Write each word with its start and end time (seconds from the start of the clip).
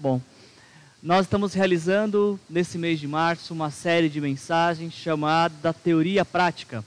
Bom, 0.00 0.18
nós 1.02 1.26
estamos 1.26 1.52
realizando 1.52 2.40
nesse 2.48 2.78
mês 2.78 2.98
de 2.98 3.06
março 3.06 3.52
uma 3.52 3.70
série 3.70 4.08
de 4.08 4.18
mensagens 4.18 4.94
chamada 4.94 5.74
Teoria 5.74 6.24
Prática, 6.24 6.82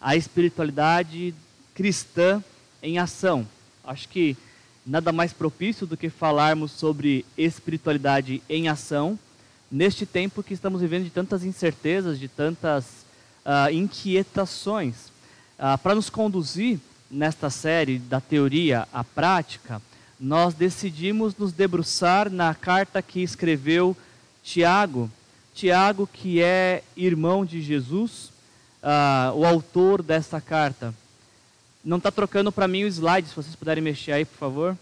a 0.00 0.16
espiritualidade 0.16 1.34
cristã 1.74 2.42
em 2.82 2.98
ação. 2.98 3.46
Acho 3.84 4.08
que 4.08 4.34
nada 4.86 5.12
mais 5.12 5.30
propício 5.30 5.86
do 5.86 5.94
que 5.94 6.08
falarmos 6.08 6.72
sobre 6.72 7.26
espiritualidade 7.36 8.42
em 8.48 8.66
ação 8.66 9.18
neste 9.70 10.06
tempo 10.06 10.42
que 10.42 10.54
estamos 10.54 10.80
vivendo 10.80 11.04
de 11.04 11.10
tantas 11.10 11.44
incertezas, 11.44 12.18
de 12.18 12.28
tantas 12.28 13.04
uh, 13.44 13.70
inquietações. 13.70 15.08
Uh, 15.58 15.76
Para 15.82 15.94
nos 15.94 16.08
conduzir 16.08 16.80
nesta 17.10 17.50
série 17.50 17.98
da 17.98 18.22
teoria 18.22 18.88
à 18.90 19.04
prática, 19.04 19.82
nós 20.24 20.54
decidimos 20.54 21.36
nos 21.36 21.52
debruçar 21.52 22.30
na 22.30 22.54
carta 22.54 23.02
que 23.02 23.22
escreveu 23.22 23.94
Tiago. 24.42 25.10
Tiago, 25.54 26.08
que 26.10 26.40
é 26.40 26.82
irmão 26.96 27.44
de 27.44 27.60
Jesus, 27.60 28.32
uh, 28.82 29.36
o 29.36 29.44
autor 29.44 30.02
dessa 30.02 30.40
carta. 30.40 30.94
Não 31.84 31.98
está 31.98 32.10
trocando 32.10 32.50
para 32.50 32.66
mim 32.66 32.84
o 32.84 32.86
slide, 32.86 33.28
se 33.28 33.36
vocês 33.36 33.54
puderem 33.54 33.84
mexer 33.84 34.12
aí, 34.12 34.24
por 34.24 34.38
favor. 34.38 34.78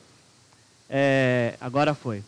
É, 0.88 1.56
agora 1.61 1.92
foi. 1.92 2.22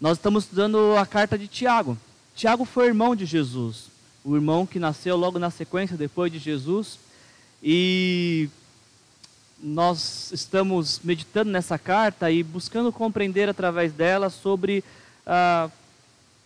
Nós 0.00 0.16
estamos 0.16 0.44
estudando 0.44 0.96
a 0.96 1.04
carta 1.04 1.36
de 1.36 1.46
Tiago. 1.46 1.98
Tiago 2.34 2.64
foi 2.64 2.86
irmão 2.86 3.14
de 3.14 3.26
Jesus, 3.26 3.88
o 4.24 4.34
irmão 4.34 4.64
que 4.64 4.78
nasceu 4.78 5.18
logo 5.18 5.38
na 5.38 5.50
sequência 5.50 5.98
depois 5.98 6.32
de 6.32 6.38
Jesus. 6.38 6.98
E 7.62 8.48
nós 9.64 10.30
estamos 10.30 11.00
meditando 11.02 11.50
nessa 11.50 11.78
carta 11.78 12.30
e 12.30 12.42
buscando 12.42 12.92
compreender 12.92 13.48
através 13.48 13.94
dela 13.94 14.28
sobre 14.28 14.84
ah, 15.26 15.70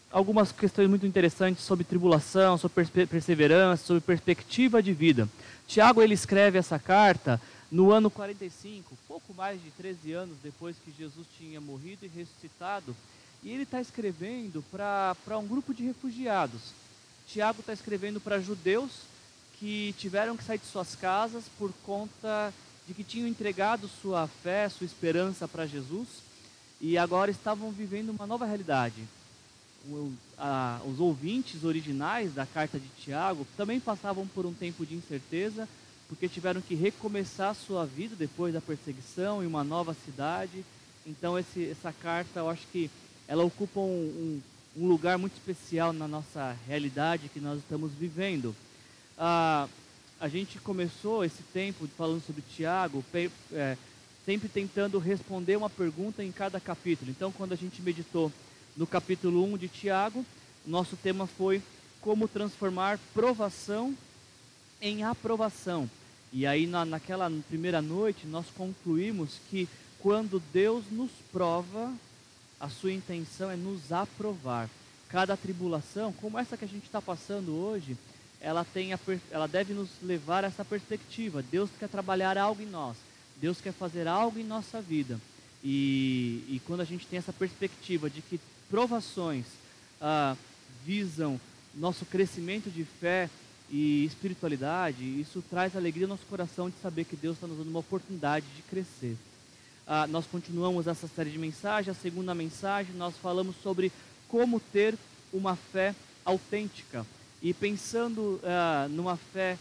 algumas 0.09 0.53
questões 0.53 0.89
muito 0.89 1.05
interessantes 1.05 1.65
sobre 1.65 1.83
tribulação, 1.83 2.57
sobre 2.57 2.87
perseverança, 3.07 3.85
sobre 3.85 4.01
perspectiva 4.01 4.81
de 4.81 4.93
vida. 4.93 5.29
Tiago 5.67 6.01
ele 6.01 6.15
escreve 6.15 6.59
essa 6.59 6.79
carta 6.79 7.41
no 7.73 7.91
ano 7.91 8.09
45, 8.09 8.97
pouco 9.09 9.35
mais 9.35 9.61
de 9.61 9.71
13 9.73 10.13
anos 10.13 10.37
depois 10.41 10.77
que 10.85 10.95
Jesus 10.97 11.27
tinha 11.37 11.61
morrido 11.61 12.07
e 12.07 12.09
ressuscitado, 12.09 12.95
e 13.43 13.51
ele 13.51 13.65
está 13.65 13.81
escrevendo 13.81 14.65
para 14.71 15.39
um 15.39 15.47
grupo 15.47 15.75
de 15.75 15.83
refugiados. 15.83 16.73
Tiago 17.27 17.61
está 17.61 17.73
escrevendo 17.73 18.21
para 18.21 18.41
judeus 18.41 18.93
que 19.59 19.93
tiveram 19.99 20.37
que 20.37 20.45
sair 20.45 20.59
de 20.59 20.67
suas 20.67 20.95
casas 20.95 21.45
por 21.59 21.73
conta 21.85 22.55
de 22.89 22.95
que 22.95 23.05
tinham 23.05 23.29
entregado 23.29 23.87
sua 23.87 24.27
fé, 24.27 24.67
sua 24.71 24.87
esperança 24.87 25.47
para 25.47 25.67
Jesus 25.67 26.09
e 26.81 26.97
agora 26.97 27.31
estavam 27.31 27.71
vivendo 27.71 28.09
uma 28.09 28.27
nova 28.27 28.47
realidade. 28.47 29.05
O, 29.87 30.11
a, 30.39 30.81
os 30.87 30.99
ouvintes 30.99 31.65
originais 31.65 32.33
da 32.33 32.47
carta 32.47 32.81
de 32.81 32.89
Tiago 32.99 33.47
também 33.59 33.79
passavam 33.79 34.27
por 34.27 34.47
um 34.47 34.55
tempo 34.55 34.87
de 34.87 34.95
incerteza, 34.95 35.69
porque 36.09 36.29
tiveram 36.29 36.63
que 36.63 36.75
recomeçar 36.75 37.55
sua 37.55 37.85
vida 37.85 38.17
depois 38.17 38.55
da 38.55 38.61
perseguição 38.61 39.43
em 39.43 39.47
uma 39.47 39.63
nova 39.63 39.95
cidade. 40.07 40.65
Então, 41.07 41.39
esse, 41.39 41.69
essa 41.69 41.93
carta, 41.93 42.41
eu 42.41 42.49
acho 42.49 42.67
que 42.73 42.91
ela 43.27 43.45
ocupa 43.45 43.81
um, 43.81 44.41
um, 44.77 44.83
um 44.83 44.89
lugar 44.89 45.19
muito 45.19 45.35
especial 45.35 45.93
na 45.93 46.09
nossa 46.09 46.57
realidade 46.67 47.29
que 47.29 47.41
nós 47.41 47.59
estamos 47.59 47.93
vivendo. 47.93 48.57
Ah, 49.19 49.69
a 50.21 50.29
gente 50.29 50.59
começou 50.59 51.25
esse 51.25 51.43
tempo 51.53 51.87
falando 51.97 52.25
sobre 52.25 52.43
Tiago, 52.43 53.05
é, 53.53 53.77
sempre 54.27 54.49
tentando 54.49 54.99
responder 54.99 55.57
uma 55.57 55.71
pergunta 55.71 56.25
em 56.25 56.33
cada 56.33 56.59
capítulo. 56.59 57.11
Então, 57.11 57.31
quando 57.31 57.53
a 57.53 57.57
gente 57.57 57.81
meditou 57.81 58.33
no 58.77 58.87
capítulo 58.87 59.45
1 59.45 59.59
de 59.59 59.69
Tiago, 59.69 60.27
nosso 60.67 60.97
tema 60.97 61.27
foi 61.27 61.63
como 62.01 62.27
transformar 62.27 62.99
provação 63.15 63.97
em 64.81 65.05
aprovação. 65.05 65.89
E 66.33 66.47
aí, 66.47 66.67
na, 66.67 66.85
naquela 66.85 67.31
primeira 67.49 67.81
noite, 67.81 68.27
nós 68.27 68.47
concluímos 68.57 69.39
que 69.49 69.69
quando 70.01 70.43
Deus 70.53 70.85
nos 70.91 71.11
prova, 71.33 71.93
a 72.61 72.69
sua 72.69 72.93
intenção 72.93 73.51
é 73.51 73.57
nos 73.57 73.93
aprovar. 73.93 74.69
Cada 75.09 75.37
tribulação, 75.37 76.13
como 76.13 76.39
essa 76.39 76.57
que 76.57 76.65
a 76.65 76.69
gente 76.69 76.85
está 76.85 77.01
passando 77.01 77.55
hoje, 77.55 77.97
ela, 78.41 78.65
tem 78.65 78.93
a, 78.93 78.99
ela 79.31 79.47
deve 79.47 79.75
nos 79.75 79.89
levar 80.03 80.45
a 80.45 80.49
essa 80.49 80.65
perspectiva. 80.65 81.43
Deus 81.43 81.71
quer 81.79 81.89
trabalhar 81.89 82.39
algo 82.39 82.63
em 82.63 82.67
nós. 82.67 82.97
Deus 83.41 83.61
quer 83.61 83.73
fazer 83.73 84.07
algo 84.07 84.39
em 84.39 84.45
nossa 84.45 84.81
vida. 84.81 85.21
E, 85.63 86.45
e 86.49 86.63
quando 86.67 86.81
a 86.81 86.85
gente 86.85 87.07
tem 87.07 87.19
essa 87.19 87.33
perspectiva 87.33 88.09
de 88.09 88.23
que 88.23 88.41
provações 88.71 89.45
ah, 90.01 90.37
visam 90.85 91.41
nosso 91.75 92.05
crescimento 92.05 92.71
de 92.71 92.85
fé 92.85 93.29
e 93.71 94.05
espiritualidade, 94.05 95.05
isso 95.21 95.43
traz 95.51 95.77
alegria 95.77 96.07
ao 96.07 96.11
nosso 96.11 96.27
coração 96.27 96.71
de 96.71 96.77
saber 96.81 97.05
que 97.05 97.17
Deus 97.17 97.37
está 97.37 97.47
nos 97.47 97.59
dando 97.59 97.71
uma 97.71 97.81
oportunidade 97.81 98.47
de 98.57 98.63
crescer. 98.63 99.17
Ah, 99.87 100.07
nós 100.07 100.27
continuamos 100.27 100.87
essa 100.87 101.09
série 101.09 101.31
de 101.31 101.39
mensagens. 101.39 101.97
A 101.97 102.01
segunda 102.01 102.35
mensagem, 102.35 102.95
nós 102.95 103.17
falamos 103.17 103.57
sobre 103.63 103.91
como 104.29 104.61
ter 104.61 104.95
uma 105.33 105.57
fé 105.57 105.95
autêntica. 106.25 107.07
E 107.41 107.55
pensando 107.55 108.41
uh, 108.43 108.89
numa 108.91 109.17
fé 109.17 109.57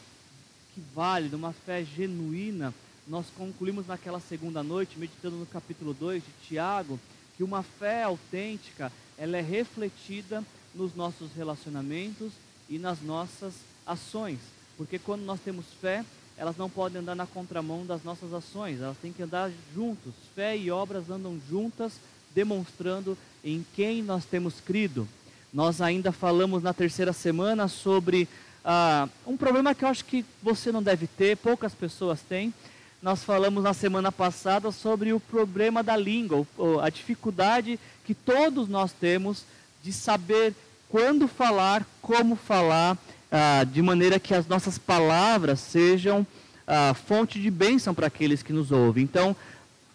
que 0.74 0.82
vale, 0.96 1.30
numa 1.30 1.54
fé 1.54 1.84
genuína, 1.84 2.74
nós 3.08 3.28
concluímos 3.38 3.88
naquela 3.88 4.20
segunda 4.20 4.64
noite, 4.64 4.98
meditando 4.98 5.36
no 5.36 5.46
capítulo 5.46 5.94
2 5.94 6.24
de 6.24 6.48
Tiago, 6.48 7.00
que 7.36 7.44
uma 7.44 7.62
fé 7.62 8.04
autêntica, 8.04 8.92
ela 9.18 9.38
é 9.38 9.42
refletida 9.42 10.44
nos 10.74 10.96
nossos 10.96 11.32
relacionamentos 11.34 12.34
e 12.68 12.80
nas 12.80 13.02
nossas 13.02 13.54
ações. 13.86 14.40
Porque 14.76 14.98
quando 14.98 15.22
nós 15.22 15.40
temos 15.40 15.66
fé, 15.80 16.04
elas 16.36 16.58
não 16.58 16.70
podem 16.70 17.02
andar 17.02 17.16
na 17.16 17.28
contramão 17.28 17.86
das 17.86 18.04
nossas 18.04 18.34
ações, 18.34 18.82
elas 18.82 18.98
têm 18.98 19.14
que 19.14 19.24
andar 19.24 19.52
juntos. 19.74 20.14
Fé 20.36 20.58
e 20.58 20.70
obras 20.72 21.10
andam 21.10 21.40
juntas, 21.48 21.94
demonstrando 22.34 23.16
em 23.44 23.66
quem 23.76 24.02
nós 24.04 24.26
temos 24.26 24.60
crido. 24.60 25.08
Nós 25.54 25.82
ainda 25.82 26.12
falamos 26.12 26.62
na 26.62 26.74
terceira 26.74 27.14
semana 27.14 27.68
sobre 27.68 28.28
ah, 28.64 29.08
um 29.26 29.38
problema 29.38 29.74
que 29.74 29.86
eu 29.86 29.90
acho 29.90 30.04
que 30.04 30.26
você 30.44 30.72
não 30.72 30.84
deve 30.84 31.08
ter, 31.08 31.38
poucas 31.38 31.74
pessoas 31.74 32.22
têm. 32.22 32.54
Nós 33.02 33.24
falamos 33.24 33.64
na 33.64 33.74
semana 33.74 34.12
passada 34.12 34.72
sobre 34.72 35.14
o 35.14 35.20
problema 35.20 35.82
da 35.82 35.96
língua, 35.96 36.46
a 36.82 36.90
dificuldade 36.90 37.80
que 38.04 38.14
todos 38.14 38.68
nós 38.68 38.92
temos 38.92 39.44
de 39.84 39.94
saber 39.94 40.54
quando 40.90 41.28
falar, 41.28 41.86
como 42.02 42.36
falar, 42.36 42.98
ah, 43.32 43.64
de 43.64 43.82
maneira 43.82 44.20
que 44.20 44.34
as 44.34 44.48
nossas 44.48 44.78
palavras 44.78 45.60
sejam 45.60 46.26
ah, 46.66 46.94
fonte 46.94 47.40
de 47.40 47.50
bênção 47.50 47.94
para 47.94 48.08
aqueles 48.08 48.44
que 48.44 48.52
nos 48.52 48.72
ouvem. 48.72 49.04
Então, 49.04 49.36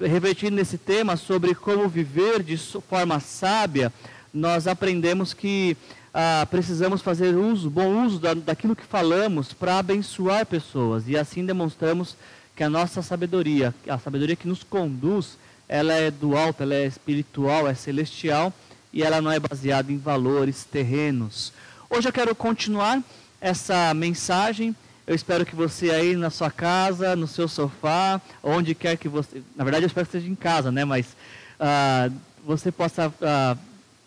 revertindo 0.00 0.56
nesse 0.56 0.78
tema 0.78 1.16
sobre 1.16 1.54
como 1.54 1.88
viver 1.88 2.42
de 2.42 2.56
forma 2.56 3.20
sábia, 3.20 3.92
nós 4.32 4.66
aprendemos 4.66 5.34
que 5.34 5.76
ah, 6.14 6.46
precisamos 6.50 7.02
fazer 7.02 7.34
uso, 7.34 7.70
bom 7.70 8.04
uso 8.04 8.18
da, 8.18 8.34
daquilo 8.34 8.76
que 8.76 8.84
falamos 8.84 9.52
para 9.52 9.78
abençoar 9.78 10.46
pessoas 10.46 11.08
e 11.08 11.16
assim 11.16 11.44
demonstramos 11.44 12.16
que 12.54 12.62
a 12.62 12.70
nossa 12.70 13.02
sabedoria, 13.02 13.74
a 13.88 13.98
sabedoria 13.98 14.36
que 14.36 14.48
nos 14.48 14.62
conduz, 14.62 15.38
ela 15.68 15.94
é 15.94 16.10
do 16.10 16.36
alto, 16.36 16.62
ela 16.62 16.74
é 16.74 16.86
espiritual, 16.86 17.66
é 17.66 17.74
celestial 17.74 18.52
e 18.92 19.02
ela 19.02 19.22
não 19.22 19.32
é 19.32 19.40
baseada 19.40 19.90
em 19.90 19.96
valores 19.96 20.64
terrenos. 20.64 21.52
Hoje 21.88 22.08
eu 22.08 22.12
quero 22.12 22.34
continuar 22.34 23.02
essa 23.40 23.92
mensagem. 23.94 24.76
Eu 25.06 25.14
espero 25.14 25.46
que 25.46 25.56
você 25.56 25.90
aí 25.90 26.14
na 26.14 26.30
sua 26.30 26.50
casa, 26.50 27.16
no 27.16 27.26
seu 27.26 27.48
sofá, 27.48 28.20
onde 28.42 28.74
quer 28.74 28.96
que 28.96 29.08
você. 29.08 29.42
Na 29.56 29.64
verdade, 29.64 29.84
eu 29.84 29.88
espero 29.88 30.06
que 30.06 30.16
esteja 30.16 30.30
em 30.30 30.36
casa, 30.36 30.70
né? 30.70 30.84
Mas 30.84 31.16
uh, 31.58 32.14
você 32.44 32.70
possa 32.70 33.08
uh, 33.08 33.58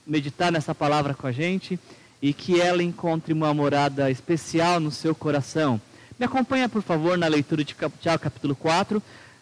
meditar 0.05 0.51
nessa 0.51 0.75
palavra 0.75 1.13
com 1.13 1.27
a 1.27 1.31
gente 1.31 1.80
e 2.21 2.33
que 2.33 2.59
ela 2.59 2.83
encontre 2.83 3.33
uma 3.33 3.53
morada 3.53 4.09
especial 4.09 4.80
no 4.80 4.91
seu 4.91 5.13
coração. 5.13 5.80
Me 6.18 6.25
acompanha, 6.25 6.69
por 6.69 6.81
favor, 6.81 7.18
na 7.18 7.27
leitura 7.27 7.63
de 7.63 7.75
Tiago 8.00 8.24
capítulo 8.24 8.56
4. 8.56 9.01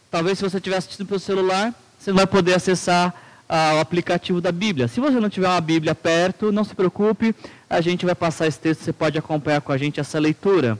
Talvez 0.09 0.37
se 0.37 0.43
você 0.43 0.57
estiver 0.57 0.77
assistindo 0.77 1.07
pelo 1.07 1.19
celular, 1.19 1.73
você 1.99 2.11
vai 2.11 2.25
poder 2.25 2.55
acessar 2.55 3.13
ah, 3.47 3.73
o 3.75 3.79
aplicativo 3.79 4.41
da 4.41 4.51
Bíblia. 4.51 4.87
Se 4.87 4.99
você 4.99 5.19
não 5.19 5.29
tiver 5.29 5.47
uma 5.47 5.61
Bíblia 5.61 5.93
perto, 5.93 6.51
não 6.51 6.63
se 6.63 6.73
preocupe, 6.73 7.35
a 7.69 7.81
gente 7.81 8.05
vai 8.05 8.15
passar 8.15 8.47
esse 8.47 8.59
texto, 8.59 8.83
você 8.83 8.93
pode 8.93 9.17
acompanhar 9.17 9.61
com 9.61 9.71
a 9.71 9.77
gente 9.77 9.99
essa 9.99 10.19
leitura. 10.19 10.79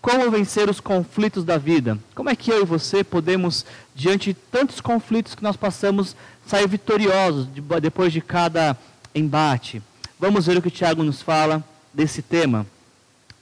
Como 0.00 0.30
vencer 0.30 0.68
os 0.68 0.80
conflitos 0.80 1.44
da 1.44 1.58
vida? 1.58 1.98
Como 2.14 2.30
é 2.30 2.36
que 2.36 2.50
eu 2.50 2.62
e 2.62 2.64
você 2.64 3.02
podemos, 3.02 3.66
diante 3.94 4.32
de 4.32 4.34
tantos 4.34 4.80
conflitos 4.80 5.34
que 5.34 5.42
nós 5.42 5.56
passamos, 5.56 6.16
sair 6.46 6.68
vitoriosos 6.68 7.48
depois 7.80 8.12
de 8.12 8.20
cada 8.20 8.76
embate. 9.18 9.82
Vamos 10.18 10.46
ver 10.46 10.56
o 10.56 10.62
que 10.62 10.70
Tiago 10.70 11.02
nos 11.02 11.22
fala 11.22 11.62
desse 11.92 12.22
tema. 12.22 12.66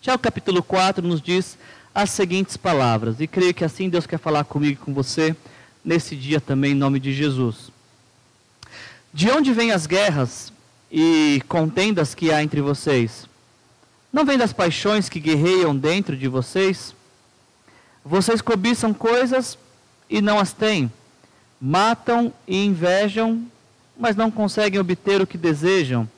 Tiago 0.00 0.22
capítulo 0.22 0.62
4 0.62 1.06
nos 1.06 1.20
diz 1.20 1.58
as 1.94 2.10
seguintes 2.10 2.56
palavras, 2.56 3.20
e 3.20 3.26
creio 3.26 3.54
que 3.54 3.64
assim 3.64 3.88
Deus 3.88 4.06
quer 4.06 4.18
falar 4.18 4.44
comigo 4.44 4.74
e 4.74 4.84
com 4.84 4.92
você 4.92 5.34
nesse 5.84 6.14
dia 6.14 6.40
também, 6.40 6.72
em 6.72 6.74
nome 6.74 7.00
de 7.00 7.12
Jesus. 7.12 7.70
De 9.12 9.30
onde 9.30 9.52
vêm 9.52 9.72
as 9.72 9.86
guerras 9.86 10.52
e 10.92 11.42
contendas 11.48 12.14
que 12.14 12.30
há 12.30 12.42
entre 12.42 12.60
vocês? 12.60 13.26
Não 14.12 14.24
vem 14.24 14.36
das 14.36 14.52
paixões 14.52 15.08
que 15.08 15.18
guerreiam 15.18 15.74
dentro 15.74 16.16
de 16.16 16.28
vocês? 16.28 16.94
Vocês 18.04 18.40
cobiçam 18.40 18.92
coisas 18.92 19.58
e 20.08 20.20
não 20.20 20.38
as 20.38 20.52
têm. 20.52 20.92
Matam 21.60 22.32
e 22.46 22.64
invejam, 22.64 23.46
mas 23.98 24.16
não 24.16 24.30
conseguem 24.30 24.80
obter 24.80 25.20
o 25.20 25.26
que 25.26 25.38
desejam. 25.38 26.08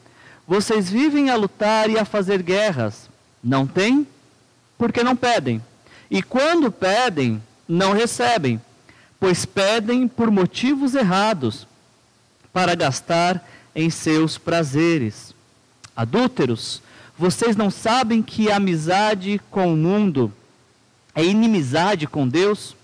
Vocês 0.47 0.91
vivem 0.91 1.31
a 1.31 1.37
lutar 1.37 1.91
e 1.91 1.99
a 1.99 2.05
fazer 2.05 2.43
guerras. 2.43 3.09
Não 3.43 3.67
têm? 3.67 4.07
Porque 4.77 5.03
não 5.03 5.15
pedem. 5.15 5.63
E 6.11 6.23
quando 6.23 6.73
pedem, 6.73 7.43
não 7.69 7.93
recebem, 7.93 8.61
pois 9.21 9.45
pedem 9.45 10.09
por 10.09 10.31
motivos 10.31 10.95
errados, 10.95 11.67
para 12.53 12.75
gastar 12.75 13.47
em 13.75 13.91
seus 13.91 14.39
prazeres. 14.39 15.35
Adúlteros, 15.95 16.83
vocês 17.17 17.57
não 17.57 17.71
sabem 17.71 18.23
que 18.23 18.51
amizade 18.51 19.41
com 19.51 19.73
o 19.73 19.77
mundo 19.77 20.33
é 21.19 21.25
inimizade 21.25 22.07
com 22.07 22.29
Deus? 22.29 22.77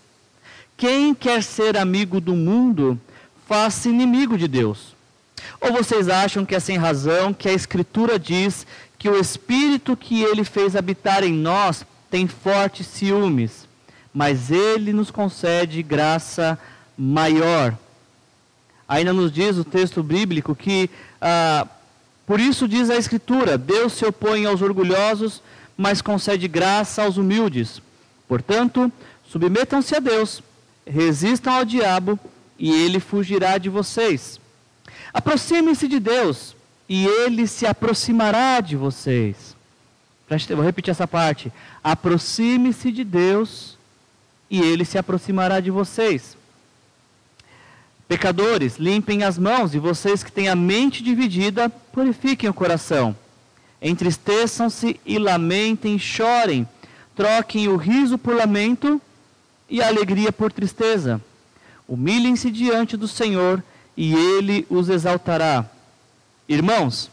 Quem 0.76 1.14
quer 1.14 1.40
ser 1.40 1.76
amigo 1.76 2.20
do 2.20 2.34
mundo, 2.34 3.00
faz-se 3.46 3.88
inimigo 3.88 4.36
de 4.36 4.48
Deus. 4.48 4.94
Ou 5.60 5.72
vocês 5.72 6.08
acham 6.08 6.44
que 6.44 6.54
é 6.54 6.60
sem 6.60 6.76
razão 6.76 7.32
que 7.32 7.48
a 7.48 7.52
Escritura 7.52 8.18
diz 8.18 8.66
que 8.98 9.08
o 9.08 9.18
Espírito 9.18 9.96
que 9.96 10.22
ele 10.22 10.44
fez 10.44 10.74
habitar 10.76 11.22
em 11.22 11.32
nós 11.32 11.84
tem 12.10 12.26
fortes 12.26 12.86
ciúmes, 12.86 13.68
mas 14.12 14.50
ele 14.50 14.92
nos 14.92 15.10
concede 15.10 15.82
graça 15.82 16.58
maior. 16.96 17.76
Ainda 18.88 19.12
nos 19.12 19.32
diz 19.32 19.56
o 19.56 19.64
texto 19.64 20.02
bíblico 20.02 20.54
que, 20.54 20.88
ah, 21.20 21.66
por 22.26 22.38
isso 22.38 22.68
diz 22.68 22.90
a 22.90 22.96
Escritura: 22.96 23.58
Deus 23.58 23.94
se 23.94 24.04
opõe 24.04 24.46
aos 24.46 24.62
orgulhosos, 24.62 25.42
mas 25.76 26.00
concede 26.00 26.46
graça 26.46 27.02
aos 27.02 27.16
humildes. 27.16 27.82
Portanto, 28.28 28.92
submetam-se 29.28 29.96
a 29.96 30.00
Deus, 30.00 30.42
resistam 30.86 31.54
ao 31.54 31.64
diabo 31.64 32.18
e 32.64 32.72
ele 32.72 32.98
fugirá 32.98 33.58
de 33.58 33.68
vocês. 33.68 34.40
Aproximem-se 35.12 35.86
de 35.86 36.00
Deus 36.00 36.56
e 36.88 37.04
ele 37.04 37.46
se 37.46 37.66
aproximará 37.66 38.58
de 38.62 38.74
vocês. 38.74 39.54
Vou 40.48 40.64
repetir 40.64 40.90
essa 40.90 41.06
parte. 41.06 41.52
Aproxime-se 41.84 42.90
de 42.90 43.04
Deus 43.04 43.76
e 44.48 44.62
ele 44.62 44.86
se 44.86 44.96
aproximará 44.96 45.60
de 45.60 45.70
vocês. 45.70 46.38
Pecadores, 48.08 48.78
limpem 48.78 49.24
as 49.24 49.36
mãos 49.36 49.74
e 49.74 49.78
vocês 49.78 50.24
que 50.24 50.32
têm 50.32 50.48
a 50.48 50.56
mente 50.56 51.02
dividida, 51.02 51.68
purifiquem 51.68 52.48
o 52.48 52.54
coração. 52.54 53.14
Entristeçam-se 53.82 54.98
e 55.04 55.18
lamentem, 55.18 55.98
chorem. 55.98 56.66
Troquem 57.14 57.68
o 57.68 57.76
riso 57.76 58.16
por 58.16 58.34
lamento 58.34 58.98
e 59.68 59.82
a 59.82 59.88
alegria 59.88 60.32
por 60.32 60.50
tristeza. 60.50 61.20
Humilhem-se 61.88 62.50
diante 62.50 62.96
do 62.96 63.06
Senhor 63.06 63.62
e 63.96 64.14
ele 64.14 64.66
os 64.70 64.88
exaltará. 64.88 65.66
Irmãos, 66.48 67.10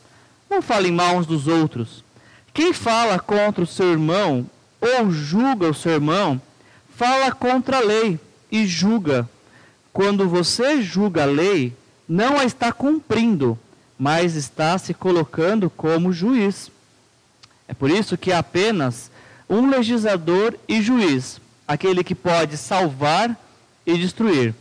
não 0.50 0.62
falem 0.62 0.92
mal 0.92 1.18
uns 1.18 1.26
dos 1.26 1.48
outros. 1.48 2.04
Quem 2.54 2.74
fala 2.74 3.20
contra 3.20 3.64
o 3.64 3.68
seu 3.68 3.92
irmão 3.92 4.50
ou 4.82 5.12
julga 5.12 5.70
o 5.70 5.74
seu 5.74 5.94
irmão, 5.94 6.42
fala 6.96 7.32
contra 7.32 7.78
a 7.78 7.82
lei 7.82 8.20
e 8.52 8.66
julga. 8.66 9.30
Quando 9.94 10.28
você 10.28 10.82
julga 10.82 11.24
a 11.24 11.26
lei, 11.26 11.74
não 12.08 12.38
a 12.40 12.46
está 12.46 12.72
cumprindo, 12.72 13.58
mas 13.98 14.36
está 14.36 14.78
se 14.78 14.94
colocando 14.94 15.70
como 15.70 16.12
juiz. 16.12 16.72
É 17.68 17.74
por 17.74 17.90
isso 17.90 18.18
que 18.18 18.32
há 18.32 18.40
apenas 18.40 19.12
um 19.50 19.70
legislador 19.70 20.58
e 20.68 20.82
juiz, 20.82 21.40
aquele 21.68 22.04
que 22.04 22.16
pode 22.16 22.58
salvar 22.58 23.38
e 23.86 23.98
destruir. 23.98 24.56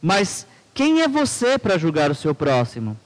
Mas 0.00 0.46
quem 0.74 1.02
é 1.02 1.08
você 1.08 1.58
para 1.58 1.78
julgar 1.78 2.10
o 2.10 2.14
seu 2.14 2.34
próximo? 2.34 2.96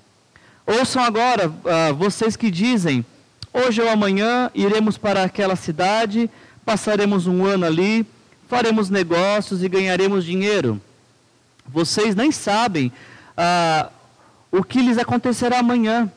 Ouçam 0.67 1.03
agora 1.03 1.49
uh, 1.49 1.95
vocês 1.95 2.37
que 2.37 2.51
dizem: 2.51 3.05
hoje 3.53 3.81
ou 3.81 3.89
amanhã 3.89 4.51
iremos 4.55 4.99
para 4.99 5.25
aquela 5.25 5.57
cidade, 5.57 6.31
passaremos 6.65 7.27
um 7.27 7.45
ano 7.45 7.67
ali, 7.67 8.07
faremos 8.49 8.91
negócios 8.91 9.63
e 9.63 9.69
ganharemos 9.69 10.25
dinheiro. 10.25 10.81
Vocês 11.67 12.15
nem 12.15 12.31
sabem 12.31 12.93
uh, 13.39 13.91
o 14.51 14.63
que 14.63 14.83
lhes 14.83 14.99
acontecerá 14.99 15.61
amanhã. 15.61 16.13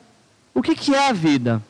O 0.53 0.61
que, 0.61 0.75
que 0.75 0.93
é 0.93 1.09
a 1.09 1.13
vida? 1.13 1.61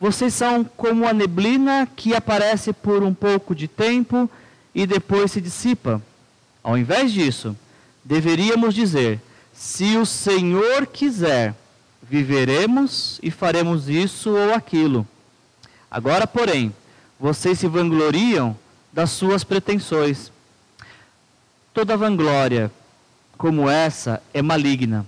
Vocês 0.00 0.32
são 0.32 0.64
como 0.64 1.06
a 1.06 1.12
neblina 1.12 1.86
que 1.94 2.14
aparece 2.14 2.72
por 2.72 3.02
um 3.02 3.12
pouco 3.12 3.54
de 3.54 3.68
tempo 3.68 4.30
e 4.74 4.86
depois 4.86 5.32
se 5.32 5.40
dissipa. 5.40 6.00
Ao 6.62 6.78
invés 6.78 7.12
disso, 7.12 7.54
deveríamos 8.04 8.74
dizer: 8.74 9.20
se 9.52 9.96
o 9.96 10.06
Senhor 10.06 10.86
quiser, 10.86 11.54
viveremos 12.02 13.20
e 13.22 13.30
faremos 13.30 13.88
isso 13.88 14.30
ou 14.30 14.54
aquilo. 14.54 15.06
Agora, 15.90 16.26
porém, 16.26 16.74
vocês 17.18 17.58
se 17.58 17.68
vangloriam 17.68 18.56
das 18.92 19.10
suas 19.10 19.44
pretensões. 19.44 20.32
Toda 21.72 21.96
vanglória 21.96 22.70
como 23.36 23.68
essa 23.68 24.22
é 24.34 24.42
maligna. 24.42 25.06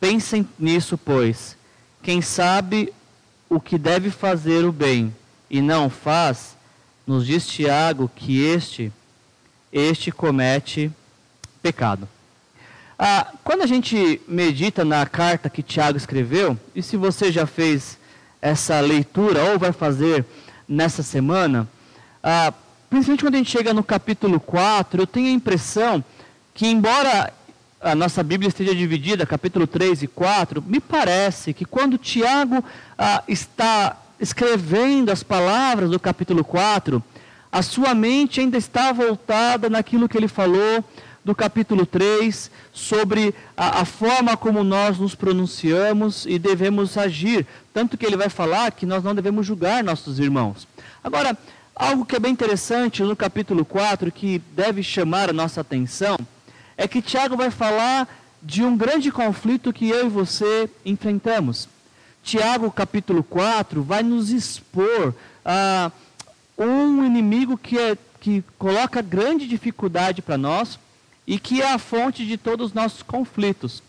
Pensem 0.00 0.48
nisso, 0.58 0.96
pois. 0.96 1.56
Quem 2.02 2.22
sabe 2.22 2.92
o 3.48 3.60
que 3.60 3.76
deve 3.78 4.10
fazer 4.10 4.64
o 4.64 4.72
bem 4.72 5.14
e 5.50 5.60
não 5.60 5.90
faz, 5.90 6.56
nos 7.06 7.26
diz 7.26 7.46
Tiago 7.46 8.10
que 8.14 8.42
este, 8.42 8.92
este 9.72 10.10
comete 10.10 10.90
pecado. 11.62 12.08
Ah, 12.98 13.32
quando 13.42 13.62
a 13.62 13.66
gente 13.66 14.20
medita 14.28 14.84
na 14.84 15.04
carta 15.06 15.50
que 15.50 15.62
Tiago 15.62 15.96
escreveu, 15.96 16.58
e 16.74 16.82
se 16.82 16.96
você 16.96 17.32
já 17.32 17.46
fez 17.46 17.98
essa 18.40 18.78
leitura 18.80 19.42
ou 19.44 19.58
vai 19.58 19.72
fazer 19.72 20.24
nessa 20.68 21.02
semana, 21.02 21.68
ah, 22.22 22.52
principalmente 22.90 23.24
quando 23.24 23.34
a 23.34 23.38
gente 23.38 23.50
chega 23.50 23.72
no 23.72 23.82
capítulo 23.82 24.38
4, 24.38 25.02
eu 25.02 25.06
tenho 25.06 25.28
a 25.28 25.32
impressão 25.32 26.04
que, 26.54 26.66
embora 26.66 27.32
a 27.80 27.94
nossa 27.94 28.22
Bíblia 28.22 28.48
esteja 28.48 28.74
dividida, 28.74 29.26
capítulo 29.26 29.66
3 29.66 30.04
e 30.04 30.06
4, 30.06 30.62
me 30.64 30.78
parece 30.78 31.52
que 31.52 31.64
quando 31.64 31.98
Tiago 31.98 32.62
ah, 32.96 33.24
está 33.26 33.96
escrevendo 34.20 35.10
as 35.10 35.22
palavras 35.24 35.90
do 35.90 35.98
capítulo 35.98 36.44
4, 36.44 37.02
a 37.50 37.60
sua 37.60 37.94
mente 37.94 38.40
ainda 38.40 38.56
está 38.56 38.92
voltada 38.92 39.68
naquilo 39.68 40.08
que 40.08 40.16
ele 40.16 40.28
falou 40.28 40.84
do 41.24 41.34
capítulo 41.34 41.86
3, 41.86 42.50
sobre 42.72 43.34
a, 43.56 43.80
a, 43.80 43.84
forma 43.84 44.36
como 44.36 44.64
nós 44.64 44.98
nos 44.98 45.14
pronunciamos 45.14 46.26
e 46.26 46.38
devemos 46.38 46.98
agir. 46.98 47.46
Tanto 47.72 47.96
que 47.96 48.04
ele 48.04 48.16
vai 48.16 48.28
falar 48.28 48.72
que 48.72 48.84
nós 48.84 49.04
não 49.04 49.14
devemos 49.14 49.46
julgar 49.46 49.84
nossos 49.84 50.18
irmãos. 50.18 50.66
Agora, 51.02 51.38
algo 51.76 52.04
que 52.04 52.16
é 52.16 52.18
bem 52.18 52.32
interessante 52.32 53.02
no 53.02 53.14
capítulo 53.14 53.64
4, 53.64 54.10
que 54.10 54.40
deve 54.54 54.82
chamar 54.82 55.30
a 55.30 55.32
nossa 55.32 55.60
atenção, 55.60 56.18
é 56.76 56.88
que 56.88 57.00
Tiago 57.00 57.36
vai 57.36 57.50
falar 57.50 58.08
de 58.42 58.64
um 58.64 58.76
grande 58.76 59.12
conflito 59.12 59.72
que 59.72 59.88
eu 59.88 60.06
e 60.06 60.10
você 60.10 60.68
enfrentamos. 60.84 61.68
Tiago, 62.24 62.70
capítulo 62.70 63.22
4, 63.22 63.82
vai 63.82 64.02
nos 64.02 64.30
expor 64.30 65.14
a 65.44 65.92
um 66.58 67.04
inimigo 67.04 67.56
que, 67.56 67.78
é, 67.78 67.96
que 68.20 68.44
coloca 68.58 69.00
grande 69.00 69.46
dificuldade 69.46 70.20
para 70.20 70.36
nós 70.36 70.78
e 71.26 71.38
que 71.38 71.62
é 71.62 71.72
a 71.72 71.78
fonte 71.78 72.26
de 72.26 72.36
todos 72.36 72.68
os 72.68 72.72
nossos 72.72 73.02
conflitos. 73.02 73.82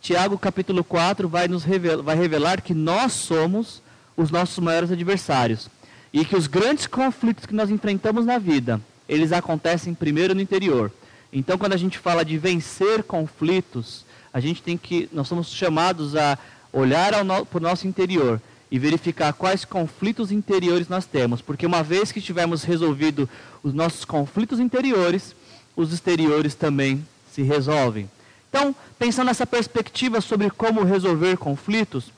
Tiago, 0.00 0.38
capítulo 0.38 0.82
4, 0.82 1.28
vai, 1.28 1.46
nos 1.46 1.62
revelar, 1.62 2.02
vai 2.02 2.16
revelar 2.16 2.62
que 2.62 2.74
nós 2.74 3.12
somos 3.12 3.82
os 4.16 4.30
nossos 4.30 4.58
maiores 4.58 4.90
adversários. 4.90 5.68
E 6.12 6.24
que 6.24 6.36
os 6.36 6.46
grandes 6.46 6.86
conflitos 6.86 7.46
que 7.46 7.54
nós 7.54 7.70
enfrentamos 7.70 8.26
na 8.26 8.38
vida, 8.38 8.80
eles 9.08 9.30
acontecem 9.32 9.94
primeiro 9.94 10.34
no 10.34 10.40
interior. 10.40 10.90
Então, 11.32 11.56
quando 11.56 11.74
a 11.74 11.76
gente 11.76 11.98
fala 11.98 12.24
de 12.24 12.36
vencer 12.36 13.04
conflitos, 13.04 14.04
a 14.32 14.40
gente 14.40 14.62
tem 14.62 14.76
que, 14.76 15.08
nós 15.12 15.28
somos 15.28 15.48
chamados 15.48 16.16
a 16.16 16.36
olhar 16.72 17.24
no, 17.24 17.46
para 17.46 17.58
o 17.58 17.62
nosso 17.62 17.86
interior 17.86 18.40
e 18.70 18.78
verificar 18.78 19.32
quais 19.32 19.64
conflitos 19.64 20.30
interiores 20.30 20.88
nós 20.88 21.04
temos, 21.04 21.42
porque 21.42 21.66
uma 21.66 21.82
vez 21.82 22.12
que 22.12 22.20
tivermos 22.20 22.62
resolvido 22.62 23.28
os 23.62 23.74
nossos 23.74 24.04
conflitos 24.04 24.60
interiores, 24.60 25.34
os 25.80 25.92
exteriores 25.92 26.54
também 26.54 27.06
se 27.32 27.42
resolvem. 27.42 28.10
Então, 28.48 28.74
pensando 28.98 29.26
nessa 29.26 29.46
perspectiva 29.46 30.20
sobre 30.20 30.50
como 30.50 30.84
resolver 30.84 31.36
conflitos, 31.36 32.12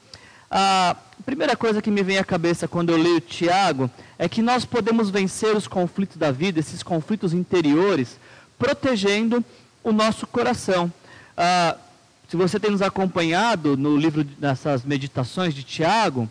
a 0.51 0.97
primeira 1.25 1.57
coisa 1.57 1.81
que 1.81 1.91
me 1.91 2.03
vem 2.03 2.19
à 2.19 2.25
cabeça 2.25 2.67
quando 2.67 2.91
eu 2.91 2.97
leio 2.97 3.21
Tiago 3.21 3.91
é 4.19 4.29
que 4.29 4.43
nós 4.43 4.65
podemos 4.65 5.11
vencer 5.11 5.57
os 5.57 5.67
conflitos 5.67 6.17
da 6.17 6.31
vida, 6.31 6.59
esses 6.59 6.83
conflitos 6.83 7.33
interiores, 7.33 8.19
protegendo 8.59 9.45
o 9.83 9.93
nosso 9.93 10.27
coração. 10.27 10.93
Ah, 11.37 11.77
se 12.29 12.37
você 12.37 12.59
tem 12.59 12.71
nos 12.71 12.83
acompanhado 12.83 13.77
no 13.77 13.97
livro, 13.97 14.27
nessas 14.39 14.85
meditações 14.85 15.55
de 15.55 15.63
Tiago, 15.63 16.29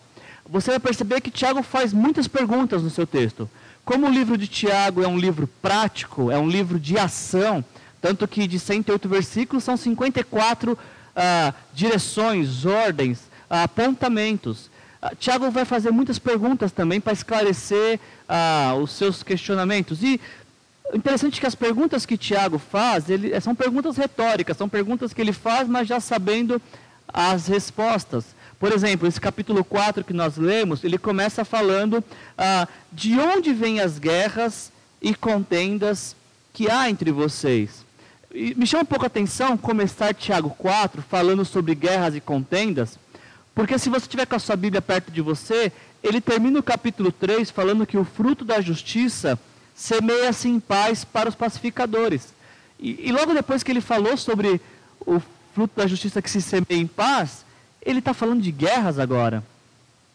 você 0.47 0.71
vai 0.71 0.79
perceber 0.79 1.21
que 1.21 1.31
Tiago 1.31 1.63
faz 1.63 1.93
muitas 1.93 2.27
perguntas 2.27 2.83
no 2.83 2.89
seu 2.89 3.05
texto. 3.07 3.49
Como 3.91 4.07
o 4.07 4.09
livro 4.09 4.37
de 4.37 4.47
Tiago 4.47 5.03
é 5.03 5.07
um 5.09 5.19
livro 5.19 5.49
prático, 5.61 6.31
é 6.31 6.37
um 6.37 6.47
livro 6.47 6.79
de 6.79 6.97
ação, 6.97 7.61
tanto 8.01 8.25
que 8.25 8.47
de 8.47 8.57
108 8.57 9.09
versículos 9.09 9.65
são 9.65 9.75
54 9.75 10.79
ah, 11.13 11.53
direções, 11.73 12.65
ordens, 12.65 13.23
ah, 13.49 13.63
apontamentos. 13.63 14.71
Ah, 15.01 15.11
Tiago 15.13 15.51
vai 15.51 15.65
fazer 15.65 15.91
muitas 15.91 16.17
perguntas 16.17 16.71
também 16.71 17.01
para 17.01 17.11
esclarecer 17.11 17.99
ah, 18.29 18.77
os 18.81 18.91
seus 18.91 19.23
questionamentos. 19.23 20.01
E 20.01 20.21
interessante 20.93 21.41
que 21.41 21.45
as 21.45 21.53
perguntas 21.53 22.05
que 22.05 22.17
Tiago 22.17 22.59
faz 22.59 23.09
ele, 23.09 23.37
são 23.41 23.53
perguntas 23.53 23.97
retóricas, 23.97 24.55
são 24.55 24.69
perguntas 24.69 25.11
que 25.11 25.19
ele 25.19 25.33
faz, 25.33 25.67
mas 25.67 25.85
já 25.85 25.99
sabendo 25.99 26.61
as 27.09 27.45
respostas. 27.47 28.23
Por 28.61 28.71
exemplo, 28.71 29.07
esse 29.07 29.19
capítulo 29.19 29.63
4 29.63 30.03
que 30.03 30.13
nós 30.13 30.37
lemos, 30.37 30.83
ele 30.83 30.99
começa 30.99 31.43
falando 31.43 32.03
ah, 32.37 32.67
de 32.91 33.19
onde 33.19 33.53
vêm 33.53 33.79
as 33.79 33.97
guerras 33.97 34.71
e 35.01 35.15
contendas 35.15 36.15
que 36.53 36.69
há 36.69 36.87
entre 36.87 37.11
vocês. 37.11 37.83
E 38.31 38.53
me 38.53 38.67
chama 38.67 38.83
um 38.83 38.85
pouco 38.85 39.03
a 39.03 39.07
atenção 39.07 39.57
começar 39.57 40.13
Tiago 40.13 40.51
4 40.51 41.01
falando 41.01 41.43
sobre 41.43 41.73
guerras 41.73 42.15
e 42.15 42.21
contendas, 42.21 42.99
porque 43.55 43.79
se 43.79 43.89
você 43.89 44.07
tiver 44.07 44.27
com 44.27 44.35
a 44.35 44.39
sua 44.39 44.55
Bíblia 44.55 44.79
perto 44.79 45.09
de 45.09 45.21
você, 45.21 45.71
ele 46.03 46.21
termina 46.21 46.59
o 46.59 46.63
capítulo 46.63 47.11
3 47.11 47.49
falando 47.49 47.87
que 47.87 47.97
o 47.97 48.05
fruto 48.05 48.45
da 48.45 48.61
justiça 48.61 49.39
semeia-se 49.73 50.47
em 50.47 50.59
paz 50.59 51.03
para 51.03 51.27
os 51.27 51.33
pacificadores. 51.33 52.31
E, 52.79 53.07
e 53.07 53.11
logo 53.11 53.33
depois 53.33 53.63
que 53.63 53.71
ele 53.71 53.81
falou 53.81 54.15
sobre 54.17 54.61
o 54.99 55.19
fruto 55.55 55.77
da 55.77 55.87
justiça 55.87 56.21
que 56.21 56.29
se 56.29 56.43
semeia 56.43 56.79
em 56.79 56.85
paz, 56.85 57.43
ele 57.83 57.99
está 57.99 58.13
falando 58.13 58.41
de 58.41 58.51
guerras 58.51 58.99
agora. 58.99 59.43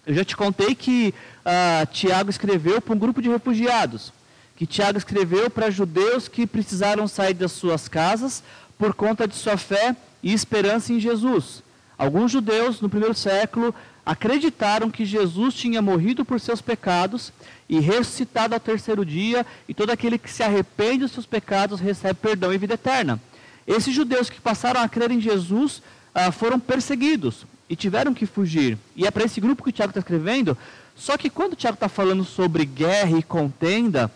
Eu 0.07 0.15
já 0.15 0.25
te 0.25 0.37
contei 0.37 0.75
que 0.75 1.13
uh, 1.45 1.87
Tiago 1.93 2.31
escreveu 2.31 2.81
para 2.81 2.95
um 2.95 2.99
grupo 2.99 3.21
de 3.21 3.29
refugiados. 3.29 4.13
Que 4.55 4.65
Tiago 4.65 4.97
escreveu 4.97 5.51
para 5.51 5.71
judeus 5.71 6.29
que 6.29 6.47
precisaram 6.47 7.09
sair 7.09 7.35
das 7.35 7.53
suas 7.53 7.89
casas 7.89 8.43
por 8.79 8.95
conta 8.95 9.27
de 9.27 9.35
sua 9.35 9.57
fé 9.57 9.97
e 10.23 10.33
esperança 10.33 10.93
em 10.93 11.01
Jesus. 11.01 11.63
Alguns 11.99 12.31
judeus, 12.31 12.81
no 12.81 12.89
primeiro 12.89 13.15
século, 13.15 13.75
acreditaram 14.05 14.91
que 14.91 15.05
Jesus 15.05 15.55
tinha 15.55 15.83
morrido 15.83 16.25
por 16.25 16.39
seus 16.39 16.61
pecados 16.61 17.33
e 17.69 17.81
ressuscitado 17.81 18.55
ao 18.55 18.61
terceiro 18.61 19.05
dia, 19.05 19.45
e 19.69 19.75
todo 19.75 19.91
aquele 19.91 20.19
que 20.19 20.31
se 20.31 20.43
arrepende 20.43 21.01
dos 21.01 21.13
seus 21.13 21.27
pecados 21.27 21.81
recebe 21.81 22.15
perdão 22.15 22.53
e 22.53 22.59
vida 22.59 22.75
eterna. 22.75 23.21
Esses 23.67 23.93
judeus 23.93 24.31
que 24.31 24.41
passaram 24.41 24.81
a 24.81 24.89
crer 24.89 25.11
em 25.11 25.21
Jesus 25.21 25.83
ah, 26.15 26.31
foram 26.31 26.61
perseguidos 26.61 27.45
e 27.69 27.77
tiveram 27.77 28.15
que 28.15 28.27
fugir. 28.27 28.79
E 28.95 29.07
é 29.07 29.11
para 29.11 29.25
esse 29.25 29.41
grupo 29.41 29.63
que 29.63 29.71
o 29.71 29.73
Tiago 29.73 29.91
está 29.91 30.01
escrevendo. 30.01 30.57
Só 30.95 31.17
que 31.17 31.29
quando 31.29 31.53
o 31.53 31.57
Tiago 31.57 31.75
está 31.75 31.89
falando 31.89 32.25
sobre 32.25 32.65
guerra 32.65 33.19
e 33.19 33.23
contenda, 33.23 34.11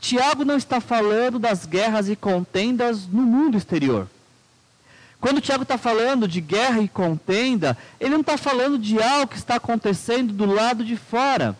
Tiago 0.00 0.44
não 0.44 0.56
está 0.56 0.80
falando 0.80 1.38
das 1.38 1.64
guerras 1.64 2.08
e 2.08 2.16
contendas 2.16 3.06
no 3.06 3.22
mundo 3.22 3.56
exterior. 3.56 4.08
Quando 5.20 5.38
o 5.38 5.40
Tiago 5.40 5.64
está 5.64 5.76
falando 5.76 6.28
de 6.28 6.40
guerra 6.40 6.80
e 6.80 6.88
contenda, 6.88 7.76
ele 7.98 8.10
não 8.10 8.20
está 8.20 8.36
falando 8.36 8.78
de 8.78 9.02
algo 9.02 9.28
que 9.28 9.36
está 9.36 9.56
acontecendo 9.56 10.32
do 10.32 10.46
lado 10.46 10.84
de 10.84 10.96
fora. 10.96 11.56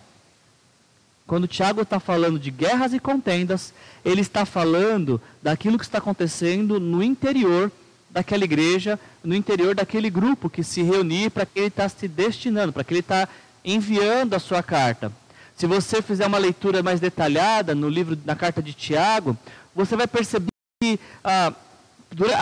Quando 1.26 1.44
o 1.44 1.48
Tiago 1.48 1.82
está 1.82 1.98
falando 1.98 2.38
de 2.38 2.50
guerras 2.50 2.94
e 2.94 3.00
contendas, 3.00 3.74
ele 4.04 4.20
está 4.20 4.46
falando 4.46 5.20
daquilo 5.42 5.76
que 5.76 5.84
está 5.84 5.98
acontecendo 5.98 6.78
no 6.78 7.02
interior 7.02 7.70
daquela 8.10 8.44
igreja, 8.44 8.98
no 9.22 9.34
interior 9.34 9.74
daquele 9.74 10.10
grupo 10.10 10.48
que 10.48 10.62
se 10.62 10.82
reunir 10.82 11.30
para 11.30 11.46
que 11.46 11.58
ele 11.58 11.66
está 11.66 11.88
se 11.88 12.08
destinando, 12.08 12.72
para 12.72 12.84
que 12.84 12.92
ele 12.92 13.00
está 13.00 13.28
enviando 13.64 14.34
a 14.34 14.38
sua 14.38 14.62
carta. 14.62 15.12
Se 15.56 15.66
você 15.66 16.00
fizer 16.00 16.26
uma 16.26 16.38
leitura 16.38 16.82
mais 16.82 17.00
detalhada 17.00 17.74
no 17.74 17.88
livro, 17.88 18.16
na 18.24 18.36
carta 18.36 18.62
de 18.62 18.72
Tiago, 18.72 19.36
você 19.74 19.96
vai 19.96 20.06
perceber 20.06 20.48
que 20.80 20.98
ah, 21.22 21.52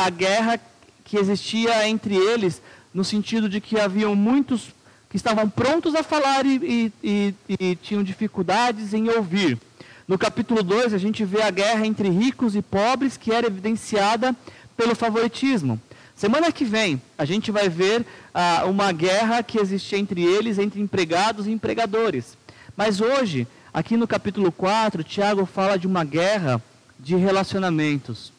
a 0.04 0.10
guerra 0.10 0.60
que 1.04 1.16
existia 1.16 1.88
entre 1.88 2.14
eles, 2.14 2.60
no 2.92 3.04
sentido 3.04 3.48
de 3.48 3.60
que 3.60 3.80
haviam 3.80 4.14
muitos 4.14 4.74
que 5.08 5.16
estavam 5.16 5.48
prontos 5.48 5.94
a 5.94 6.02
falar 6.02 6.44
e, 6.44 6.92
e, 7.02 7.34
e, 7.48 7.56
e 7.58 7.76
tinham 7.76 8.02
dificuldades 8.02 8.92
em 8.92 9.08
ouvir. 9.08 9.58
No 10.06 10.18
capítulo 10.18 10.62
2, 10.62 10.94
a 10.94 10.98
gente 10.98 11.24
vê 11.24 11.42
a 11.42 11.50
guerra 11.50 11.86
entre 11.86 12.08
ricos 12.08 12.54
e 12.54 12.62
pobres, 12.62 13.16
que 13.16 13.32
era 13.32 13.46
evidenciada 13.46 14.36
pelo 14.76 14.94
favoritismo. 14.94 15.80
Semana 16.14 16.50
que 16.50 16.64
vem, 16.64 17.00
a 17.18 17.24
gente 17.24 17.50
vai 17.50 17.68
ver 17.68 18.04
ah, 18.32 18.64
uma 18.66 18.90
guerra 18.92 19.42
que 19.42 19.58
existia 19.58 19.98
entre 19.98 20.22
eles, 20.22 20.58
entre 20.58 20.80
empregados 20.80 21.46
e 21.46 21.50
empregadores. 21.50 22.36
Mas 22.76 23.00
hoje, 23.00 23.46
aqui 23.72 23.96
no 23.96 24.08
capítulo 24.08 24.50
4, 24.50 25.04
Tiago 25.04 25.44
fala 25.44 25.78
de 25.78 25.86
uma 25.86 26.04
guerra 26.04 26.62
de 26.98 27.16
relacionamentos. 27.16 28.32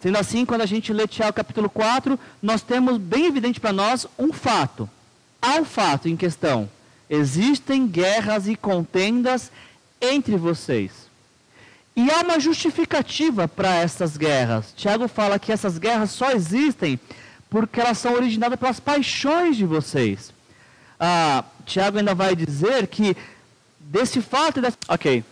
Sendo 0.00 0.18
assim, 0.18 0.44
quando 0.44 0.62
a 0.62 0.66
gente 0.66 0.92
lê 0.92 1.06
Tiago 1.06 1.32
capítulo 1.32 1.70
4, 1.70 2.18
nós 2.42 2.62
temos 2.62 2.98
bem 2.98 3.26
evidente 3.26 3.60
para 3.60 3.72
nós 3.72 4.06
um 4.18 4.32
fato. 4.32 4.90
Há 5.40 5.56
um 5.60 5.64
fato 5.64 6.08
em 6.08 6.16
questão. 6.16 6.68
Existem 7.08 7.86
guerras 7.86 8.48
e 8.48 8.56
contendas 8.56 9.52
entre 10.00 10.36
vocês. 10.36 10.90
E 11.96 12.10
há 12.10 12.22
uma 12.22 12.40
justificativa 12.40 13.46
para 13.46 13.76
essas 13.76 14.16
guerras. 14.16 14.72
Tiago 14.76 15.06
fala 15.06 15.38
que 15.38 15.52
essas 15.52 15.78
guerras 15.78 16.10
só 16.10 16.32
existem 16.32 16.98
porque 17.48 17.80
elas 17.80 17.98
são 17.98 18.14
originadas 18.14 18.58
pelas 18.58 18.80
paixões 18.80 19.56
de 19.56 19.64
vocês. 19.64 20.34
Ah, 20.98 21.44
Tiago 21.64 21.98
ainda 21.98 22.14
vai 22.14 22.34
dizer 22.34 22.88
que 22.88 23.16
desse 23.78 24.20
fato. 24.20 24.60
Desse... 24.60 24.76
Ok. 24.88 25.22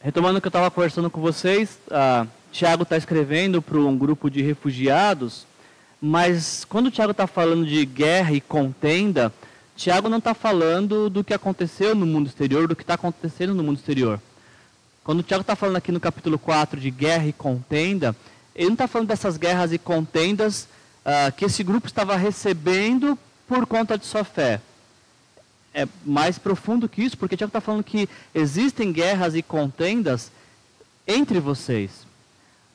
Retomando 0.00 0.38
o 0.38 0.40
que 0.40 0.46
eu 0.46 0.50
estava 0.50 0.70
conversando 0.70 1.08
com 1.08 1.20
vocês, 1.20 1.78
ah, 1.90 2.26
Tiago 2.50 2.82
está 2.82 2.96
escrevendo 2.96 3.62
para 3.62 3.78
um 3.78 3.96
grupo 3.96 4.28
de 4.28 4.42
refugiados, 4.42 5.46
mas 6.00 6.64
quando 6.64 6.90
Tiago 6.90 7.12
está 7.12 7.26
falando 7.26 7.64
de 7.64 7.84
guerra 7.86 8.32
e 8.32 8.40
contenda, 8.40 9.32
Tiago 9.76 10.08
não 10.08 10.18
está 10.18 10.34
falando 10.34 11.08
do 11.08 11.24
que 11.24 11.32
aconteceu 11.32 11.94
no 11.94 12.04
mundo 12.04 12.26
exterior, 12.26 12.68
do 12.68 12.76
que 12.76 12.82
está 12.82 12.94
acontecendo 12.94 13.54
no 13.54 13.62
mundo 13.62 13.78
exterior. 13.78 14.20
Quando 15.04 15.20
o 15.20 15.22
Tiago 15.22 15.42
está 15.42 15.54
falando 15.54 15.76
aqui 15.76 15.92
no 15.92 16.00
capítulo 16.00 16.38
4 16.38 16.80
de 16.80 16.90
guerra 16.90 17.26
e 17.26 17.32
contenda, 17.32 18.16
ele 18.54 18.68
não 18.68 18.72
está 18.72 18.88
falando 18.88 19.08
dessas 19.08 19.36
guerras 19.36 19.70
e 19.70 19.78
contendas 19.78 20.66
uh, 21.04 21.30
que 21.36 21.44
esse 21.44 21.62
grupo 21.62 21.86
estava 21.86 22.16
recebendo 22.16 23.18
por 23.46 23.66
conta 23.66 23.98
de 23.98 24.06
sua 24.06 24.24
fé. 24.24 24.62
É 25.74 25.86
mais 26.06 26.38
profundo 26.38 26.88
que 26.88 27.02
isso, 27.02 27.18
porque 27.18 27.36
Tiago 27.36 27.50
está 27.50 27.60
falando 27.60 27.84
que 27.84 28.08
existem 28.34 28.90
guerras 28.92 29.34
e 29.34 29.42
contendas 29.42 30.32
entre 31.06 31.38
vocês. 31.38 31.90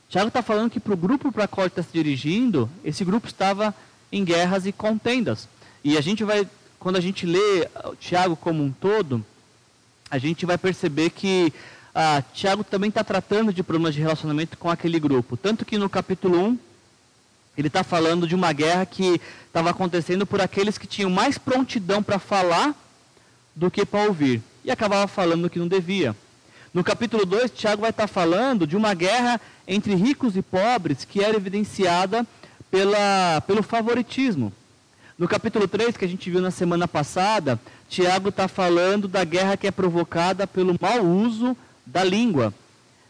Tiago 0.08 0.28
está 0.28 0.44
falando 0.44 0.70
que 0.70 0.80
para 0.80 0.94
o 0.94 0.98
grupo 0.98 1.32
para 1.32 1.48
qual 1.48 1.66
ele 1.66 1.72
está 1.72 1.82
se 1.82 1.92
dirigindo, 1.92 2.70
esse 2.84 3.04
grupo 3.04 3.26
estava 3.26 3.74
em 4.12 4.24
guerras 4.24 4.68
e 4.68 4.72
contendas. 4.72 5.48
E 5.84 5.98
a 5.98 6.02
gente 6.02 6.24
vai, 6.24 6.48
quando 6.78 6.98
a 6.98 7.02
gente 7.02 7.26
lê 7.26 7.68
Tiago 8.00 8.36
como 8.36 8.64
um 8.64 8.72
todo, 8.72 9.26
a 10.12 10.20
gente 10.20 10.46
vai 10.46 10.60
perceber 10.60 11.10
que 11.10 11.52
ah, 12.02 12.24
Tiago 12.34 12.64
também 12.64 12.88
está 12.88 13.04
tratando 13.04 13.52
de 13.52 13.62
problemas 13.62 13.94
de 13.94 14.00
relacionamento 14.00 14.58
com 14.58 14.70
aquele 14.70 14.98
grupo. 15.02 15.36
Tanto 15.36 15.66
que 15.66 15.78
no 15.78 15.90
capítulo 15.90 16.40
1, 16.40 16.60
ele 17.58 17.68
está 17.68 17.84
falando 17.84 18.26
de 18.26 18.34
uma 18.34 18.54
guerra 18.54 18.86
que 18.86 19.20
estava 19.46 19.72
acontecendo 19.72 20.26
por 20.26 20.40
aqueles 20.40 20.78
que 20.78 20.88
tinham 20.88 21.10
mais 21.10 21.38
prontidão 21.38 22.02
para 22.02 22.18
falar 22.18 22.74
do 23.54 23.70
que 23.70 23.86
para 23.86 24.08
ouvir. 24.08 24.42
E 24.64 24.72
acabava 24.72 25.08
falando 25.10 25.44
o 25.44 25.50
que 25.50 25.60
não 25.60 25.68
devia. 25.68 26.16
No 26.74 26.86
capítulo 26.86 27.26
2, 27.26 27.52
Tiago 27.52 27.82
vai 27.82 27.90
estar 27.90 28.04
tá 28.04 28.08
falando 28.08 28.66
de 28.66 28.78
uma 28.78 28.94
guerra 28.94 29.42
entre 29.68 29.94
ricos 29.94 30.38
e 30.38 30.42
pobres 30.42 31.04
que 31.04 31.22
era 31.22 31.36
evidenciada 31.36 32.26
pela, 32.72 33.42
pelo 33.46 33.62
favoritismo. 33.62 34.54
No 35.18 35.28
capítulo 35.28 35.68
3, 35.68 35.98
que 35.98 36.06
a 36.06 36.08
gente 36.08 36.32
viu 36.32 36.40
na 36.40 36.50
semana 36.50 36.88
passada, 36.88 37.60
Tiago 37.90 38.30
está 38.30 38.48
falando 38.48 39.06
da 39.06 39.26
guerra 39.26 39.58
que 39.58 39.68
é 39.68 39.72
provocada 39.72 40.48
pelo 40.48 40.78
mau 40.80 41.04
uso 41.06 41.58
da 41.92 42.04
língua. 42.04 42.54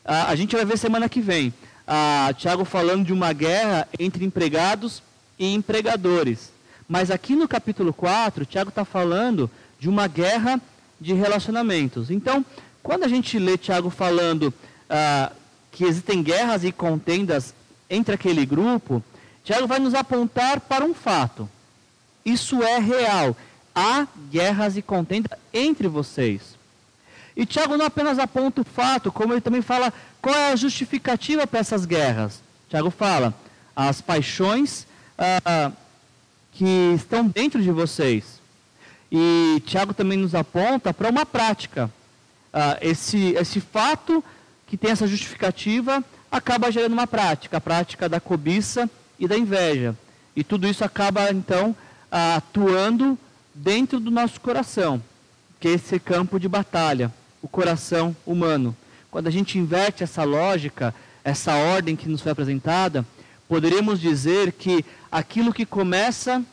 Ah, 0.04 0.30
a 0.30 0.36
gente 0.36 0.56
vai 0.56 0.66
ver 0.66 0.78
semana 0.78 1.10
que 1.10 1.22
vem. 1.22 1.54
Ah, 1.88 2.34
Tiago 2.38 2.66
falando 2.66 3.06
de 3.06 3.14
uma 3.14 3.34
guerra 3.34 3.88
entre 4.00 4.26
empregados 4.26 5.04
e 5.38 5.54
empregadores. 5.54 6.52
Mas 6.88 7.12
aqui 7.12 7.36
no 7.36 7.48
capítulo 7.48 7.94
4, 7.94 8.46
Tiago 8.46 8.70
está 8.70 8.84
falando 8.84 9.50
de 9.80 9.88
uma 9.90 10.08
guerra 10.08 10.60
de 11.00 11.14
relacionamentos. 11.14 12.10
Então, 12.10 12.44
quando 12.82 13.04
a 13.04 13.08
gente 13.08 13.38
lê 13.38 13.58
Tiago 13.58 13.90
falando 13.90 14.54
ah, 14.90 15.32
que 15.72 15.84
existem 15.84 16.24
guerras 16.24 16.64
e 16.64 16.72
contendas 16.72 17.54
entre 17.90 18.16
aquele 18.16 18.46
grupo, 18.46 19.04
Tiago 19.44 19.68
vai 19.68 19.80
nos 19.80 19.94
apontar 19.94 20.60
para 20.60 20.86
um 20.86 20.94
fato. 20.94 21.50
Isso 22.26 22.62
é 22.64 22.80
real. 22.80 23.36
Há 23.74 24.08
guerras 24.30 24.78
e 24.78 24.82
contendas 24.82 25.38
entre 25.54 25.88
vocês. 25.88 26.59
E 27.40 27.46
Tiago 27.46 27.78
não 27.78 27.86
apenas 27.86 28.20
aponta 28.20 28.60
o 28.60 28.66
fato, 28.66 29.14
como 29.14 29.34
ele 29.34 29.40
também 29.40 29.62
fala 29.62 29.94
qual 30.22 30.36
é 30.36 30.52
a 30.52 30.58
justificativa 30.58 31.48
para 31.48 31.62
essas 31.62 31.86
guerras. 31.86 32.42
Tiago 32.68 32.90
fala, 32.90 33.34
as 33.74 34.02
paixões 34.02 34.86
ah, 35.18 35.72
que 36.52 36.92
estão 36.94 37.26
dentro 37.26 37.62
de 37.64 37.72
vocês. 37.72 38.42
E 39.10 39.64
Tiago 39.66 39.94
também 39.94 40.18
nos 40.18 40.36
aponta 40.36 40.94
para 40.94 41.10
uma 41.10 41.26
prática. 41.26 41.90
Ah, 42.52 42.78
esse, 42.82 43.32
esse 43.36 43.62
fato 43.62 44.22
que 44.68 44.76
tem 44.76 44.92
essa 44.92 45.08
justificativa 45.08 46.04
acaba 46.30 46.70
gerando 46.70 46.92
uma 46.92 47.08
prática, 47.08 47.56
a 47.56 47.62
prática 47.62 48.10
da 48.10 48.20
cobiça 48.20 48.90
e 49.18 49.30
da 49.30 49.38
inveja. 49.38 49.96
E 50.36 50.44
tudo 50.44 50.68
isso 50.68 50.84
acaba, 50.84 51.32
então, 51.32 51.74
atuando 52.12 53.18
dentro 53.56 53.98
do 53.98 54.12
nosso 54.12 54.42
coração, 54.42 55.02
que 55.58 55.70
é 55.70 55.72
esse 55.72 55.98
campo 56.02 56.38
de 56.38 56.50
batalha, 56.50 57.14
o 57.42 57.48
coração 57.48 58.16
humano. 58.26 58.76
Quando 59.12 59.28
a 59.28 59.32
gente 59.32 59.58
inverte 59.58 60.04
essa 60.04 60.24
lógica, 60.24 60.94
essa 61.24 61.56
ordem 61.56 61.96
que 61.96 62.08
nos 62.08 62.22
foi 62.22 62.32
apresentada, 62.32 63.06
poderíamos 63.48 64.00
dizer 64.00 64.52
que 64.52 64.86
aquilo 65.12 65.54
que 65.54 65.66
começa 65.66 66.44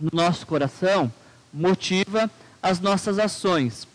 no 0.00 0.10
nosso 0.12 0.46
coração 0.46 1.12
motiva 1.52 2.30
as 2.62 2.80
nossas 2.80 3.18
ações. 3.18 3.86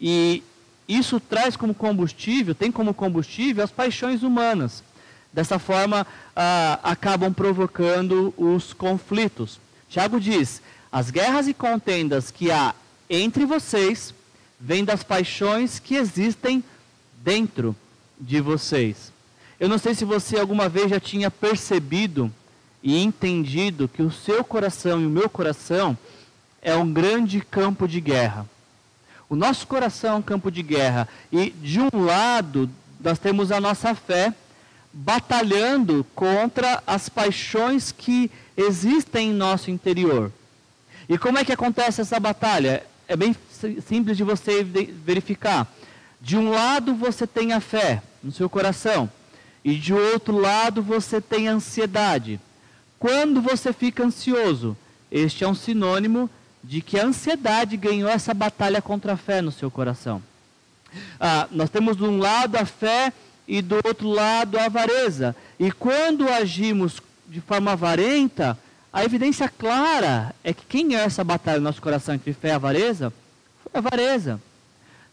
E 0.00 0.42
isso 0.88 1.20
traz 1.20 1.56
como 1.56 1.74
combustível, 1.74 2.54
tem 2.54 2.72
como 2.72 2.92
combustível 2.92 3.62
as 3.62 3.70
paixões 3.70 4.22
humanas. 4.22 4.82
Dessa 5.32 5.60
forma, 5.60 6.04
ah, 6.34 6.80
acabam 6.82 7.32
provocando 7.32 8.34
os 8.36 8.72
conflitos. 8.72 9.60
Tiago 9.88 10.20
diz: 10.20 10.60
as 10.90 11.10
guerras 11.10 11.46
e 11.46 11.54
contendas 11.54 12.32
que 12.32 12.50
há 12.50 12.74
entre 13.08 13.44
vocês 13.44 14.12
vêm 14.60 14.84
das 14.84 15.02
paixões 15.02 15.78
que 15.78 15.94
existem 15.94 16.62
dentro 17.24 17.74
de 18.20 18.40
vocês. 18.40 19.12
Eu 19.58 19.68
não 19.68 19.78
sei 19.78 19.94
se 19.94 20.04
você 20.04 20.38
alguma 20.38 20.68
vez 20.68 20.90
já 20.90 21.00
tinha 21.00 21.30
percebido 21.30 22.30
e 22.82 23.02
entendido 23.02 23.88
que 23.88 24.02
o 24.02 24.10
seu 24.10 24.44
coração 24.44 25.00
e 25.00 25.06
o 25.06 25.10
meu 25.10 25.28
coração 25.28 25.96
é 26.62 26.74
um 26.74 26.92
grande 26.92 27.40
campo 27.40 27.88
de 27.88 28.00
guerra. 28.00 28.46
O 29.28 29.36
nosso 29.36 29.66
coração 29.66 30.14
é 30.14 30.16
um 30.16 30.22
campo 30.22 30.50
de 30.50 30.62
guerra. 30.62 31.08
E 31.30 31.50
de 31.50 31.80
um 31.80 32.04
lado, 32.04 32.68
nós 33.00 33.18
temos 33.18 33.52
a 33.52 33.60
nossa 33.60 33.94
fé 33.94 34.34
batalhando 34.92 36.04
contra 36.14 36.82
as 36.86 37.08
paixões 37.08 37.92
que 37.92 38.30
existem 38.56 39.30
em 39.30 39.34
nosso 39.34 39.70
interior. 39.70 40.32
E 41.08 41.16
como 41.16 41.38
é 41.38 41.44
que 41.44 41.52
acontece 41.52 42.00
essa 42.00 42.18
batalha? 42.18 42.84
É 43.06 43.16
bem 43.16 43.34
simples 43.86 44.16
de 44.16 44.24
você 44.24 44.62
verificar. 44.64 45.66
De 46.20 46.36
um 46.36 46.50
lado 46.50 46.94
você 46.94 47.26
tem 47.26 47.52
a 47.52 47.60
fé 47.60 48.02
no 48.22 48.30
seu 48.30 48.48
coração, 48.48 49.10
e 49.64 49.74
de 49.74 49.92
outro 49.92 50.38
lado 50.38 50.82
você 50.82 51.20
tem 51.20 51.48
a 51.48 51.52
ansiedade. 51.52 52.40
Quando 52.98 53.40
você 53.40 53.72
fica 53.72 54.04
ansioso, 54.04 54.76
este 55.10 55.44
é 55.44 55.48
um 55.48 55.54
sinônimo 55.54 56.28
de 56.62 56.82
que 56.82 56.98
a 56.98 57.04
ansiedade 57.04 57.76
ganhou 57.76 58.08
essa 58.08 58.34
batalha 58.34 58.82
contra 58.82 59.14
a 59.14 59.16
fé 59.16 59.40
no 59.40 59.50
seu 59.50 59.70
coração. 59.70 60.22
Ah, 61.18 61.48
nós 61.50 61.70
temos 61.70 61.96
de 61.96 62.04
um 62.04 62.18
lado 62.18 62.56
a 62.56 62.66
fé 62.66 63.12
e 63.48 63.62
do 63.62 63.76
outro 63.84 64.08
lado 64.08 64.58
a 64.58 64.64
avareza. 64.64 65.34
E 65.58 65.70
quando 65.72 66.28
agimos 66.28 67.00
de 67.28 67.40
forma 67.40 67.72
avarenta, 67.72 68.58
a 68.92 69.04
evidência 69.04 69.48
clara 69.48 70.34
é 70.42 70.52
que 70.52 70.64
quem 70.66 70.96
é 70.96 71.00
essa 71.00 71.24
batalha 71.24 71.58
no 71.58 71.64
nosso 71.64 71.80
coração 71.80 72.14
entre 72.14 72.32
fé 72.32 72.48
e 72.48 72.52
avareza? 72.52 73.12
A 73.72 73.78
avareza. 73.78 74.40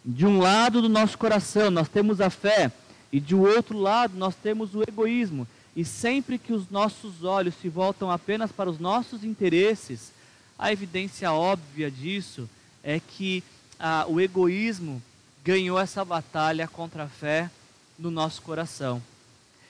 De 0.03 0.25
um 0.25 0.39
lado 0.39 0.81
do 0.81 0.89
nosso 0.89 1.17
coração 1.17 1.69
nós 1.69 1.87
temos 1.87 2.19
a 2.19 2.29
fé 2.29 2.71
e 3.11 3.19
de 3.19 3.35
outro 3.35 3.77
lado 3.77 4.17
nós 4.17 4.35
temos 4.35 4.73
o 4.73 4.81
egoísmo. 4.81 5.47
E 5.75 5.85
sempre 5.85 6.39
que 6.39 6.53
os 6.53 6.69
nossos 6.71 7.23
olhos 7.23 7.53
se 7.61 7.69
voltam 7.69 8.09
apenas 8.09 8.51
para 8.51 8.69
os 8.69 8.79
nossos 8.79 9.23
interesses, 9.23 10.11
a 10.57 10.71
evidência 10.71 11.31
óbvia 11.31 11.91
disso 11.91 12.49
é 12.83 12.99
que 12.99 13.43
ah, 13.79 14.05
o 14.07 14.19
egoísmo 14.19 15.01
ganhou 15.43 15.79
essa 15.79 16.03
batalha 16.03 16.67
contra 16.67 17.03
a 17.03 17.07
fé 17.07 17.51
no 17.97 18.09
nosso 18.09 18.41
coração. 18.41 19.01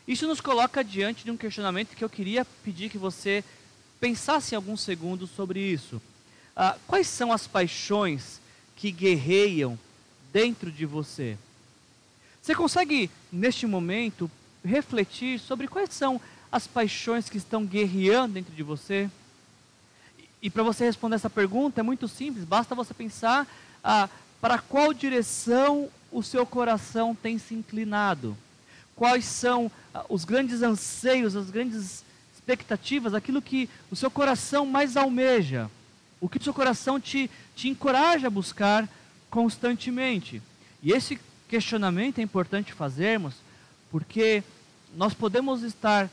Isso 0.07 0.25
nos 0.27 0.39
coloca 0.39 0.81
diante 0.81 1.25
de 1.25 1.31
um 1.31 1.35
questionamento 1.35 1.93
que 1.93 2.03
eu 2.03 2.09
queria 2.09 2.45
pedir 2.63 2.89
que 2.89 2.97
você 2.97 3.43
pensasse 3.99 4.53
em 4.53 4.55
alguns 4.55 4.79
segundos 4.79 5.29
sobre 5.31 5.59
isso. 5.59 6.01
Ah, 6.55 6.77
quais 6.87 7.07
são 7.07 7.33
as 7.33 7.47
paixões 7.47 8.39
que 8.77 8.91
guerreiam 8.91 9.77
dentro 10.31 10.71
de 10.71 10.85
você? 10.85 11.37
Você 12.41 12.55
consegue, 12.55 13.09
neste 13.29 13.67
momento, 13.67 14.31
refletir 14.63 15.39
sobre 15.39 15.67
quais 15.67 15.93
são 15.93 16.21
as 16.49 16.65
paixões 16.65 17.29
que 17.29 17.37
estão 17.37 17.65
guerreando 17.65 18.35
dentro 18.35 18.53
de 18.53 18.63
você? 18.63 19.09
E 20.41 20.49
para 20.49 20.63
você 20.63 20.85
responder 20.85 21.15
essa 21.15 21.29
pergunta 21.29 21.81
é 21.81 21.83
muito 21.83 22.07
simples, 22.07 22.45
basta 22.45 22.75
você 22.75 22.93
pensar 22.93 23.45
ah, 23.83 24.07
para 24.39 24.59
qual 24.59 24.93
direção 24.93 25.89
o 26.11 26.23
seu 26.23 26.45
coração 26.45 27.15
tem 27.15 27.37
se 27.37 27.53
inclinado. 27.53 28.37
Quais 28.95 29.25
são 29.25 29.71
ah, 29.93 30.05
os 30.07 30.23
grandes 30.23 30.61
anseios, 30.61 31.35
as 31.35 31.49
grandes 31.49 32.05
expectativas, 32.33 33.13
aquilo 33.13 33.41
que 33.41 33.67
o 33.91 33.95
seu 33.95 34.09
coração 34.09 34.65
mais 34.65 34.95
almeja, 34.95 35.69
o 36.19 36.27
que 36.27 36.37
o 36.37 36.43
seu 36.43 36.53
coração 36.53 36.99
te, 36.99 37.29
te 37.55 37.69
encoraja 37.69 38.27
a 38.27 38.31
buscar 38.31 38.87
constantemente. 39.29 40.41
E 40.81 40.91
esse 40.91 41.19
questionamento 41.47 42.19
é 42.19 42.21
importante 42.21 42.73
fazermos, 42.73 43.35
porque 43.91 44.43
nós 44.95 45.13
podemos 45.13 45.63
estar 45.63 46.09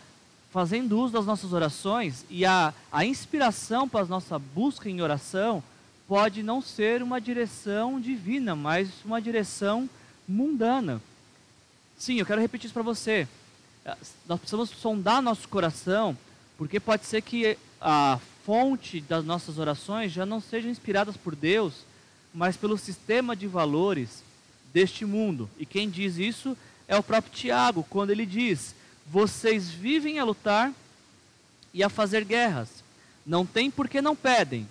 fazendo 0.51 0.99
uso 0.99 1.13
das 1.13 1.27
nossas 1.27 1.53
orações 1.53 2.25
e 2.31 2.45
a, 2.45 2.73
a 2.93 3.05
inspiração 3.05 3.89
para 3.89 4.03
a 4.03 4.07
nossa 4.07 4.39
busca 4.39 4.89
em 4.89 5.01
oração 5.01 5.63
pode 6.07 6.43
não 6.43 6.61
ser 6.61 7.03
uma 7.03 7.21
direção 7.21 8.01
divina, 8.01 8.55
mas 8.55 8.89
uma 9.05 9.21
direção 9.21 9.89
mundana. 10.29 11.01
Sim, 11.99 12.19
eu 12.19 12.27
quero 12.27 12.41
repetir 12.41 12.67
isso 12.67 12.75
para 12.75 12.83
você. 12.83 13.27
É, 13.85 13.97
nós 14.29 14.39
precisamos 14.39 14.71
sondar 14.71 15.23
nosso 15.23 15.49
coração, 15.49 16.17
porque 16.57 16.79
pode 16.79 17.07
ser 17.07 17.23
que 17.23 17.59
a 17.81 18.19
fonte 18.45 19.01
das 19.01 19.25
nossas 19.25 19.59
orações 19.59 20.13
já 20.13 20.27
não 20.27 20.41
sejam 20.41 20.71
inspiradas 20.71 21.17
por 21.17 21.35
Deus, 21.35 21.85
mas 22.33 22.57
pelo 22.57 22.77
sistema 22.77 23.35
de 23.35 23.47
valores 23.47 24.23
deste 24.73 25.05
mundo. 25.05 25.49
E 25.59 25.65
quem 25.65 25.89
diz 25.89 26.19
isso 26.19 26.57
é 26.87 26.97
o 26.97 27.03
próprio 27.03 27.33
Tiago, 27.33 27.87
quando 27.89 28.11
ele 28.11 28.27
diz: 28.27 28.75
vocês 29.07 29.71
vivem 29.71 30.19
a 30.19 30.25
lutar 30.25 30.73
e 31.73 31.83
a 31.83 31.89
fazer 31.89 32.25
guerras. 32.25 32.85
Não 33.27 33.47
tem 33.47 33.71
porque 33.71 34.03
não 34.03 34.15
pedem. 34.15 34.69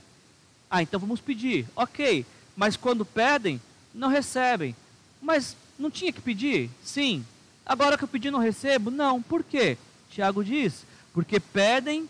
Ah, 0.69 0.83
então 0.83 0.99
vamos 0.99 1.19
pedir. 1.19 1.65
Ok, 1.75 2.25
mas 2.55 2.77
quando 2.77 3.03
pedem, 3.03 3.59
não 3.93 4.07
recebem. 4.07 4.75
Mas 5.21 5.55
não 5.79 5.89
tinha 5.89 6.13
que 6.13 6.21
pedir? 6.21 6.69
Sim. 6.83 7.25
Agora 7.65 7.97
que 7.97 8.03
eu 8.03 8.07
pedi 8.07 8.29
não 8.29 8.39
recebo? 8.39 8.91
Não. 8.91 9.21
Por 9.21 9.43
quê? 9.43 9.77
Tiago 10.11 10.43
diz: 10.43 10.85
porque 11.13 11.39
pedem 11.39 12.07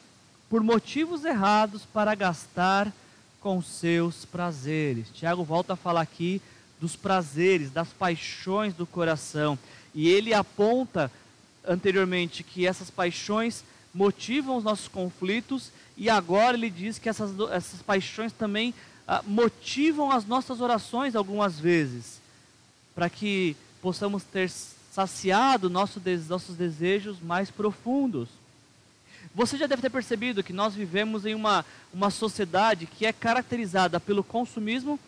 por 0.54 0.62
motivos 0.62 1.26
errados 1.26 1.82
para 1.84 2.14
gastar 2.14 2.94
com 3.42 3.60
seus 3.60 4.24
prazeres. 4.24 5.08
Tiago 5.12 5.44
volta 5.44 5.74
a 5.74 5.76
falar 5.76 6.02
aqui 6.02 6.40
dos 6.80 6.96
prazeres, 6.96 7.72
das 7.72 7.88
paixões 7.88 8.76
do 8.76 8.86
coração. 8.86 9.58
E 9.96 10.08
ele 10.08 10.32
aponta 10.32 11.12
anteriormente 11.68 12.44
que 12.44 12.68
essas 12.68 12.92
paixões 12.92 13.64
motivam 13.92 14.56
os 14.56 14.64
nossos 14.64 14.88
conflitos 14.88 15.72
e 15.98 16.08
agora 16.08 16.56
ele 16.56 16.70
diz 16.70 17.00
que 17.00 17.10
essas, 17.10 17.32
essas 17.52 17.82
paixões 17.82 18.32
também 18.32 18.76
ah, 19.08 19.24
motivam 19.26 20.12
as 20.12 20.24
nossas 20.24 20.62
orações 20.62 21.16
algumas 21.16 21.60
vezes, 21.60 22.22
para 22.94 23.10
que 23.10 23.58
possamos 23.82 24.22
ter 24.22 24.52
saciado 24.92 25.68
nosso, 25.68 26.00
nossos 26.30 26.56
desejos 26.56 27.20
mais 27.20 27.50
profundos. 27.50 28.30
Você 29.36 29.58
já 29.58 29.68
deve 29.68 29.82
ter 29.82 29.90
percebido 29.90 30.44
que 30.44 30.54
nós 30.54 30.74
vivemos 30.74 31.26
em 31.26 31.34
uma, 31.34 31.66
uma 31.94 32.10
sociedade 32.10 32.86
que 32.86 33.06
é 33.06 33.14
caracterizada 33.14 34.00
pelo 34.00 34.24
consumismo 34.24 35.00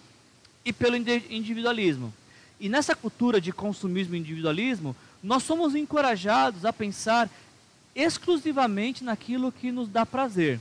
e 0.63 0.73
pelo 0.73 0.95
individualismo. 0.95 2.13
E 2.59 2.69
nessa 2.69 2.95
cultura 2.95 3.39
de 3.39 3.51
consumismo 3.51 4.15
e 4.15 4.19
individualismo, 4.19 4.95
nós 5.21 5.43
somos 5.43 5.75
encorajados 5.75 6.65
a 6.65 6.73
pensar 6.73 7.29
exclusivamente 7.95 9.03
naquilo 9.03 9.51
que 9.51 9.71
nos 9.71 9.87
dá 9.87 10.05
prazer. 10.05 10.59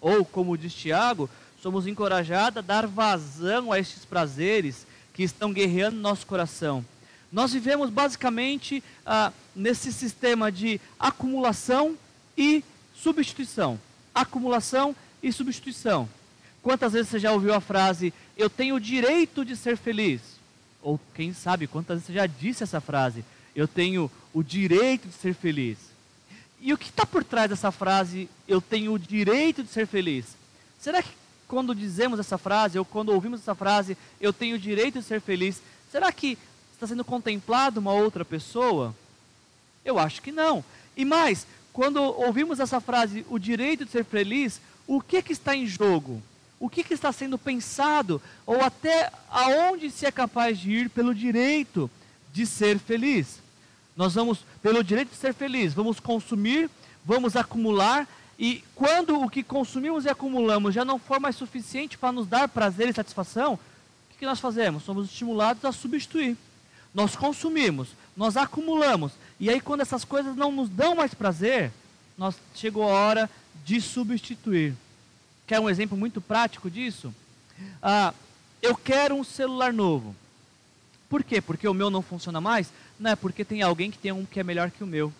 Ou, 0.00 0.24
como 0.24 0.56
diz 0.56 0.74
Tiago, 0.74 1.28
somos 1.62 1.86
encorajados 1.86 2.58
a 2.58 2.60
dar 2.60 2.86
vazão 2.86 3.72
a 3.72 3.78
estes 3.78 4.04
prazeres 4.04 4.86
que 5.12 5.22
estão 5.22 5.52
guerreando 5.52 5.96
no 5.96 6.02
nosso 6.02 6.26
coração. 6.26 6.84
Nós 7.32 7.52
vivemos 7.52 7.90
basicamente 7.90 8.82
ah, 9.04 9.32
nesse 9.54 9.92
sistema 9.92 10.50
de 10.50 10.80
acumulação 10.98 11.96
e 12.36 12.62
substituição. 13.02 13.78
Acumulação 14.14 14.94
e 15.22 15.32
substituição. 15.32 16.08
Quantas 16.62 16.92
vezes 16.92 17.08
você 17.08 17.18
já 17.18 17.32
ouviu 17.32 17.54
a 17.54 17.60
frase, 17.60 18.12
eu 18.36 18.50
tenho 18.50 18.74
o 18.74 18.80
direito 18.80 19.44
de 19.44 19.56
ser 19.56 19.76
feliz? 19.76 20.20
Ou 20.82 21.00
quem 21.14 21.32
sabe 21.32 21.66
quantas 21.66 21.96
vezes 21.96 22.06
você 22.06 22.12
já 22.12 22.26
disse 22.26 22.62
essa 22.62 22.80
frase, 22.80 23.24
eu 23.54 23.66
tenho 23.66 24.10
o 24.32 24.42
direito 24.42 25.08
de 25.08 25.14
ser 25.14 25.34
feliz. 25.34 25.78
E 26.60 26.72
o 26.72 26.78
que 26.78 26.88
está 26.90 27.06
por 27.06 27.22
trás 27.22 27.48
dessa 27.48 27.70
frase, 27.70 28.28
eu 28.46 28.60
tenho 28.60 28.92
o 28.92 28.98
direito 28.98 29.62
de 29.62 29.70
ser 29.70 29.86
feliz? 29.86 30.36
Será 30.78 31.02
que 31.02 31.10
quando 31.46 31.74
dizemos 31.74 32.20
essa 32.20 32.36
frase, 32.36 32.78
ou 32.78 32.84
quando 32.84 33.08
ouvimos 33.08 33.40
essa 33.40 33.54
frase, 33.54 33.96
eu 34.20 34.32
tenho 34.32 34.56
o 34.56 34.58
direito 34.58 34.98
de 34.98 35.04
ser 35.04 35.20
feliz, 35.20 35.62
será 35.90 36.12
que 36.12 36.36
está 36.74 36.86
sendo 36.86 37.04
contemplado 37.04 37.80
uma 37.80 37.92
outra 37.92 38.24
pessoa? 38.24 38.94
Eu 39.84 39.98
acho 39.98 40.20
que 40.20 40.30
não. 40.30 40.62
E 40.96 41.04
mais, 41.04 41.46
quando 41.78 42.02
ouvimos 42.02 42.58
essa 42.58 42.80
frase, 42.80 43.24
o 43.30 43.38
direito 43.38 43.84
de 43.84 43.92
ser 43.92 44.04
feliz, 44.04 44.60
o 44.84 45.00
que, 45.00 45.22
que 45.22 45.32
está 45.32 45.54
em 45.54 45.64
jogo? 45.64 46.20
O 46.58 46.68
que, 46.68 46.82
que 46.82 46.92
está 46.92 47.12
sendo 47.12 47.38
pensado? 47.38 48.20
Ou 48.44 48.60
até 48.60 49.12
aonde 49.30 49.88
se 49.88 50.04
é 50.04 50.10
capaz 50.10 50.58
de 50.58 50.72
ir 50.72 50.90
pelo 50.90 51.14
direito 51.14 51.88
de 52.32 52.44
ser 52.44 52.80
feliz? 52.80 53.38
Nós 53.96 54.14
vamos, 54.14 54.40
pelo 54.60 54.82
direito 54.82 55.10
de 55.10 55.16
ser 55.16 55.32
feliz, 55.32 55.72
vamos 55.72 56.00
consumir, 56.00 56.68
vamos 57.04 57.36
acumular, 57.36 58.08
e 58.36 58.64
quando 58.74 59.22
o 59.22 59.30
que 59.30 59.44
consumimos 59.44 60.04
e 60.04 60.08
acumulamos 60.08 60.74
já 60.74 60.84
não 60.84 60.98
for 60.98 61.20
mais 61.20 61.36
suficiente 61.36 61.96
para 61.96 62.10
nos 62.10 62.26
dar 62.26 62.48
prazer 62.48 62.88
e 62.88 62.92
satisfação, 62.92 63.54
o 63.54 63.58
que, 64.10 64.18
que 64.18 64.26
nós 64.26 64.40
fazemos? 64.40 64.82
Somos 64.82 65.06
estimulados 65.06 65.64
a 65.64 65.70
substituir. 65.70 66.36
Nós 66.98 67.14
consumimos, 67.14 67.90
nós 68.16 68.36
acumulamos, 68.36 69.12
e 69.38 69.48
aí, 69.48 69.60
quando 69.60 69.82
essas 69.82 70.04
coisas 70.04 70.34
não 70.34 70.50
nos 70.50 70.68
dão 70.68 70.96
mais 70.96 71.14
prazer, 71.14 71.70
nós 72.18 72.34
chegou 72.56 72.82
a 72.82 72.92
hora 72.92 73.30
de 73.64 73.80
substituir. 73.80 74.74
Quer 75.46 75.60
um 75.60 75.70
exemplo 75.70 75.96
muito 75.96 76.20
prático 76.20 76.68
disso? 76.68 77.14
Ah, 77.80 78.12
eu 78.60 78.74
quero 78.74 79.14
um 79.14 79.22
celular 79.22 79.72
novo. 79.72 80.12
Por 81.08 81.22
quê? 81.22 81.40
Porque 81.40 81.68
o 81.68 81.72
meu 81.72 81.88
não 81.88 82.02
funciona 82.02 82.40
mais? 82.40 82.72
Não 82.98 83.12
é 83.12 83.14
porque 83.14 83.44
tem 83.44 83.62
alguém 83.62 83.92
que 83.92 83.98
tem 83.98 84.10
um 84.10 84.26
que 84.26 84.40
é 84.40 84.42
melhor 84.42 84.68
que 84.68 84.82
o 84.82 84.86
meu. 84.86 85.12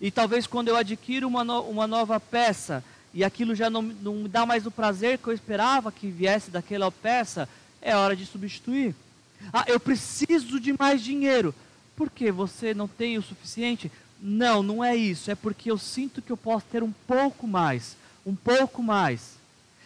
E 0.00 0.12
talvez 0.12 0.46
quando 0.46 0.68
eu 0.68 0.76
adquiro 0.76 1.26
uma, 1.26 1.42
no, 1.42 1.62
uma 1.62 1.88
nova 1.88 2.20
peça 2.20 2.84
e 3.12 3.24
aquilo 3.24 3.56
já 3.56 3.68
não, 3.68 3.82
não 3.82 4.14
me 4.14 4.28
dá 4.28 4.46
mais 4.46 4.64
o 4.66 4.70
prazer 4.70 5.18
que 5.18 5.26
eu 5.26 5.34
esperava 5.34 5.90
que 5.90 6.08
viesse 6.08 6.48
daquela 6.48 6.92
peça, 6.92 7.48
é 7.82 7.96
hora 7.96 8.14
de 8.14 8.24
substituir. 8.24 8.94
Ah, 9.52 9.64
eu 9.66 9.78
preciso 9.78 10.58
de 10.60 10.74
mais 10.78 11.02
dinheiro. 11.02 11.54
Por 11.94 12.10
que 12.10 12.30
você 12.30 12.74
não 12.74 12.86
tem 12.86 13.16
o 13.16 13.22
suficiente? 13.22 13.90
Não, 14.20 14.62
não 14.62 14.84
é 14.84 14.94
isso. 14.94 15.30
É 15.30 15.34
porque 15.34 15.70
eu 15.70 15.78
sinto 15.78 16.20
que 16.20 16.30
eu 16.30 16.36
posso 16.36 16.66
ter 16.70 16.82
um 16.82 16.92
pouco 17.06 17.46
mais. 17.46 17.96
Um 18.24 18.34
pouco 18.34 18.82
mais. 18.82 19.36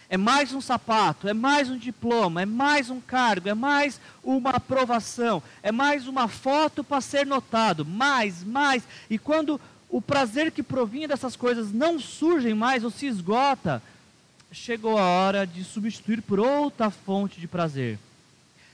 É 0.09 0.17
mais 0.17 0.53
um 0.53 0.59
sapato, 0.59 1.29
é 1.29 1.33
mais 1.33 1.69
um 1.69 1.77
diploma, 1.77 2.41
é 2.41 2.45
mais 2.45 2.89
um 2.89 2.99
cargo, 2.99 3.47
é 3.47 3.53
mais 3.53 3.97
uma 4.21 4.49
aprovação, 4.49 5.41
é 5.63 5.71
mais 5.71 6.05
uma 6.05 6.27
foto 6.27 6.83
para 6.83 6.99
ser 6.99 7.25
notado. 7.25 7.85
Mais, 7.85 8.43
mais. 8.43 8.83
E 9.09 9.17
quando 9.17 9.59
o 9.89 10.01
prazer 10.01 10.51
que 10.51 10.61
provinha 10.61 11.07
dessas 11.07 11.37
coisas 11.37 11.71
não 11.71 11.97
surge 11.97 12.53
mais 12.53 12.83
ou 12.83 12.89
se 12.89 13.05
esgota, 13.05 13.81
chegou 14.51 14.97
a 14.97 15.03
hora 15.03 15.47
de 15.47 15.63
substituir 15.63 16.21
por 16.21 16.41
outra 16.41 16.89
fonte 16.89 17.39
de 17.39 17.47
prazer. 17.47 17.97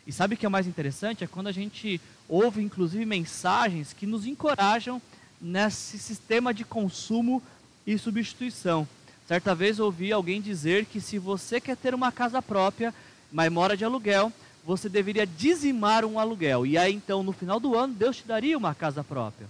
E 0.08 0.12
sabe 0.14 0.36
o 0.36 0.38
que 0.38 0.46
é 0.46 0.50
mais 0.50 0.66
interessante? 0.66 1.26
É 1.26 1.28
quando 1.28 1.48
a 1.48 1.52
gente 1.52 2.00
ouve, 2.30 2.64
inclusive, 2.64 3.06
mensagens 3.06 3.92
que 3.92 4.08
nos 4.08 4.26
encorajam 4.26 5.02
nesse 5.42 6.00
sistema 6.00 6.54
de 6.54 6.64
consumo 6.64 7.44
e 7.86 7.98
substituição. 7.98 8.88
Certa 9.28 9.54
vez 9.54 9.82
ouvi 9.82 10.14
alguém 10.14 10.40
dizer 10.40 10.86
que 10.86 11.02
se 11.02 11.20
você 11.20 11.60
quer 11.60 11.76
ter 11.76 11.94
uma 11.94 12.10
casa 12.10 12.42
própria, 12.42 12.96
mas 13.30 13.52
mora 13.52 13.76
de 13.76 13.84
aluguel, 13.84 14.32
você 14.66 14.88
deveria 14.88 15.28
dizimar 15.28 16.06
um 16.06 16.18
aluguel. 16.18 16.66
E 16.66 16.78
aí 16.78 16.94
então, 16.94 17.22
no 17.22 17.34
final 17.34 17.60
do 17.60 17.78
ano, 17.78 17.94
Deus 17.94 18.16
te 18.16 18.26
daria 18.26 18.58
uma 18.58 18.74
casa 18.74 19.04
própria. 19.04 19.48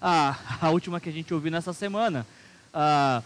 Ah, 0.00 0.38
a 0.58 0.70
última 0.70 1.00
que 1.00 1.10
a 1.10 1.12
gente 1.12 1.34
ouviu 1.34 1.52
nessa 1.52 1.74
semana. 1.74 2.26
Ah, 2.72 3.22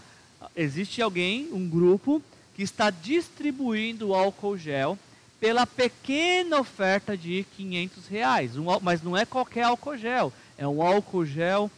existe 0.57 1.01
alguém, 1.01 1.49
um 1.53 1.69
grupo, 1.69 2.21
que 2.57 2.65
está 2.65 2.91
distribuindo 2.91 4.13
álcool 4.13 4.59
gel 4.59 4.99
pela 5.41 5.67
pequena 5.67 6.59
oferta 6.59 7.17
de 7.17 7.45
500 7.57 8.07
reais. 8.07 8.57
Um, 8.57 8.65
mas 8.81 9.03
não 9.03 9.17
é 9.17 9.25
qualquer 9.25 9.63
álcool 9.63 9.97
gel, 9.97 10.33
é 10.57 10.67
um 10.67 10.83
álcool 10.83 11.25
gel 11.25 11.71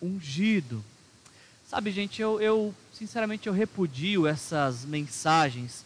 ungido. 0.00 0.84
Sabe, 1.68 1.90
gente, 1.92 2.20
eu, 2.20 2.40
eu 2.40 2.74
sinceramente 2.92 3.46
eu 3.46 3.52
repudio 3.52 4.26
essas 4.26 4.84
mensagens 4.84 5.84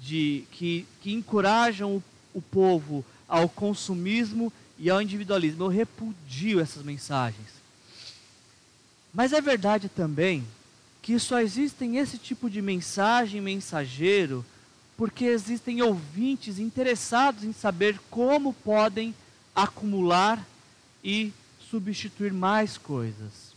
de 0.00 0.44
que, 0.52 0.86
que 1.02 1.12
encorajam 1.12 1.96
o, 1.96 2.02
o 2.34 2.40
povo 2.40 3.04
ao 3.28 3.48
consumismo 3.48 4.52
e 4.78 4.88
ao 4.88 5.02
individualismo. 5.02 5.64
Eu 5.64 5.68
repudio 5.68 6.58
essas 6.58 6.82
mensagens. 6.82 7.48
Mas 9.12 9.32
é 9.32 9.40
verdade 9.40 9.88
também 9.88 10.44
que 11.02 11.18
só 11.18 11.40
existem 11.40 11.98
esse 11.98 12.18
tipo 12.18 12.48
de 12.48 12.62
mensagem 12.62 13.40
mensageiro 13.40 14.44
porque 15.00 15.24
existem 15.24 15.80
ouvintes 15.80 16.58
interessados 16.58 17.42
em 17.42 17.54
saber 17.54 17.98
como 18.10 18.52
podem 18.52 19.14
acumular 19.56 20.46
e 21.02 21.32
substituir 21.70 22.34
mais 22.34 22.76
coisas. 22.76 23.54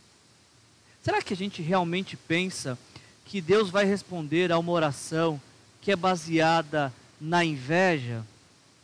Será 1.03 1.21
que 1.21 1.33
a 1.33 1.35
gente 1.35 1.61
realmente 1.61 2.15
pensa 2.15 2.79
que 3.25 3.41
Deus 3.41 3.69
vai 3.69 3.83
responder 3.83 4.53
a 4.53 4.57
uma 4.57 4.71
oração 4.71 5.41
que 5.81 5.91
é 5.91 5.97
baseada 5.97 6.93
na 7.19 7.43
inveja 7.43 8.25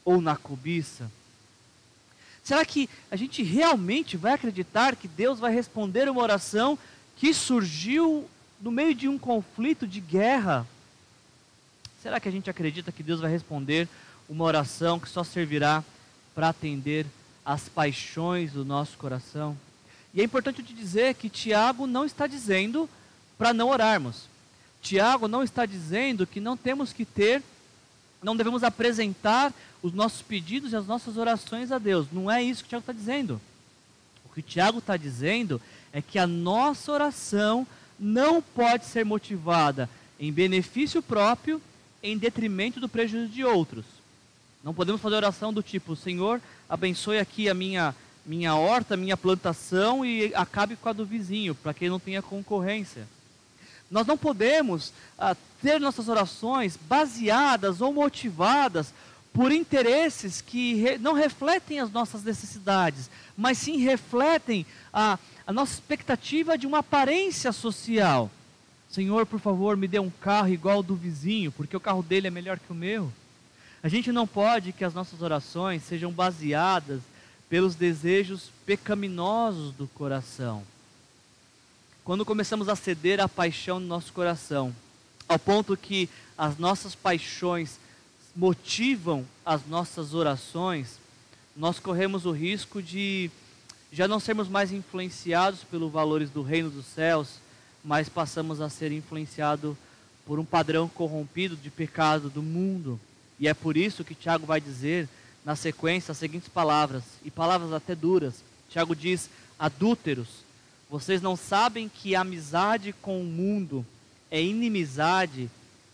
ou 0.03 0.19
na 0.19 0.35
cobiça? 0.35 1.09
Será 2.43 2.65
que 2.65 2.89
a 3.09 3.15
gente 3.15 3.41
realmente 3.41 4.17
vai 4.17 4.33
acreditar 4.33 4.97
que 4.97 5.07
Deus 5.07 5.39
vai 5.39 5.53
responder 5.53 6.09
uma 6.09 6.21
oração 6.21 6.77
que 7.15 7.33
surgiu 7.33 8.29
no 8.59 8.69
meio 8.69 8.93
de 8.93 9.07
um 9.07 9.17
conflito 9.17 9.87
de 9.87 10.01
guerra? 10.01 10.67
Será 12.01 12.17
que 12.19 12.29
a 12.29 12.31
gente 12.31 12.49
acredita 12.49 12.93
que 12.93 13.03
Deus 13.03 13.19
vai 13.19 13.29
responder 13.29 13.87
uma 14.29 14.45
oração 14.45 14.99
que 14.99 15.09
só 15.09 15.21
servirá 15.23 15.83
para 16.33 16.49
atender 16.49 17.05
às 17.45 17.67
paixões 17.67 18.53
do 18.53 18.63
nosso 18.63 18.97
coração? 18.97 19.57
E 20.13 20.21
é 20.21 20.23
importante 20.23 20.63
te 20.63 20.73
dizer 20.73 21.15
que 21.15 21.29
Tiago 21.29 21.85
não 21.85 22.05
está 22.05 22.25
dizendo 22.25 22.89
para 23.37 23.53
não 23.53 23.67
orarmos. 23.67 24.29
Tiago 24.81 25.27
não 25.27 25.43
está 25.43 25.65
dizendo 25.65 26.25
que 26.25 26.39
não 26.39 26.55
temos 26.55 26.93
que 26.93 27.03
ter, 27.03 27.43
não 28.23 28.35
devemos 28.35 28.63
apresentar 28.63 29.53
os 29.83 29.93
nossos 29.93 30.21
pedidos 30.21 30.71
e 30.71 30.77
as 30.77 30.87
nossas 30.87 31.17
orações 31.17 31.69
a 31.69 31.77
Deus. 31.77 32.07
Não 32.13 32.31
é 32.31 32.41
isso 32.41 32.63
que 32.63 32.69
Tiago 32.69 32.83
está 32.83 32.93
dizendo. 32.93 33.41
O 34.23 34.33
que 34.33 34.41
Tiago 34.41 34.79
está 34.79 34.95
dizendo 34.95 35.61
é 35.91 36.01
que 36.01 36.17
a 36.17 36.25
nossa 36.25 36.93
oração 36.93 37.67
não 37.99 38.41
pode 38.41 38.85
ser 38.85 39.03
motivada 39.03 39.89
em 40.17 40.31
benefício 40.31 41.01
próprio 41.01 41.61
em 42.01 42.17
detrimento 42.17 42.79
do 42.79 42.89
prejuízo 42.89 43.29
de 43.29 43.43
outros. 43.43 43.85
Não 44.63 44.73
podemos 44.73 45.01
fazer 45.01 45.15
oração 45.15 45.53
do 45.53 45.63
tipo, 45.63 45.95
Senhor, 45.95 46.41
abençoe 46.67 47.17
aqui 47.17 47.49
a 47.49 47.53
minha, 47.53 47.95
minha 48.25 48.55
horta, 48.55 48.97
minha 48.97 49.15
plantação 49.15 50.05
e 50.05 50.33
acabe 50.35 50.75
com 50.75 50.89
a 50.89 50.93
do 50.93 51.05
vizinho, 51.05 51.55
para 51.55 51.73
que 51.73 51.89
não 51.89 51.99
tenha 51.99 52.21
concorrência. 52.21 53.07
Nós 53.89 54.05
não 54.05 54.17
podemos 54.17 54.93
ah, 55.17 55.35
ter 55.61 55.79
nossas 55.79 56.07
orações 56.09 56.77
baseadas 56.77 57.81
ou 57.81 57.93
motivadas 57.93 58.93
por 59.33 59.51
interesses 59.51 60.41
que 60.41 60.75
re, 60.75 60.97
não 60.97 61.13
refletem 61.13 61.79
as 61.79 61.91
nossas 61.91 62.23
necessidades, 62.23 63.09
mas 63.37 63.57
sim 63.57 63.77
refletem 63.77 64.65
a, 64.93 65.17
a 65.45 65.53
nossa 65.53 65.73
expectativa 65.73 66.57
de 66.57 66.67
uma 66.67 66.79
aparência 66.79 67.51
social. 67.51 68.29
Senhor, 68.89 69.25
por 69.25 69.39
favor, 69.39 69.77
me 69.77 69.87
dê 69.87 69.99
um 69.99 70.09
carro 70.09 70.49
igual 70.49 70.77
ao 70.77 70.83
do 70.83 70.95
vizinho, 70.95 71.51
porque 71.51 71.77
o 71.77 71.79
carro 71.79 72.01
dele 72.01 72.27
é 72.27 72.31
melhor 72.31 72.57
que 72.57 72.71
o 72.71 72.75
meu. 72.75 73.11
A 73.83 73.87
gente 73.87 74.11
não 74.11 74.25
pode 74.25 74.73
que 74.73 74.83
as 74.83 74.93
nossas 74.93 75.21
orações 75.21 75.83
sejam 75.83 76.11
baseadas 76.11 77.01
pelos 77.49 77.75
desejos 77.75 78.51
pecaminosos 78.65 79.73
do 79.73 79.87
coração. 79.87 80.63
Quando 82.03 82.25
começamos 82.25 82.67
a 82.67 82.75
ceder 82.75 83.19
à 83.19 83.29
paixão 83.29 83.79
no 83.79 83.85
nosso 83.85 84.11
coração, 84.11 84.75
ao 85.27 85.37
ponto 85.37 85.77
que 85.77 86.09
as 86.35 86.57
nossas 86.57 86.95
paixões 86.95 87.79
motivam 88.35 89.25
as 89.45 89.65
nossas 89.67 90.13
orações, 90.13 90.99
nós 91.55 91.79
corremos 91.79 92.25
o 92.25 92.31
risco 92.31 92.81
de 92.81 93.29
já 93.91 94.07
não 94.07 94.19
sermos 94.19 94.47
mais 94.47 94.71
influenciados 94.71 95.63
pelos 95.63 95.91
valores 95.91 96.29
do 96.29 96.41
reino 96.41 96.69
dos 96.69 96.85
céus, 96.85 97.35
mas 97.83 98.09
passamos 98.09 98.61
a 98.61 98.69
ser 98.69 98.91
influenciados 98.91 99.75
por 100.25 100.39
um 100.39 100.45
padrão 100.45 100.87
corrompido 100.87 101.55
de 101.55 101.69
pecado 101.69 102.29
do 102.29 102.43
mundo. 102.43 102.99
E 103.39 103.47
é 103.47 103.53
por 103.53 103.77
isso 103.77 104.03
que 104.03 104.13
Tiago 104.13 104.45
vai 104.45 104.61
dizer 104.61 105.07
na 105.45 105.55
sequência 105.55 106.11
as 106.11 106.17
seguintes 106.17 106.49
palavras, 106.49 107.03
e 107.23 107.31
palavras 107.31 107.73
até 107.73 107.95
duras. 107.95 108.43
Tiago 108.69 108.95
diz: 108.95 109.29
adúlteros, 109.57 110.27
vocês 110.89 111.21
não 111.21 111.35
sabem 111.35 111.89
que 111.89 112.15
amizade 112.15 112.93
com 113.01 113.21
o 113.21 113.25
mundo 113.25 113.85
é 114.29 114.41
inimizade 114.41 115.49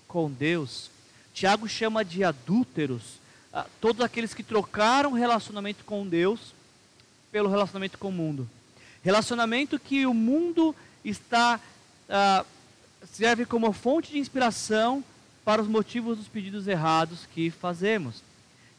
com 0.08 0.30
Deus? 0.30 0.89
Tiago 1.34 1.67
chama 1.67 2.04
de 2.04 2.24
adúlteros 2.24 3.19
ah, 3.54 3.65
todos 3.80 4.02
aqueles 4.02 4.34
que 4.34 4.43
trocaram 4.43 5.13
relacionamento 5.13 5.86
com 5.86 6.06
Deus 6.06 6.54
pelo 7.32 7.50
relacionamento 7.50 7.98
com 7.98 8.10
o 8.10 8.12
mundo. 8.12 8.50
Relacionamento 9.02 9.80
que 9.80 10.06
o 10.06 10.13
mundo 10.13 10.76
está 11.06 11.60
ah, 12.09 12.45
serve 13.11 13.45
como 13.45 13.71
fonte 13.71 14.11
de 14.11 14.19
inspiração 14.19 15.03
para 15.43 15.61
os 15.61 15.67
motivos 15.67 16.17
dos 16.17 16.27
pedidos 16.27 16.67
errados 16.67 17.27
que 17.33 17.49
fazemos. 17.49 18.23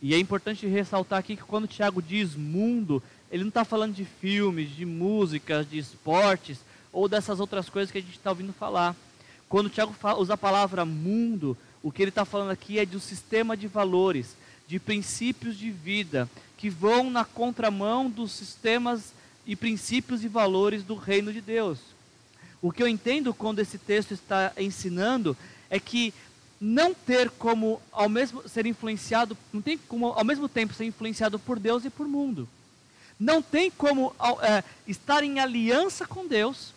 E 0.03 0.15
é 0.15 0.19
importante 0.19 0.67
ressaltar 0.67 1.19
aqui 1.19 1.37
que 1.37 1.43
quando 1.43 1.69
Tiago 1.69 2.03
diz 2.03 2.35
mundo, 2.35 3.03
ele 3.31 3.45
não 3.45 3.49
está 3.49 3.65
falando 3.65 3.95
de 3.95 4.05
filmes, 4.05 4.75
de 4.75 4.85
músicas, 4.85 5.69
de 5.69 5.79
esportes 5.79 6.59
ou 6.93 7.09
dessas 7.09 7.41
outras 7.41 7.69
coisas 7.69 7.91
que 7.91 7.99
a 7.99 8.01
gente 8.01 8.17
está 8.17 8.31
ouvindo 8.31 8.53
falar. 8.53 8.95
Quando 9.49 9.71
Tiago 9.71 9.95
usa 10.19 10.35
a 10.35 10.39
palavra 10.39 10.85
mundo, 10.85 11.57
o 11.83 11.93
que 11.93 12.03
ele 12.03 12.09
está 12.11 12.25
falando 12.25 12.51
aqui 12.51 12.79
é 12.79 12.85
de 12.85 12.97
um 12.97 13.01
sistema 13.01 13.57
de 13.57 13.69
valores, 13.69 14.37
de 14.67 14.81
princípios 14.81 15.57
de 15.57 15.71
vida, 15.71 16.29
que 16.59 16.69
vão 16.69 17.11
na 17.11 17.25
contramão 17.25 18.11
dos 18.11 18.33
sistemas 18.33 19.13
e 19.47 19.55
princípios 19.55 20.25
e 20.25 20.29
valores 20.29 20.83
do 20.83 20.97
reino 20.97 21.33
de 21.33 21.41
Deus. 21.41 21.79
O 22.67 22.73
que 22.73 22.83
eu 22.83 22.89
entendo 22.89 23.33
quando 23.33 23.61
esse 23.61 23.79
texto 23.79 24.13
está 24.13 24.53
ensinando 24.59 25.37
é 25.71 25.79
que 25.79 26.13
não 26.61 26.93
ter 26.93 27.31
como 27.31 27.81
ao 27.93 28.09
mesmo 28.09 28.43
ser 28.49 28.67
influenciado, 28.67 29.39
não 29.53 29.63
tem 29.63 29.79
como 29.79 30.07
ao 30.07 30.25
mesmo 30.25 30.49
tempo 30.49 30.75
ser 30.75 30.85
influenciado 30.85 31.39
por 31.39 31.61
Deus 31.61 31.85
e 31.85 31.91
por 31.91 32.09
mundo. 32.09 32.49
Não 33.21 33.41
tem 33.41 33.71
como 33.71 34.13
é, 34.43 34.65
estar 34.85 35.23
em 35.23 35.39
aliança 35.39 36.09
com 36.09 36.27
Deus 36.27 36.75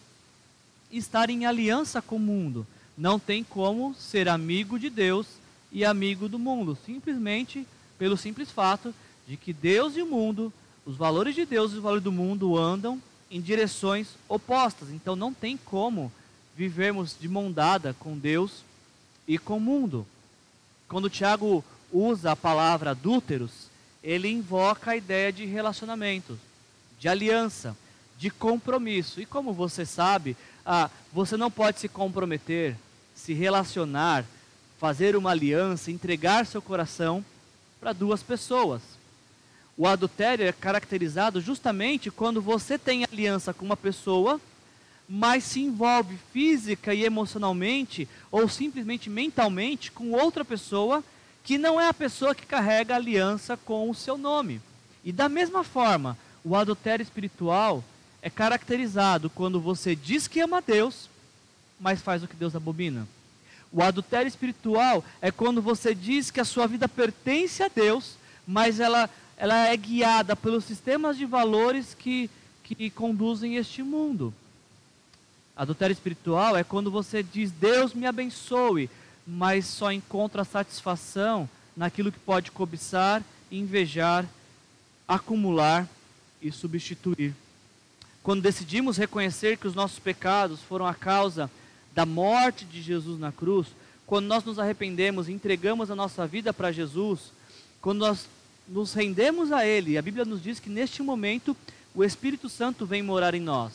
e 0.91 0.99
estar 0.99 1.32
em 1.32 1.47
aliança 1.47 2.04
com 2.04 2.17
o 2.17 2.19
mundo. 2.19 2.67
Não 2.95 3.17
tem 3.17 3.43
como 3.43 3.95
ser 3.95 4.30
amigo 4.30 4.78
de 4.78 4.91
Deus 4.91 5.25
e 5.71 5.84
amigo 5.84 6.30
do 6.30 6.38
mundo, 6.38 6.78
simplesmente 6.86 7.65
pelo 7.97 8.15
simples 8.15 8.52
fato 8.52 8.93
de 9.28 9.36
que 9.36 9.52
Deus 9.52 9.97
e 9.97 10.04
o 10.04 10.06
mundo, 10.06 10.54
os 10.86 10.95
valores 10.95 11.34
de 11.34 11.47
Deus 11.47 11.71
e 11.71 11.78
os 11.78 11.82
valores 11.82 12.04
do 12.04 12.12
mundo 12.12 12.56
andam 12.56 13.02
em 13.30 13.42
direções 13.42 14.10
opostas. 14.28 14.89
Então 14.89 15.15
não 15.15 15.34
tem 15.34 15.58
como 15.58 16.12
vivermos 16.56 17.15
de 17.20 17.28
mão 17.28 17.52
dada 17.52 17.96
com 18.00 18.18
Deus 18.18 18.63
e 19.28 19.38
com 19.38 19.58
o 19.58 19.62
mundo. 19.62 20.06
Quando 20.88 21.10
Tiago 21.10 21.63
usa 21.92 22.32
a 22.32 22.36
palavra 22.36 22.92
adúlteros, 22.92 23.70
ele 24.04 24.30
invoca 24.30 24.92
a 24.92 24.98
ideia 24.98 25.32
de 25.32 25.46
relacionamento, 25.46 26.39
de 27.00 27.08
aliança, 27.08 27.76
de 28.18 28.30
compromisso. 28.30 29.22
E 29.22 29.26
como 29.26 29.54
você 29.54 29.86
sabe, 29.86 30.36
ah, 30.65 30.89
você 31.13 31.38
não 31.38 31.50
pode 31.50 31.80
se 31.80 31.88
comprometer, 31.88 32.76
se 33.15 33.34
relacionar, 33.34 34.26
fazer 34.80 35.15
uma 35.15 35.32
aliança, 35.32 35.92
entregar 35.92 36.46
seu 36.46 36.62
coração 36.62 37.24
para 37.80 37.94
duas 37.94 38.24
pessoas. 38.24 38.82
O 39.80 39.88
adultério 39.88 40.46
é 40.46 40.52
caracterizado 40.52 41.42
justamente 41.42 42.12
quando 42.12 42.39
você 42.39 42.78
tem 42.78 43.04
aliança 43.06 43.52
com 43.52 43.65
uma 43.65 43.78
pessoa 43.78 44.39
mas 45.12 45.44
se 45.44 45.60
envolve 45.60 46.20
física 46.32 46.94
e 46.94 47.04
emocionalmente 47.04 48.08
ou 48.32 48.48
simplesmente 48.48 49.10
mentalmente 49.10 49.92
com 49.92 50.12
outra 50.12 50.46
pessoa 50.46 51.04
que 51.44 51.58
não 51.58 51.82
é 51.82 51.88
a 51.88 51.94
pessoa 51.94 52.36
que 52.36 52.46
carrega 52.46 52.96
aliança 52.96 53.58
com 53.58 53.89
o 53.89 53.96
seu 53.96 54.20
nome. 54.20 54.62
E 55.04 55.12
da 55.12 55.28
mesma 55.28 55.63
forma, 55.63 56.15
o 56.44 56.56
adultério 56.56 57.02
espiritual 57.02 57.84
é 58.22 58.30
caracterizado 58.30 59.32
quando 59.32 59.60
você 59.60 59.96
diz 59.96 60.28
que 60.28 60.42
ama 60.42 60.62
Deus, 60.62 61.10
mas 61.80 62.00
faz 62.00 62.22
o 62.22 62.28
que 62.28 62.36
Deus 62.36 62.56
abomina. 62.56 63.08
O 63.72 63.82
adultério 63.82 64.28
espiritual 64.28 65.04
é 65.22 65.32
quando 65.32 65.60
você 65.60 65.96
diz 65.96 66.30
que 66.30 66.39
a 66.39 66.46
sua 66.46 66.68
vida 66.68 66.88
pertence 66.88 67.63
a 67.63 67.68
Deus, 67.68 68.13
mas 68.46 68.80
ela, 68.80 69.10
ela 69.39 69.69
é 69.69 69.78
guiada 69.78 70.36
pelos 70.36 70.65
sistemas 70.65 71.17
de 71.17 71.25
valores 71.25 71.95
que, 71.97 72.30
que 72.62 72.89
conduzem 72.89 73.56
este 73.56 73.82
mundo. 73.82 74.34
Adultério 75.56 75.93
espiritual 75.93 76.58
é 76.58 76.63
quando 76.63 76.91
você 76.91 77.23
diz 77.23 77.49
Deus 77.49 77.93
me 77.93 78.06
abençoe, 78.06 78.89
mas 79.25 79.65
só 79.65 79.93
encontra 79.93 80.43
satisfação 80.43 81.49
naquilo 81.75 82.12
que 82.12 82.19
pode 82.19 82.52
cobiçar, 82.52 83.23
invejar, 83.49 84.25
acumular 85.08 85.88
e 86.41 86.52
substituir. 86.52 87.34
Quando 88.21 88.41
decidimos 88.41 88.97
reconhecer 88.97 89.58
que 89.58 89.67
os 89.67 89.73
nossos 89.73 89.99
pecados 89.99 90.62
foram 90.62 90.86
a 90.86 90.93
causa 90.93 91.49
da 91.95 92.06
morte 92.06 92.65
de 92.65 92.82
Jesus 92.82 93.17
na 93.17 93.32
cruz, 93.32 93.67
quando 94.06 94.25
nós 94.25 94.43
nos 94.43 94.60
arrependemos 94.60 95.30
e 95.30 95.32
entregamos 95.32 95.89
a 95.89 95.95
nossa 95.95 96.28
vida 96.28 96.54
para 96.54 96.73
Jesus, 96.73 97.32
quando 97.82 97.99
nós 97.99 98.28
nos 98.69 98.93
rendemos 98.93 99.51
a 99.51 99.65
Ele, 99.65 99.97
a 99.97 100.01
Bíblia 100.01 100.23
nos 100.23 100.41
diz 100.41 100.60
que 100.60 100.69
neste 100.69 101.01
momento 101.01 101.58
o 101.93 102.03
Espírito 102.03 102.47
Santo 102.47 102.86
vem 102.86 103.01
morar 103.01 103.34
em 103.34 103.41
nós. 103.41 103.73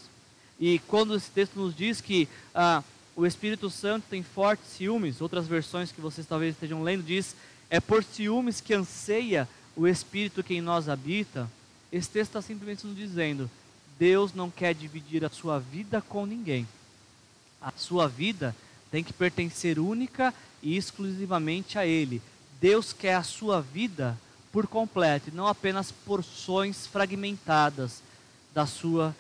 E 0.59 0.79
quando 0.81 1.17
esse 1.17 1.31
texto 1.31 1.57
nos 1.57 1.75
diz 1.75 2.01
que 2.01 2.29
ah, 2.55 2.83
o 3.17 3.27
Espírito 3.27 3.69
Santo 3.69 4.07
tem 4.09 4.23
fortes 4.23 4.69
ciúmes, 4.69 5.21
outras 5.21 5.49
versões 5.49 5.91
que 5.91 6.01
vocês 6.01 6.27
talvez 6.27 6.55
estejam 6.55 6.83
lendo 6.83 7.03
diz, 7.03 7.35
é 7.69 7.81
por 7.81 8.05
ciúmes 8.05 8.61
que 8.61 8.73
anseia 8.73 9.49
o 9.77 9.87
Espírito 9.87 10.43
que 10.43 10.55
em 10.55 10.61
nós 10.61 10.89
habita, 10.89 11.51
esse 11.91 12.09
texto 12.09 12.31
está 12.31 12.43
simplesmente 12.43 12.87
nos 12.87 12.97
dizendo, 12.97 13.51
Deus 13.99 14.33
não 14.33 14.51
quer 14.51 14.75
dividir 14.75 15.25
a 15.25 15.29
sua 15.29 15.59
vida 15.59 16.01
com 16.01 16.27
ninguém. 16.27 16.67
A 17.61 17.73
sua 17.77 18.09
vida 18.09 18.55
tem 18.91 19.03
que 19.03 19.13
pertencer 19.13 19.79
única 19.79 20.33
e 20.63 20.77
exclusivamente 20.77 21.79
a 21.79 21.87
Ele. 21.87 22.23
Deus 22.61 22.93
quer 22.93 23.15
a 23.15 23.23
sua 23.23 23.61
vida 23.61 24.19
por 24.55 24.69
completo, 24.69 25.31
e 25.31 25.35
não 25.35 25.49
apenas 25.49 25.91
porções 25.91 26.87
fragmentadas 26.87 28.01
da 28.55 28.65
sua 28.67 29.13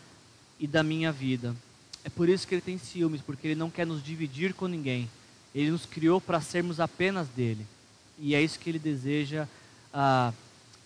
e 0.60 0.66
da 0.68 0.80
minha 0.84 1.10
vida. 1.10 1.56
É 2.04 2.08
por 2.08 2.28
isso 2.28 2.46
que 2.46 2.54
ele 2.54 2.62
tem 2.62 2.78
ciúmes, 2.78 3.20
porque 3.20 3.48
ele 3.48 3.54
não 3.56 3.68
quer 3.68 3.84
nos 3.84 4.00
dividir 4.00 4.54
com 4.54 4.68
ninguém. 4.68 5.10
Ele 5.52 5.72
nos 5.72 5.86
criou 5.86 6.20
para 6.20 6.40
sermos 6.40 6.78
apenas 6.78 7.26
dele. 7.26 7.66
E 8.16 8.32
é 8.32 8.40
isso 8.40 8.60
que 8.60 8.70
ele 8.70 8.78
deseja 8.78 9.48
ah, 9.92 10.32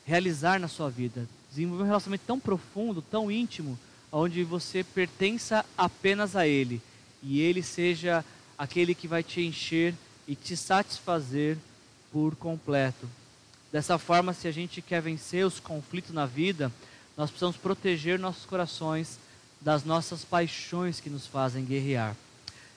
realizar 0.07 0.59
na 0.59 0.67
sua 0.67 0.89
vida. 0.89 1.29
Desenvolver 1.51 1.83
um 1.83 1.87
relacionamento 1.87 2.25
tão 2.27 2.41
profundo, 2.41 3.03
tão 3.03 3.31
íntimo, 3.31 3.79
onde 4.11 4.43
você 4.45 4.83
pertença 4.83 5.63
apenas 5.77 6.35
a 6.35 6.49
ele. 6.49 6.81
E 7.23 7.39
ele 7.39 7.63
seja 7.63 8.25
aquele 8.57 8.95
que 8.95 9.07
vai 9.07 9.23
te 9.23 9.43
encher 9.43 9.95
e 10.27 10.35
te 10.35 10.57
satisfazer 10.57 11.59
por 12.11 12.35
completo. 12.35 13.07
Dessa 13.71 13.99
forma, 13.99 14.33
se 14.33 14.49
a 14.49 14.53
gente 14.53 14.81
quer 14.81 15.03
vencer 15.03 15.45
os 15.45 15.61
conflitos 15.61 16.15
na 16.15 16.25
vida, 16.25 16.73
nós 17.17 17.31
precisamos 17.31 17.57
proteger 17.57 18.19
nossos 18.19 18.47
corações 18.47 19.19
das 19.61 19.85
nossas 19.85 20.25
paixões 20.25 21.01
que 21.01 21.11
nos 21.11 21.27
fazem 21.27 21.65
guerrear. 21.65 22.17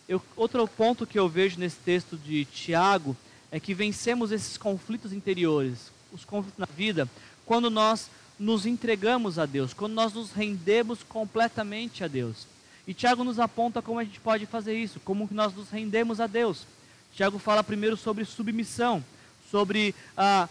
Eu, 0.10 0.22
outro 0.36 0.68
ponto 0.68 1.08
que 1.08 1.18
eu 1.18 1.30
vejo 1.30 1.60
nesse 1.60 1.78
texto 1.78 2.18
de 2.18 2.44
Tiago 2.46 3.16
é 3.52 3.60
que 3.60 3.74
vencemos 3.74 4.32
esses 4.32 4.58
conflitos 4.58 5.14
interiores, 5.14 5.92
os 6.12 6.26
conflitos 6.26 6.60
na 6.60 6.66
vida, 6.66 7.08
quando 7.46 7.70
nós 7.70 8.10
nos 8.38 8.66
entregamos 8.66 9.38
a 9.38 9.46
Deus, 9.46 9.74
quando 9.74 9.94
nós 9.94 10.14
nos 10.14 10.32
rendemos 10.32 11.04
completamente 11.04 12.04
a 12.04 12.08
Deus. 12.08 12.48
E 12.88 12.94
Tiago 12.94 13.24
nos 13.24 13.40
aponta 13.40 13.82
como 13.82 14.00
a 14.00 14.04
gente 14.04 14.20
pode 14.20 14.46
fazer 14.46 14.76
isso, 14.76 15.00
como 15.02 15.28
que 15.28 15.34
nós 15.34 15.54
nos 15.54 15.70
rendemos 15.70 16.20
a 16.20 16.28
Deus. 16.28 16.66
Tiago 17.14 17.38
fala 17.38 17.64
primeiro 17.64 17.96
sobre 17.96 18.26
submissão, 18.26 19.04
sobre 19.52 19.94
ah, 20.18 20.50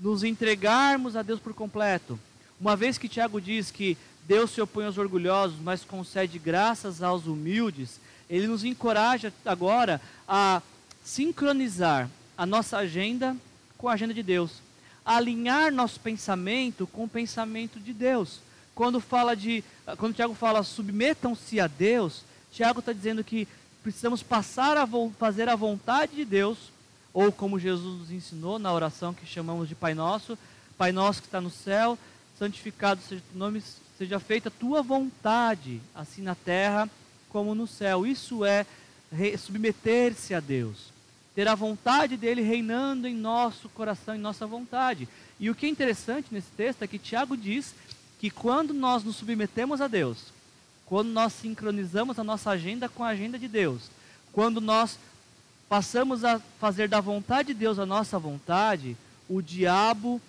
nos 0.00 0.22
entregarmos 0.22 1.16
a 1.16 1.22
Deus 1.22 1.40
por 1.40 1.54
completo. 1.54 2.18
Uma 2.60 2.76
vez 2.76 2.98
que 2.98 3.08
Tiago 3.08 3.40
diz 3.40 3.70
que 3.70 3.96
Deus 4.26 4.50
se 4.50 4.60
opõe 4.60 4.86
aos 4.86 4.98
orgulhosos, 4.98 5.58
mas 5.60 5.84
concede 5.84 6.38
graças 6.38 7.02
aos 7.02 7.26
humildes. 7.26 8.00
Ele 8.28 8.46
nos 8.46 8.64
encoraja 8.64 9.32
agora 9.44 10.00
a 10.26 10.60
sincronizar 11.04 12.10
a 12.36 12.44
nossa 12.44 12.78
agenda 12.78 13.36
com 13.78 13.88
a 13.88 13.92
agenda 13.92 14.12
de 14.12 14.22
Deus, 14.22 14.62
alinhar 15.04 15.72
nosso 15.72 16.00
pensamento 16.00 16.86
com 16.86 17.04
o 17.04 17.08
pensamento 17.08 17.78
de 17.78 17.92
Deus. 17.92 18.40
Quando 18.74 19.00
fala 19.00 19.36
de, 19.36 19.62
quando 19.96 20.14
Tiago 20.14 20.34
fala 20.34 20.62
submetam-se 20.62 21.60
a 21.60 21.66
Deus, 21.66 22.22
Tiago 22.52 22.80
está 22.80 22.92
dizendo 22.92 23.22
que 23.22 23.46
precisamos 23.82 24.22
passar 24.22 24.76
a 24.76 24.86
fazer 25.18 25.48
a 25.48 25.54
vontade 25.54 26.16
de 26.16 26.24
Deus, 26.24 26.58
ou 27.16 27.32
como 27.32 27.58
Jesus 27.58 28.00
nos 28.00 28.10
ensinou 28.10 28.58
na 28.58 28.70
oração 28.70 29.14
que 29.14 29.24
chamamos 29.24 29.70
de 29.70 29.74
Pai 29.74 29.94
Nosso, 29.94 30.36
Pai 30.76 30.92
Nosso 30.92 31.22
que 31.22 31.28
está 31.28 31.40
no 31.40 31.48
céu, 31.48 31.98
santificado 32.38 33.00
seja 33.00 33.22
o 33.34 33.38
nome, 33.38 33.62
seja 33.96 34.20
feita 34.20 34.50
a 34.50 34.52
tua 34.52 34.82
vontade, 34.82 35.80
assim 35.94 36.20
na 36.20 36.34
terra 36.34 36.90
como 37.30 37.54
no 37.54 37.66
céu. 37.66 38.06
Isso 38.06 38.44
é 38.44 38.66
submeter-se 39.38 40.34
a 40.34 40.40
Deus, 40.40 40.92
ter 41.34 41.48
a 41.48 41.54
vontade 41.54 42.18
dele 42.18 42.42
reinando 42.42 43.08
em 43.08 43.14
nosso 43.14 43.70
coração, 43.70 44.14
em 44.14 44.18
nossa 44.18 44.46
vontade. 44.46 45.08
E 45.40 45.48
o 45.48 45.54
que 45.54 45.64
é 45.64 45.70
interessante 45.70 46.28
nesse 46.30 46.50
texto 46.50 46.82
é 46.82 46.86
que 46.86 46.98
Tiago 46.98 47.34
diz 47.34 47.74
que 48.20 48.28
quando 48.28 48.74
nós 48.74 49.02
nos 49.02 49.16
submetemos 49.16 49.80
a 49.80 49.88
Deus, 49.88 50.34
quando 50.84 51.08
nós 51.08 51.32
sincronizamos 51.32 52.18
a 52.18 52.24
nossa 52.24 52.50
agenda 52.50 52.90
com 52.90 53.02
a 53.02 53.08
agenda 53.08 53.38
de 53.38 53.48
Deus, 53.48 53.90
quando 54.34 54.60
nós 54.60 54.98
passamos 55.68 56.24
a 56.24 56.40
fazer 56.60 56.88
da 56.88 57.00
vontade 57.00 57.48
de 57.48 57.54
Deus 57.54 57.78
a 57.78 57.86
nossa 57.86 58.18
vontade, 58.18 58.96
o 59.28 59.42
diabo 59.42 60.20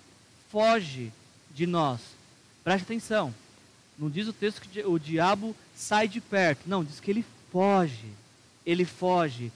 foge 0.50 1.12
de 1.54 1.66
nós. 1.66 2.00
Preste 2.64 2.84
atenção. 2.84 3.34
Não 3.98 4.08
diz 4.08 4.28
o 4.28 4.32
texto 4.32 4.60
que 4.60 4.80
o 4.82 4.98
diabo 4.98 5.54
sai 5.74 6.06
de 6.08 6.20
perto. 6.20 6.62
Não, 6.66 6.84
diz 6.84 7.00
que 7.00 7.10
ele 7.10 7.24
foge. 7.50 8.06
Ele 8.64 8.84
foge. 8.84 9.50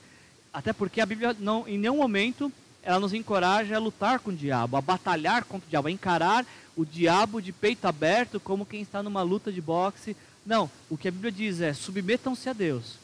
Até 0.53 0.73
porque 0.73 1.01
a 1.01 1.07
Bíblia, 1.07 1.37
não, 1.38 1.66
em 1.66 1.79
nenhum 1.79 1.97
momento, 1.97 2.53
ela 2.83 3.01
nos 3.01 3.12
encoraja 3.12 3.77
a 3.77 3.81
lutar 3.81 4.18
com 4.18 4.31
o 4.31 4.37
diabo, 4.37 4.77
a 4.77 4.81
batalhar 4.81 5.45
contra 5.45 5.66
o 5.66 5.71
diabo, 5.71 5.88
a 5.88 5.92
encarar 5.92 6.45
o 6.77 6.85
diabo 6.85 7.40
de 7.40 7.53
peito 7.53 7.87
aberto 7.87 8.40
como 8.40 8.66
quem 8.66 8.83
está 8.83 9.03
numa 9.03 9.23
luta 9.23 9.53
de 9.53 9.61
boxe. 9.61 10.16
Não, 10.45 10.71
o 10.90 10.97
que 10.97 11.09
a 11.09 11.11
Bíblia 11.11 11.31
diz 11.31 11.61
é: 11.61 11.73
submetam-se 11.73 12.49
a 12.49 12.53
Deus, 12.53 12.97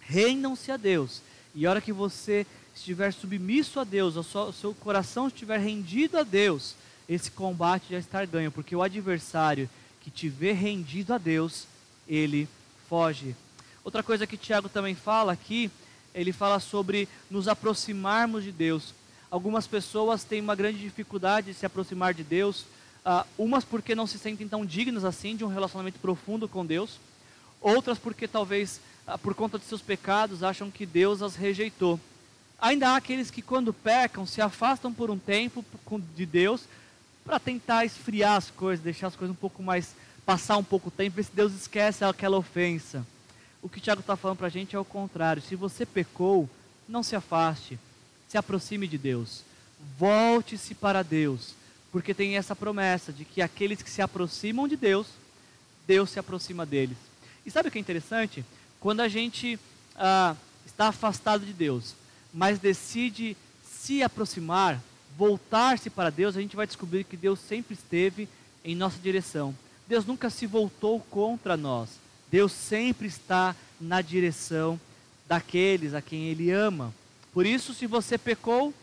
rendam-se 0.00 0.72
a 0.72 0.76
Deus. 0.76 1.20
E 1.54 1.66
a 1.66 1.70
hora 1.70 1.80
que 1.80 1.92
você 1.92 2.46
estiver 2.74 3.12
submisso 3.12 3.80
a 3.80 3.84
Deus, 3.84 4.16
o 4.16 4.52
seu, 4.52 4.74
coração 4.74 5.28
estiver 5.28 5.58
rendido 5.58 6.18
a 6.18 6.22
Deus, 6.22 6.74
esse 7.08 7.30
combate 7.30 7.86
já 7.90 7.98
está 7.98 8.24
ganho, 8.24 8.52
porque 8.52 8.76
o 8.76 8.82
adversário 8.82 9.68
que 10.00 10.10
te 10.10 10.28
vê 10.28 10.52
rendido 10.52 11.14
a 11.14 11.18
Deus, 11.18 11.66
ele 12.06 12.48
foge. 12.88 13.34
Outra 13.84 14.02
coisa 14.02 14.26
que 14.26 14.36
Tiago 14.36 14.68
também 14.68 14.94
fala 14.94 15.32
aqui 15.32 15.70
ele 16.14 16.32
fala 16.32 16.58
sobre 16.58 17.08
nos 17.30 17.48
aproximarmos 17.48 18.44
de 18.44 18.52
Deus. 18.52 18.94
Algumas 19.30 19.66
pessoas 19.66 20.24
têm 20.24 20.40
uma 20.40 20.54
grande 20.54 20.78
dificuldade 20.78 21.52
de 21.52 21.54
se 21.54 21.66
aproximar 21.66 22.14
de 22.14 22.24
Deus, 22.24 22.62
uh, 23.04 23.24
umas 23.38 23.64
porque 23.64 23.94
não 23.94 24.06
se 24.06 24.18
sentem 24.18 24.48
tão 24.48 24.64
dignas 24.64 25.04
assim 25.04 25.36
de 25.36 25.44
um 25.44 25.48
relacionamento 25.48 25.98
profundo 26.00 26.48
com 26.48 26.64
Deus, 26.66 26.98
outras 27.60 27.98
porque 27.98 28.26
talvez 28.26 28.80
por 29.16 29.34
conta 29.34 29.58
de 29.58 29.64
seus 29.64 29.80
pecados 29.80 30.42
acham 30.42 30.70
que 30.70 30.84
Deus 30.84 31.22
as 31.22 31.36
rejeitou. 31.36 31.98
Ainda 32.60 32.90
há 32.90 32.96
aqueles 32.96 33.30
que 33.30 33.40
quando 33.40 33.72
pecam 33.72 34.26
se 34.26 34.40
afastam 34.40 34.92
por 34.92 35.10
um 35.10 35.18
tempo 35.18 35.64
de 36.14 36.26
Deus 36.26 36.64
para 37.24 37.38
tentar 37.38 37.84
esfriar 37.84 38.36
as 38.36 38.50
coisas, 38.50 38.84
deixar 38.84 39.06
as 39.06 39.16
coisas 39.16 39.34
um 39.34 39.38
pouco 39.38 39.62
mais 39.62 39.94
passar 40.26 40.58
um 40.58 40.64
pouco 40.64 40.90
tempo, 40.90 41.16
ver 41.16 41.24
se 41.24 41.32
Deus 41.32 41.54
esquece 41.54 42.04
aquela 42.04 42.36
ofensa. 42.36 43.06
O 43.62 43.68
que 43.68 43.78
o 43.78 43.80
Tiago 43.80 44.00
está 44.00 44.16
falando 44.16 44.38
para 44.38 44.48
a 44.48 44.50
gente 44.50 44.76
é 44.76 44.78
o 44.78 44.84
contrário. 44.84 45.40
Se 45.40 45.54
você 45.54 45.86
pecou, 45.86 46.48
não 46.86 47.02
se 47.02 47.16
afaste, 47.16 47.78
se 48.28 48.36
aproxime 48.36 48.86
de 48.86 48.98
Deus, 48.98 49.42
volte-se 49.98 50.74
para 50.74 51.02
Deus, 51.02 51.54
porque 51.90 52.12
tem 52.12 52.36
essa 52.36 52.54
promessa 52.54 53.12
de 53.12 53.24
que 53.24 53.40
aqueles 53.40 53.80
que 53.80 53.90
se 53.90 54.02
aproximam 54.02 54.68
de 54.68 54.76
Deus, 54.76 55.06
Deus 55.86 56.10
se 56.10 56.18
aproxima 56.18 56.66
deles. 56.66 56.98
E 57.46 57.50
sabe 57.50 57.68
o 57.68 57.72
que 57.72 57.78
é 57.78 57.80
interessante? 57.80 58.44
Quando 58.80 59.00
a 59.00 59.08
gente 59.08 59.58
ah, 59.96 60.36
está 60.64 60.88
afastado 60.88 61.44
de 61.44 61.52
Deus, 61.52 61.94
mas 62.32 62.58
decide 62.58 63.36
se 63.64 64.02
aproximar, 64.02 64.80
voltar-se 65.16 65.90
para 65.90 66.10
Deus, 66.10 66.36
a 66.36 66.40
gente 66.40 66.56
vai 66.56 66.66
descobrir 66.66 67.04
que 67.04 67.16
Deus 67.16 67.40
sempre 67.40 67.74
esteve 67.74 68.28
em 68.64 68.76
nossa 68.76 68.98
direção. 68.98 69.54
Deus 69.86 70.04
nunca 70.04 70.30
se 70.30 70.46
voltou 70.46 71.00
contra 71.00 71.56
nós. 71.56 71.88
Deus 72.30 72.52
sempre 72.52 73.08
está 73.08 73.56
na 73.80 74.02
direção 74.02 74.78
daqueles 75.26 75.94
a 75.94 76.02
quem 76.02 76.26
Ele 76.26 76.50
ama. 76.50 76.94
Por 77.32 77.46
isso, 77.46 77.72
se 77.72 77.86
você 77.86 78.18
pecou, 78.18 78.74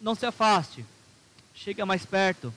não 0.00 0.14
se 0.14 0.24
afaste, 0.26 0.84
chega 1.54 1.84
mais 1.84 2.06
perto. 2.06 2.52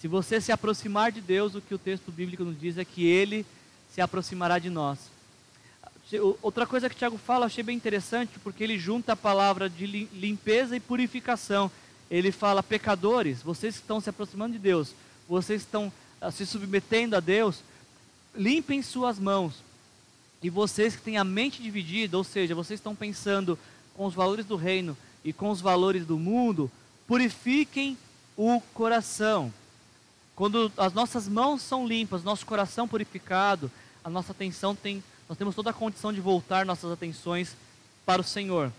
Se 0.00 0.08
você 0.08 0.40
se 0.40 0.52
aproximar 0.52 1.12
de 1.12 1.20
Deus, 1.20 1.54
o 1.54 1.60
que 1.60 1.74
o 1.74 1.78
texto 1.78 2.10
bíblico 2.10 2.44
nos 2.44 2.58
diz 2.58 2.78
é 2.78 2.84
que 2.84 3.04
Ele 3.04 3.46
se 3.92 4.00
aproximará 4.00 4.58
de 4.58 4.70
nós. 4.70 4.98
Outra 6.42 6.66
coisa 6.66 6.88
que 6.88 6.96
Tiago 6.96 7.16
fala, 7.18 7.46
achei 7.46 7.62
bem 7.62 7.76
interessante, 7.76 8.38
porque 8.42 8.62
ele 8.62 8.78
junta 8.78 9.12
a 9.12 9.16
palavra 9.16 9.68
de 9.68 9.86
limpeza 9.86 10.76
e 10.76 10.80
purificação. 10.80 11.70
Ele 12.10 12.30
fala, 12.30 12.62
pecadores, 12.62 13.42
vocês 13.42 13.76
estão 13.76 14.00
se 14.00 14.10
aproximando 14.10 14.52
de 14.52 14.58
Deus, 14.58 14.94
vocês 15.28 15.62
estão 15.62 15.92
ah, 16.20 16.30
se 16.30 16.44
submetendo 16.44 17.16
a 17.16 17.20
Deus, 17.20 17.62
limpem 18.34 18.82
suas 18.82 19.18
mãos, 19.18 19.54
e 20.42 20.50
vocês 20.50 20.96
que 20.96 21.02
têm 21.02 21.16
a 21.16 21.24
mente 21.24 21.62
dividida, 21.62 22.16
ou 22.18 22.24
seja, 22.24 22.54
vocês 22.54 22.78
estão 22.78 22.94
pensando 22.94 23.58
com 23.94 24.06
os 24.06 24.14
valores 24.14 24.44
do 24.44 24.56
reino 24.56 24.96
e 25.24 25.32
com 25.32 25.50
os 25.50 25.60
valores 25.60 26.04
do 26.04 26.18
mundo, 26.18 26.70
purifiquem 27.06 27.96
o 28.36 28.60
coração. 28.74 29.52
Quando 30.34 30.72
as 30.76 30.92
nossas 30.92 31.28
mãos 31.28 31.62
são 31.62 31.86
limpas, 31.86 32.24
nosso 32.24 32.44
coração 32.44 32.88
purificado, 32.88 33.70
a 34.04 34.10
nossa 34.10 34.32
atenção 34.32 34.74
tem, 34.74 35.02
nós 35.28 35.38
temos 35.38 35.54
toda 35.54 35.70
a 35.70 35.74
condição 35.74 36.12
de 36.12 36.20
voltar 36.20 36.66
nossas 36.66 36.90
atenções 36.90 37.56
para 38.04 38.20
o 38.20 38.24
Senhor. 38.24 38.72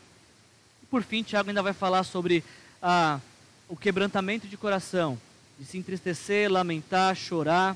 E 0.81 0.85
por 0.85 1.03
fim, 1.03 1.23
Tiago 1.23 1.49
ainda 1.49 1.63
vai 1.63 1.73
falar 1.73 2.03
sobre 2.03 2.43
ah, 2.81 3.19
o 3.67 3.75
quebrantamento 3.75 4.47
de 4.47 4.57
coração, 4.57 5.19
de 5.57 5.65
se 5.65 5.77
entristecer, 5.77 6.51
lamentar, 6.51 7.15
chorar, 7.15 7.75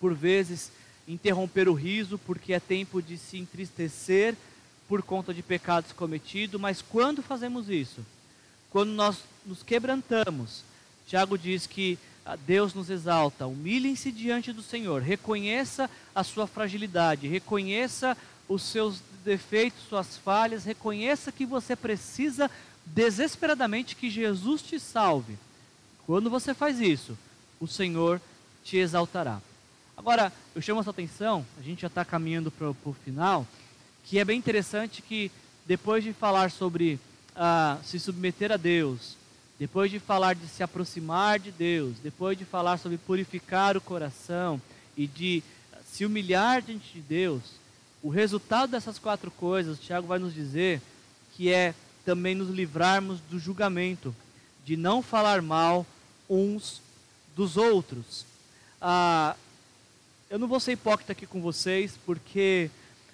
por 0.00 0.14
vezes 0.14 0.70
interromper 1.06 1.68
o 1.68 1.74
riso, 1.74 2.18
porque 2.18 2.52
é 2.52 2.60
tempo 2.60 3.00
de 3.00 3.16
se 3.16 3.38
entristecer 3.38 4.34
por 4.88 5.02
conta 5.02 5.32
de 5.32 5.42
pecados 5.42 5.92
cometidos, 5.92 6.60
mas 6.60 6.82
quando 6.82 7.22
fazemos 7.22 7.68
isso? 7.68 8.04
Quando 8.70 8.90
nós 8.90 9.18
nos 9.44 9.62
quebrantamos, 9.62 10.62
Tiago 11.06 11.38
diz 11.38 11.66
que 11.66 11.98
Deus 12.34 12.74
nos 12.74 12.90
exalta, 12.90 13.46
humilhem-se 13.46 14.10
diante 14.10 14.52
do 14.52 14.62
Senhor, 14.62 15.00
reconheça 15.00 15.88
a 16.12 16.24
sua 16.24 16.46
fragilidade, 16.46 17.28
reconheça 17.28 18.16
os 18.48 18.62
seus 18.62 19.00
defeitos, 19.24 19.84
suas 19.88 20.16
falhas, 20.16 20.64
reconheça 20.64 21.30
que 21.30 21.46
você 21.46 21.76
precisa 21.76 22.50
desesperadamente 22.84 23.94
que 23.94 24.10
Jesus 24.10 24.62
te 24.62 24.80
salve. 24.80 25.38
Quando 26.04 26.30
você 26.30 26.54
faz 26.54 26.80
isso, 26.80 27.16
o 27.60 27.66
Senhor 27.66 28.20
te 28.64 28.76
exaltará. 28.76 29.40
Agora, 29.96 30.32
eu 30.54 30.60
chamo 30.60 30.80
essa 30.80 30.90
atenção, 30.90 31.46
a 31.58 31.62
gente 31.62 31.82
já 31.82 31.86
está 31.88 32.04
caminhando 32.04 32.50
para 32.50 32.70
o 32.70 32.96
final, 33.04 33.46
que 34.04 34.18
é 34.18 34.24
bem 34.24 34.38
interessante 34.38 35.02
que 35.02 35.30
depois 35.64 36.04
de 36.04 36.12
falar 36.12 36.50
sobre 36.50 36.98
ah, 37.34 37.78
se 37.84 37.98
submeter 37.98 38.52
a 38.52 38.56
Deus, 38.56 39.16
depois 39.58 39.90
de 39.90 39.98
falar 39.98 40.34
de 40.34 40.46
se 40.48 40.62
aproximar 40.62 41.38
de 41.38 41.50
Deus, 41.50 41.96
depois 42.02 42.36
de 42.36 42.44
falar 42.44 42.78
sobre 42.78 42.98
purificar 42.98 43.76
o 43.76 43.80
coração 43.80 44.60
e 44.96 45.06
de 45.06 45.42
se 45.90 46.04
humilhar 46.04 46.60
diante 46.60 46.92
de 46.92 47.00
Deus, 47.00 47.42
o 48.02 48.08
resultado 48.08 48.70
dessas 48.70 48.98
quatro 48.98 49.30
coisas, 49.30 49.80
Tiago 49.80 50.06
vai 50.06 50.18
nos 50.18 50.34
dizer 50.34 50.80
que 51.34 51.50
é 51.50 51.74
também 52.04 52.34
nos 52.34 52.50
livrarmos 52.50 53.18
do 53.30 53.38
julgamento, 53.38 54.14
de 54.64 54.76
não 54.76 55.02
falar 55.02 55.40
mal 55.40 55.86
uns 56.28 56.80
dos 57.34 57.56
outros. 57.56 58.24
Ah, 58.80 59.34
eu 60.28 60.38
não 60.38 60.48
vou 60.48 60.60
ser 60.60 60.72
hipócrita 60.72 61.12
aqui 61.12 61.26
com 61.26 61.40
vocês, 61.40 61.98
porque 62.04 62.70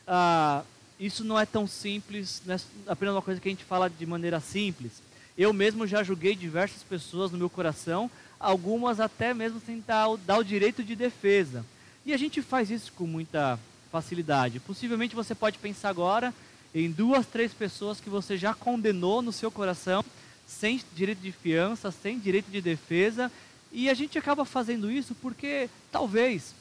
ah, 0.06 0.62
isso 0.98 1.24
não 1.24 1.38
é 1.38 1.46
tão 1.46 1.66
simples, 1.66 2.42
é 2.48 2.56
apenas 2.86 3.14
uma 3.14 3.22
coisa 3.22 3.40
que 3.40 3.48
a 3.48 3.52
gente 3.52 3.64
fala 3.64 3.88
de 3.88 4.06
maneira 4.06 4.40
simples. 4.40 4.92
Eu 5.36 5.52
mesmo 5.52 5.86
já 5.86 6.02
julguei 6.02 6.34
diversas 6.34 6.82
pessoas 6.82 7.30
no 7.30 7.38
meu 7.38 7.48
coração, 7.48 8.10
algumas 8.38 9.00
até 9.00 9.32
mesmo 9.32 9.60
sem 9.64 9.82
dar, 9.86 10.08
o 10.08 10.44
direito 10.44 10.84
de 10.84 10.94
defesa. 10.94 11.64
E 12.04 12.12
a 12.12 12.16
gente 12.16 12.42
faz 12.42 12.70
isso 12.70 12.92
com 12.92 13.06
muita 13.06 13.58
facilidade. 13.90 14.60
Possivelmente 14.60 15.14
você 15.14 15.34
pode 15.34 15.58
pensar 15.58 15.88
agora 15.88 16.34
em 16.74 16.90
duas, 16.90 17.26
três 17.26 17.52
pessoas 17.52 18.00
que 18.00 18.10
você 18.10 18.36
já 18.36 18.52
condenou 18.54 19.22
no 19.22 19.32
seu 19.32 19.50
coração, 19.50 20.04
sem 20.46 20.80
direito 20.94 21.20
de 21.20 21.32
fiança, 21.32 21.90
sem 21.90 22.18
direito 22.18 22.50
de 22.50 22.60
defesa, 22.60 23.30
e 23.70 23.88
a 23.88 23.94
gente 23.94 24.18
acaba 24.18 24.44
fazendo 24.44 24.90
isso 24.90 25.14
porque 25.14 25.68
talvez 25.90 26.54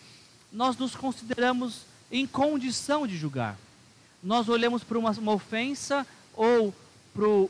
nós 0.51 0.77
nos 0.77 0.95
consideramos 0.95 1.81
em 2.11 2.27
condição 2.27 3.07
de 3.07 3.17
julgar. 3.17 3.57
Nós 4.23 4.47
olhamos 4.47 4.83
para 4.83 4.99
uma, 4.99 5.11
uma 5.11 5.33
ofensa 5.33 6.05
ou 6.33 6.73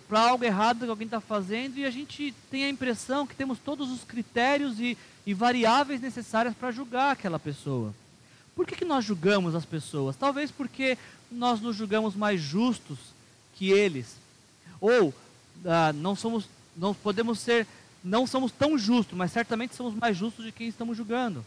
para 0.08 0.20
algo 0.20 0.44
errado 0.44 0.86
que 0.86 0.90
alguém 0.90 1.06
está 1.06 1.22
fazendo 1.22 1.78
e 1.78 1.86
a 1.86 1.92
gente 1.92 2.34
tem 2.50 2.66
a 2.66 2.70
impressão 2.70 3.28
que 3.28 3.36
temos 3.36 3.60
todos 3.60 3.92
os 3.92 4.04
critérios 4.04 4.80
e, 4.80 4.98
e 5.26 5.34
variáveis 5.34 6.02
necessárias 6.02 6.56
para 6.56 6.72
julgar 6.72 7.12
aquela 7.12 7.40
pessoa. 7.40 7.94
Por 8.56 8.66
que, 8.66 8.76
que 8.76 8.86
nós 8.86 9.06
julgamos 9.06 9.56
as 9.56 9.66
pessoas? 9.66 10.16
Talvez 10.16 10.52
porque 10.52 10.98
nós 11.32 11.62
nos 11.62 11.76
julgamos 11.76 12.16
mais 12.16 12.42
justos 12.42 12.98
que 13.56 13.72
eles. 13.72 14.16
Ou 14.80 15.14
ah, 15.66 15.94
não 15.94 16.16
somos, 16.16 16.46
não 16.76 16.94
podemos 16.94 17.40
ser, 17.40 17.68
não 18.04 18.26
somos 18.26 18.52
tão 18.52 18.78
justos, 18.78 19.18
mas 19.18 19.32
certamente 19.32 19.76
somos 19.76 19.94
mais 19.94 20.18
justos 20.18 20.44
de 20.44 20.52
quem 20.52 20.68
estamos 20.68 20.98
julgando. 20.98 21.46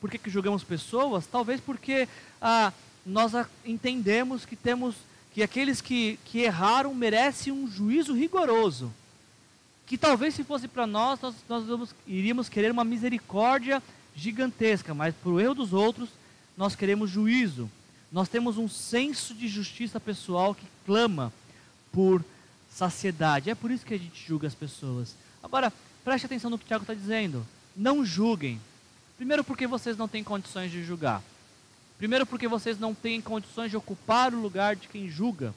Por 0.00 0.10
que, 0.10 0.18
que 0.18 0.30
julgamos 0.30 0.64
pessoas? 0.64 1.26
Talvez 1.26 1.60
porque 1.60 2.08
ah, 2.40 2.72
nós 3.04 3.32
entendemos 3.64 4.44
que 4.44 4.56
temos 4.56 4.96
que 5.34 5.42
aqueles 5.42 5.80
que, 5.80 6.16
que 6.24 6.38
erraram 6.38 6.94
merecem 6.94 7.52
um 7.52 7.68
juízo 7.68 8.14
rigoroso. 8.14 8.92
Que 9.84 9.98
talvez 9.98 10.32
se 10.32 10.44
fosse 10.44 10.68
para 10.68 10.86
nós, 10.86 11.20
nós, 11.20 11.34
nós 11.48 11.66
vamos, 11.66 11.94
iríamos 12.06 12.48
querer 12.48 12.70
uma 12.70 12.84
misericórdia 12.84 13.82
gigantesca, 14.14 14.94
mas 14.94 15.12
por 15.12 15.40
erro 15.40 15.54
dos 15.54 15.72
outros, 15.72 16.08
nós 16.56 16.76
queremos 16.76 17.10
juízo. 17.10 17.68
Nós 18.12 18.28
temos 18.28 18.56
um 18.56 18.68
senso 18.68 19.34
de 19.34 19.48
justiça 19.48 19.98
pessoal 19.98 20.54
que 20.54 20.66
clama 20.86 21.32
por 21.90 22.24
saciedade. 22.70 23.50
É 23.50 23.56
por 23.56 23.72
isso 23.72 23.84
que 23.84 23.94
a 23.94 23.98
gente 23.98 24.24
julga 24.24 24.46
as 24.46 24.54
pessoas. 24.54 25.16
Agora, 25.42 25.72
preste 26.04 26.26
atenção 26.26 26.48
no 26.48 26.56
que 26.56 26.64
o 26.64 26.68
Tiago 26.68 26.84
está 26.84 26.94
dizendo. 26.94 27.44
Não 27.76 28.04
julguem. 28.04 28.60
Primeiro, 29.16 29.42
porque 29.42 29.66
vocês 29.66 29.96
não 29.96 30.06
têm 30.06 30.22
condições 30.22 30.70
de 30.70 30.84
julgar. 30.84 31.20
Primeiro, 32.04 32.26
porque 32.26 32.46
vocês 32.46 32.78
não 32.78 32.92
têm 32.92 33.18
condições 33.18 33.70
de 33.70 33.78
ocupar 33.78 34.34
o 34.34 34.38
lugar 34.38 34.76
de 34.76 34.88
quem 34.88 35.08
julga. 35.08 35.54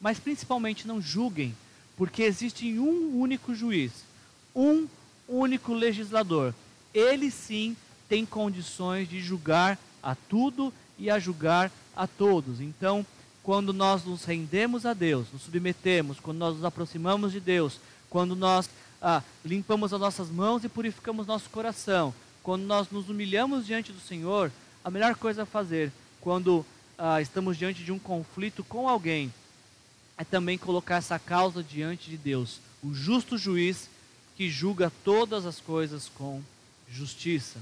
mas 0.00 0.20
principalmente 0.20 0.86
não 0.86 1.02
julguem, 1.02 1.56
porque 1.96 2.22
existe 2.22 2.78
um 2.78 3.18
único 3.18 3.52
juiz, 3.52 3.90
um 4.54 4.86
único 5.26 5.74
legislador. 5.74 6.54
Ele 6.94 7.32
sim 7.32 7.76
tem 8.08 8.24
condições 8.24 9.08
de 9.08 9.20
julgar 9.20 9.76
a 10.00 10.14
tudo 10.14 10.72
e 10.96 11.10
a 11.10 11.18
julgar 11.18 11.68
a 11.96 12.06
todos. 12.06 12.60
Então, 12.60 13.04
quando 13.42 13.72
nós 13.72 14.04
nos 14.04 14.24
rendemos 14.24 14.86
a 14.86 14.94
Deus, 14.94 15.26
nos 15.32 15.42
submetemos, 15.42 16.20
quando 16.20 16.38
nós 16.38 16.54
nos 16.54 16.64
aproximamos 16.64 17.32
de 17.32 17.40
Deus, 17.40 17.80
quando 18.08 18.36
nós 18.36 18.70
ah, 19.02 19.20
limpamos 19.44 19.92
as 19.92 19.98
nossas 19.98 20.30
mãos 20.30 20.62
e 20.62 20.68
purificamos 20.68 21.26
nosso 21.26 21.50
coração, 21.50 22.14
quando 22.40 22.62
nós 22.62 22.88
nos 22.88 23.08
humilhamos 23.08 23.66
diante 23.66 23.90
do 23.90 23.98
Senhor, 23.98 24.52
a 24.88 24.90
melhor 24.90 25.14
coisa 25.16 25.42
a 25.42 25.46
fazer 25.46 25.92
quando 26.18 26.64
ah, 26.96 27.20
estamos 27.20 27.58
diante 27.58 27.84
de 27.84 27.92
um 27.92 27.98
conflito 27.98 28.64
com 28.64 28.88
alguém 28.88 29.30
é 30.16 30.24
também 30.24 30.56
colocar 30.56 30.96
essa 30.96 31.18
causa 31.18 31.62
diante 31.62 32.08
de 32.08 32.16
Deus, 32.16 32.58
o 32.82 32.94
justo 32.94 33.36
juiz 33.36 33.90
que 34.34 34.48
julga 34.48 34.90
todas 35.04 35.44
as 35.44 35.60
coisas 35.60 36.08
com 36.08 36.40
justiça. 36.90 37.58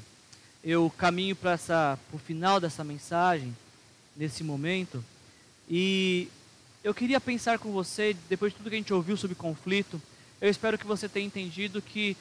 Eu 0.62 0.88
caminho 0.96 1.34
para 1.34 1.98
o 2.12 2.18
final 2.18 2.60
dessa 2.60 2.84
mensagem, 2.84 3.56
nesse 4.16 4.44
momento, 4.44 5.04
e 5.68 6.28
eu 6.84 6.94
queria 6.94 7.20
pensar 7.20 7.58
com 7.58 7.72
você, 7.72 8.16
depois 8.28 8.52
de 8.52 8.58
tudo 8.58 8.70
que 8.70 8.76
a 8.76 8.78
gente 8.78 8.94
ouviu 8.94 9.16
sobre 9.16 9.34
conflito, 9.34 10.00
eu 10.40 10.48
espero 10.48 10.78
que 10.78 10.86
você 10.86 11.08
tenha 11.08 11.26
entendido 11.26 11.82
que 11.82 12.16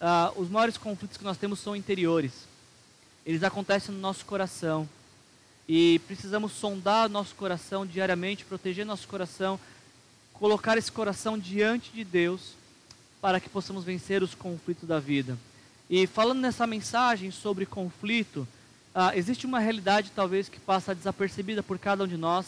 ah, 0.00 0.32
os 0.36 0.48
maiores 0.48 0.78
conflitos 0.78 1.16
que 1.16 1.24
nós 1.24 1.36
temos 1.36 1.58
são 1.58 1.74
interiores. 1.74 2.46
Eles 3.26 3.42
acontecem 3.42 3.92
no 3.92 4.00
nosso 4.00 4.24
coração. 4.24 4.88
E 5.68 6.00
precisamos 6.06 6.52
sondar 6.52 7.08
nosso 7.08 7.34
coração 7.34 7.84
diariamente, 7.84 8.44
proteger 8.44 8.86
nosso 8.86 9.08
coração, 9.08 9.58
colocar 10.32 10.78
esse 10.78 10.92
coração 10.92 11.36
diante 11.36 11.90
de 11.90 12.04
Deus 12.04 12.52
para 13.20 13.40
que 13.40 13.48
possamos 13.48 13.82
vencer 13.82 14.22
os 14.22 14.32
conflitos 14.32 14.88
da 14.88 15.00
vida. 15.00 15.36
E 15.90 16.06
falando 16.06 16.38
nessa 16.38 16.68
mensagem 16.68 17.32
sobre 17.32 17.66
conflito, 17.66 18.46
ah, 18.94 19.16
existe 19.16 19.44
uma 19.44 19.58
realidade 19.58 20.12
talvez 20.14 20.48
que 20.48 20.60
passa 20.60 20.94
desapercebida 20.94 21.64
por 21.64 21.80
cada 21.80 22.04
um 22.04 22.08
de 22.08 22.16
nós 22.16 22.46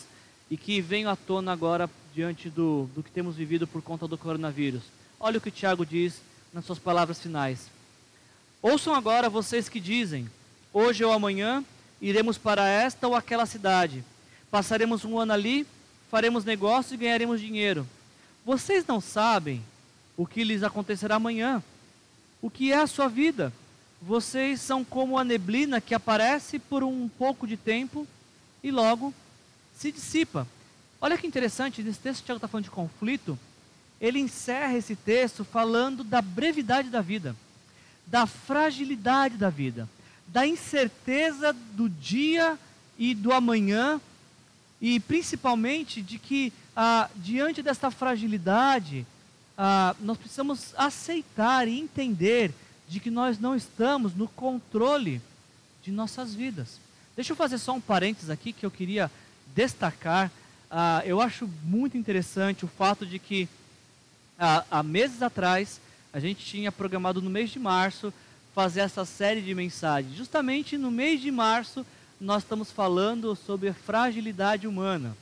e 0.49 0.57
que 0.57 0.81
vem 0.81 1.07
à 1.07 1.17
tona 1.17 1.53
agora 1.53 1.91
diante 2.15 2.49
do, 2.49 2.89
do 2.95 3.03
que 3.03 3.11
temos 3.11 3.35
vivido 3.35 3.67
por 3.67 3.83
conta 3.83 4.07
do 4.07 4.17
coronavírus. 4.17 4.83
Olha 5.19 5.39
o 5.39 5.41
que 5.41 5.49
o 5.49 5.53
Tiago 5.53 5.85
diz 5.85 6.21
nas 6.53 6.65
suas 6.65 6.79
palavras 6.79 7.21
finais. 7.21 7.69
Ouçam 8.63 8.95
agora 8.95 9.29
vocês 9.29 9.69
que 9.69 9.81
dizem: 9.81 10.29
hoje 10.73 11.05
ou 11.05 11.13
amanhã 11.13 11.65
iremos 12.01 12.39
para 12.39 12.67
esta 12.69 13.07
ou 13.09 13.15
aquela 13.15 13.47
cidade, 13.47 14.05
passaremos 14.51 15.05
um 15.05 15.19
ano 15.19 15.33
ali, 15.33 15.67
faremos 16.11 16.45
negócios 16.45 16.93
e 16.93 16.97
ganharemos 16.97 17.41
dinheiro. 17.41 17.87
Vocês 18.45 18.87
não 18.87 19.01
sabem 19.01 19.63
o 20.17 20.27
que 20.27 20.45
lhes 20.45 20.63
acontecerá 20.63 21.17
amanhã. 21.17 21.63
O 22.41 22.49
que 22.49 22.73
é 22.73 22.77
a 22.77 22.87
sua 22.87 23.09
vida? 23.09 23.53
Vocês 24.01 24.61
são 24.61 24.85
como 24.85 25.19
a 25.19 25.25
neblina 25.25 25.81
que 25.81 25.95
aparece 25.95 26.59
por 26.59 26.85
um 26.85 27.09
pouco 27.09 27.47
de 27.47 27.57
tempo 27.57 28.07
e 28.63 28.71
logo 28.71 29.13
se 29.77 29.93
dissipa. 29.93 30.47
Olha 31.01 31.19
que 31.19 31.27
interessante, 31.27 31.83
nesse 31.83 31.99
texto 32.01 32.21
que 32.21 32.27
Tiago 32.27 32.39
está 32.39 32.49
falando 32.49 32.65
de 32.65 32.71
conflito, 32.71 33.39
ele 34.01 34.19
encerra 34.19 34.77
esse 34.77 34.97
texto 34.97 35.45
falando 35.45 36.03
da 36.03 36.23
brevidade 36.23 36.89
da 36.89 37.01
vida, 37.01 37.35
da 38.07 38.27
fragilidade 38.27 39.37
da 39.37 39.51
vida, 39.51 39.89
da 40.29 40.47
incerteza 40.47 41.53
do 41.73 41.89
dia 41.89 42.59
e 42.99 43.15
do 43.15 43.33
amanhã, 43.33 44.01
e 44.81 45.01
principalmente 45.01 46.03
de 46.03 46.19
que, 46.19 46.53
ah, 46.77 47.09
diante 47.17 47.63
desta 47.63 47.91
fragilidade, 47.91 49.07
ah, 49.57 49.97
nós 50.01 50.17
precisamos 50.17 50.75
aceitar 50.77 51.67
e 51.67 51.81
entender 51.81 52.53
de 52.89 53.01
que 53.01 53.11
nós 53.11 53.39
não 53.39 53.57
estamos 53.57 54.15
no 54.15 54.29
controle 54.29 55.21
de 55.83 55.91
nossas 55.91 56.35
vidas. 56.35 56.79
Deixa 57.17 57.33
eu 57.33 57.37
fazer 57.37 57.59
só 57.59 57.73
um 57.73 57.81
parênteses 57.81 58.31
aqui 58.31 58.53
que 58.53 58.65
eu 58.65 58.71
queria 58.71 59.11
destacar. 59.55 60.31
Ah, 60.71 61.03
eu 61.05 61.21
acho 61.21 61.49
muito 61.65 61.97
interessante 61.97 62.65
o 62.65 62.69
fato 62.69 63.05
de 63.05 63.19
que 63.19 63.49
há, 64.39 64.65
há 64.71 64.83
meses 64.83 65.23
atrás, 65.23 65.81
a 66.13 66.21
gente 66.21 66.45
tinha 66.45 66.71
programado 66.71 67.21
no 67.21 67.31
mês 67.31 67.51
de 67.51 67.59
março 67.59 68.13
fazer 68.59 68.81
essa 68.81 69.05
série 69.05 69.41
de 69.41 69.55
mensagens. 69.55 70.17
Justamente 70.17 70.77
no 70.77 70.91
mês 70.91 71.21
de 71.21 71.31
março, 71.31 71.87
nós 72.21 72.43
estamos 72.43 72.73
falando 72.73 73.37
sobre 73.37 73.73
fragilidade 73.73 74.67
humana. 74.67 75.17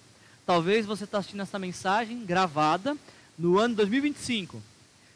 Talvez 0.47 0.87
você 0.87 1.05
está 1.05 1.19
assistindo 1.19 1.43
essa 1.43 1.59
mensagem 1.59 2.25
gravada 2.25 2.97
no 3.39 3.59
ano 3.59 3.75
2025. 3.75 4.63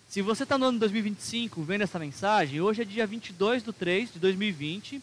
Se 0.06 0.20
você 0.20 0.42
está 0.42 0.58
no 0.58 0.66
ano 0.66 0.78
2025 0.78 1.62
vendo 1.62 1.80
essa 1.80 1.98
mensagem, 1.98 2.60
hoje 2.60 2.82
é 2.82 2.84
dia 2.84 3.06
22 3.06 3.62
de 3.62 3.72
3 3.72 4.12
de 4.12 4.18
2020 4.18 5.00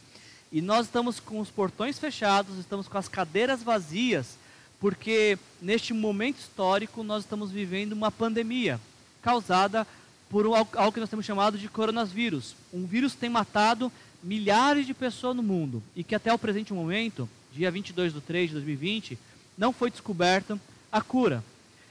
e 0.52 0.62
nós 0.62 0.86
estamos 0.86 1.20
com 1.20 1.40
os 1.40 1.50
portões 1.50 1.98
fechados, 1.98 2.60
estamos 2.60 2.88
com 2.88 3.00
as 3.00 3.08
cadeiras 3.08 3.64
vazias 3.64 4.38
porque 4.80 5.40
neste 5.60 5.92
momento 5.92 6.38
histórico 6.38 7.02
nós 7.02 7.24
estamos 7.24 7.50
vivendo 7.50 7.94
uma 7.94 8.12
pandemia 8.12 8.80
causada 9.24 9.88
por 10.30 10.46
algo 10.46 10.92
que 10.92 11.00
nós 11.00 11.10
temos 11.10 11.26
chamado 11.26 11.58
de 11.58 11.68
coronavírus. 11.68 12.56
Um 12.74 12.86
vírus 12.86 13.14
que 13.14 13.20
tem 13.20 13.30
matado 13.30 13.92
milhares 14.22 14.86
de 14.86 14.94
pessoas 14.94 15.36
no 15.36 15.44
mundo 15.44 15.82
e 15.96 16.04
que 16.04 16.16
até 16.16 16.34
o 16.34 16.40
presente 16.40 16.74
momento, 16.74 17.30
dia 17.54 17.72
22 17.72 18.14
de 18.14 18.22
3 18.22 18.50
de 18.50 18.54
2020, 18.56 19.18
não 19.58 19.72
foi 19.72 19.90
descoberta 19.90 20.60
a 20.92 21.02
cura. 21.02 21.44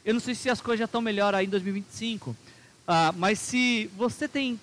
Eu 0.05 0.14
não 0.14 0.20
sei 0.20 0.34
se 0.34 0.51
as 0.51 0.61
coisas 0.61 0.80
já 0.80 0.84
estão 0.84 1.01
melhor 1.01 1.34
aí 1.34 1.47
em 1.47 1.51
2025, 1.51 2.37
ah, 2.87 3.12
mas 3.16 3.39
se 3.39 3.91
você 3.97 4.28
tem 4.28 4.61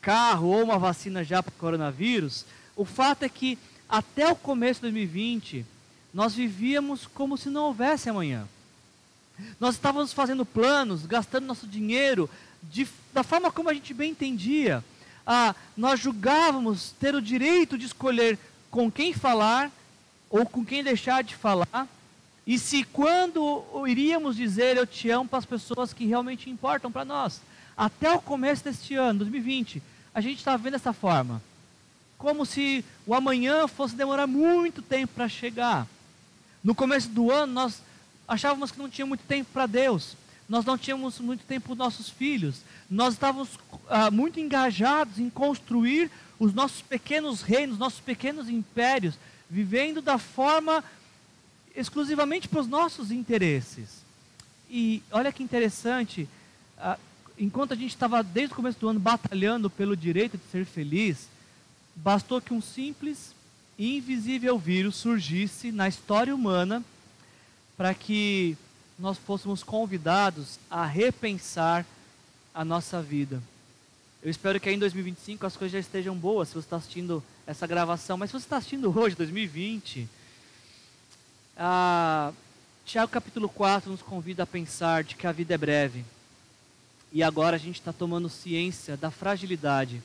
carro 0.00 0.48
ou 0.48 0.62
uma 0.62 0.78
vacina 0.78 1.24
já 1.24 1.42
para 1.42 1.50
o 1.50 1.58
coronavírus, 1.58 2.44
o 2.74 2.84
fato 2.84 3.24
é 3.24 3.28
que 3.28 3.58
até 3.88 4.30
o 4.30 4.36
começo 4.36 4.80
de 4.80 4.92
2020 4.92 5.66
nós 6.14 6.34
vivíamos 6.34 7.06
como 7.06 7.36
se 7.36 7.50
não 7.50 7.64
houvesse 7.64 8.08
amanhã. 8.08 8.48
Nós 9.60 9.74
estávamos 9.74 10.12
fazendo 10.12 10.46
planos, 10.46 11.04
gastando 11.04 11.46
nosso 11.46 11.66
dinheiro 11.66 12.30
de, 12.62 12.86
da 13.12 13.22
forma 13.22 13.50
como 13.50 13.68
a 13.68 13.74
gente 13.74 13.94
bem 13.94 14.10
entendia. 14.10 14.84
Ah, 15.26 15.54
nós 15.76 16.00
julgávamos 16.00 16.94
ter 17.00 17.14
o 17.14 17.22
direito 17.22 17.76
de 17.76 17.86
escolher 17.86 18.38
com 18.70 18.90
quem 18.90 19.12
falar 19.12 19.70
ou 20.30 20.46
com 20.46 20.64
quem 20.64 20.82
deixar 20.82 21.22
de 21.22 21.34
falar. 21.34 21.88
E 22.46 22.58
se 22.58 22.84
quando 22.84 23.64
iríamos 23.86 24.36
dizer 24.36 24.76
eu 24.76 24.86
te 24.86 25.10
amo 25.10 25.28
para 25.28 25.38
as 25.38 25.44
pessoas 25.44 25.92
que 25.92 26.06
realmente 26.06 26.48
importam 26.48 26.92
para 26.92 27.04
nós. 27.04 27.40
Até 27.76 28.12
o 28.12 28.20
começo 28.20 28.64
deste 28.64 28.94
ano, 28.94 29.18
2020, 29.20 29.82
a 30.14 30.20
gente 30.20 30.38
estava 30.38 30.56
vendo 30.56 30.74
dessa 30.74 30.92
forma. 30.92 31.42
Como 32.16 32.46
se 32.46 32.84
o 33.06 33.14
amanhã 33.14 33.66
fosse 33.68 33.94
demorar 33.94 34.26
muito 34.26 34.80
tempo 34.80 35.12
para 35.14 35.28
chegar. 35.28 35.86
No 36.62 36.74
começo 36.74 37.08
do 37.08 37.30
ano, 37.30 37.52
nós 37.52 37.82
achávamos 38.26 38.70
que 38.70 38.78
não 38.78 38.88
tinha 38.88 39.06
muito 39.06 39.24
tempo 39.24 39.50
para 39.52 39.66
Deus. 39.66 40.16
Nós 40.48 40.64
não 40.64 40.78
tínhamos 40.78 41.18
muito 41.18 41.44
tempo 41.44 41.68
para 41.68 41.84
nossos 41.84 42.08
filhos. 42.08 42.62
Nós 42.88 43.14
estávamos 43.14 43.48
ah, 43.88 44.10
muito 44.10 44.38
engajados 44.38 45.18
em 45.18 45.28
construir 45.28 46.10
os 46.38 46.54
nossos 46.54 46.82
pequenos 46.82 47.42
reinos, 47.42 47.78
nossos 47.78 48.00
pequenos 48.00 48.48
impérios, 48.48 49.14
vivendo 49.50 50.00
da 50.00 50.18
forma 50.18 50.84
exclusivamente 51.74 52.48
para 52.48 52.60
os 52.60 52.68
nossos 52.68 53.10
interesses. 53.10 54.04
E 54.70 55.02
olha 55.10 55.32
que 55.32 55.42
interessante, 55.42 56.28
ah, 56.78 56.98
enquanto 57.38 57.72
a 57.72 57.76
gente 57.76 57.90
estava 57.90 58.22
desde 58.22 58.52
o 58.52 58.56
começo 58.56 58.78
do 58.78 58.88
ano 58.88 59.00
batalhando 59.00 59.68
pelo 59.68 59.96
direito 59.96 60.38
de 60.38 60.44
ser 60.50 60.64
feliz, 60.64 61.28
bastou 61.94 62.40
que 62.40 62.54
um 62.54 62.62
simples 62.62 63.34
invisível 63.78 64.58
vírus 64.58 64.96
surgisse 64.96 65.70
na 65.70 65.88
história 65.88 66.34
humana 66.34 66.82
para 67.76 67.92
que 67.92 68.56
nós 68.98 69.18
fôssemos 69.18 69.62
convidados 69.62 70.58
a 70.70 70.86
repensar 70.86 71.84
a 72.54 72.64
nossa 72.64 73.02
vida. 73.02 73.42
Eu 74.22 74.30
espero 74.30 74.58
que 74.58 74.68
aí 74.68 74.74
em 74.74 74.78
2025 74.78 75.46
as 75.46 75.56
coisas 75.56 75.72
já 75.72 75.78
estejam 75.78 76.16
boas, 76.16 76.48
se 76.48 76.54
você 76.54 76.66
está 76.66 76.76
assistindo 76.76 77.22
essa 77.46 77.66
gravação. 77.66 78.16
Mas 78.16 78.30
se 78.30 78.32
você 78.32 78.46
está 78.46 78.56
assistindo 78.56 78.98
hoje, 78.98 79.14
2020, 79.14 80.08
ah, 81.56 82.32
Tiago 82.84 83.12
capítulo 83.12 83.48
4 83.48 83.90
nos 83.90 84.02
convida 84.02 84.42
a 84.42 84.46
pensar 84.46 85.04
de 85.04 85.14
que 85.14 85.26
a 85.26 85.32
vida 85.32 85.54
é 85.54 85.58
breve. 85.58 86.04
E 87.12 87.22
agora 87.22 87.56
a 87.56 87.58
gente 87.58 87.78
está 87.78 87.92
tomando 87.92 88.28
ciência 88.28 88.96
da 88.96 89.10
fragilidade 89.10 90.02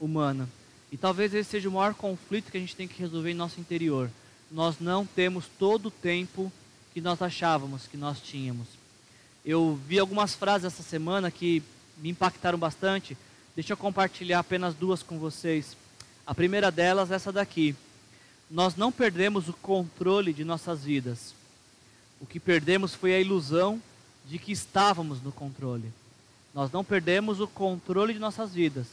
humana. 0.00 0.48
E 0.90 0.96
talvez 0.96 1.32
esse 1.32 1.50
seja 1.50 1.68
o 1.68 1.72
maior 1.72 1.94
conflito 1.94 2.50
que 2.50 2.56
a 2.56 2.60
gente 2.60 2.76
tem 2.76 2.88
que 2.88 3.00
resolver 3.00 3.30
em 3.30 3.34
nosso 3.34 3.60
interior. 3.60 4.10
Nós 4.50 4.78
não 4.80 5.06
temos 5.06 5.46
todo 5.58 5.86
o 5.86 5.90
tempo 5.90 6.52
que 6.92 7.00
nós 7.00 7.20
achávamos 7.22 7.86
que 7.86 7.96
nós 7.96 8.20
tínhamos. 8.20 8.66
Eu 9.44 9.78
vi 9.88 9.98
algumas 9.98 10.34
frases 10.34 10.66
essa 10.66 10.82
semana 10.82 11.30
que 11.30 11.62
me 11.98 12.10
impactaram 12.10 12.58
bastante. 12.58 13.16
Deixa 13.54 13.72
eu 13.72 13.76
compartilhar 13.76 14.38
apenas 14.38 14.74
duas 14.74 15.02
com 15.02 15.18
vocês. 15.18 15.76
A 16.26 16.34
primeira 16.34 16.70
delas 16.70 17.10
é 17.10 17.14
essa 17.14 17.32
daqui. 17.32 17.74
Nós 18.50 18.76
não 18.76 18.92
perdemos 18.92 19.48
o 19.48 19.52
controle 19.54 20.32
de 20.32 20.44
nossas 20.44 20.84
vidas. 20.84 21.34
O 22.20 22.26
que 22.26 22.38
perdemos 22.38 22.94
foi 22.94 23.14
a 23.14 23.20
ilusão 23.20 23.82
de 24.28 24.38
que 24.38 24.52
estávamos 24.52 25.20
no 25.22 25.32
controle. 25.32 25.92
Nós 26.54 26.70
não 26.70 26.84
perdemos 26.84 27.40
o 27.40 27.48
controle 27.48 28.12
de 28.12 28.20
nossas 28.20 28.52
vidas. 28.52 28.86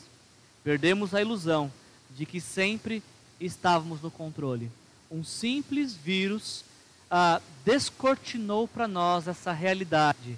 Perdemos 0.64 1.14
a 1.14 1.22
ilusão 1.22 1.72
de 2.16 2.26
que 2.26 2.42
sempre 2.42 3.04
estávamos 3.40 4.02
no 4.02 4.10
controle. 4.10 4.72
Um 5.12 5.24
simples 5.24 5.94
vírus 5.94 6.64
ah, 7.10 7.42
descortinou 7.66 8.68
para 8.68 8.88
nós 8.88 9.28
essa 9.28 9.52
realidade 9.52 10.38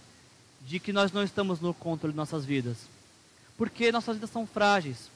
de 0.65 0.79
que 0.79 0.93
nós 0.93 1.11
não 1.11 1.23
estamos 1.23 1.59
no 1.59 1.73
controle 1.73 2.13
de 2.13 2.17
nossas 2.17 2.45
vidas. 2.45 2.77
Porque 3.57 3.91
nossas 3.91 4.15
vidas 4.15 4.29
são 4.29 4.47
frágeis. 4.47 5.09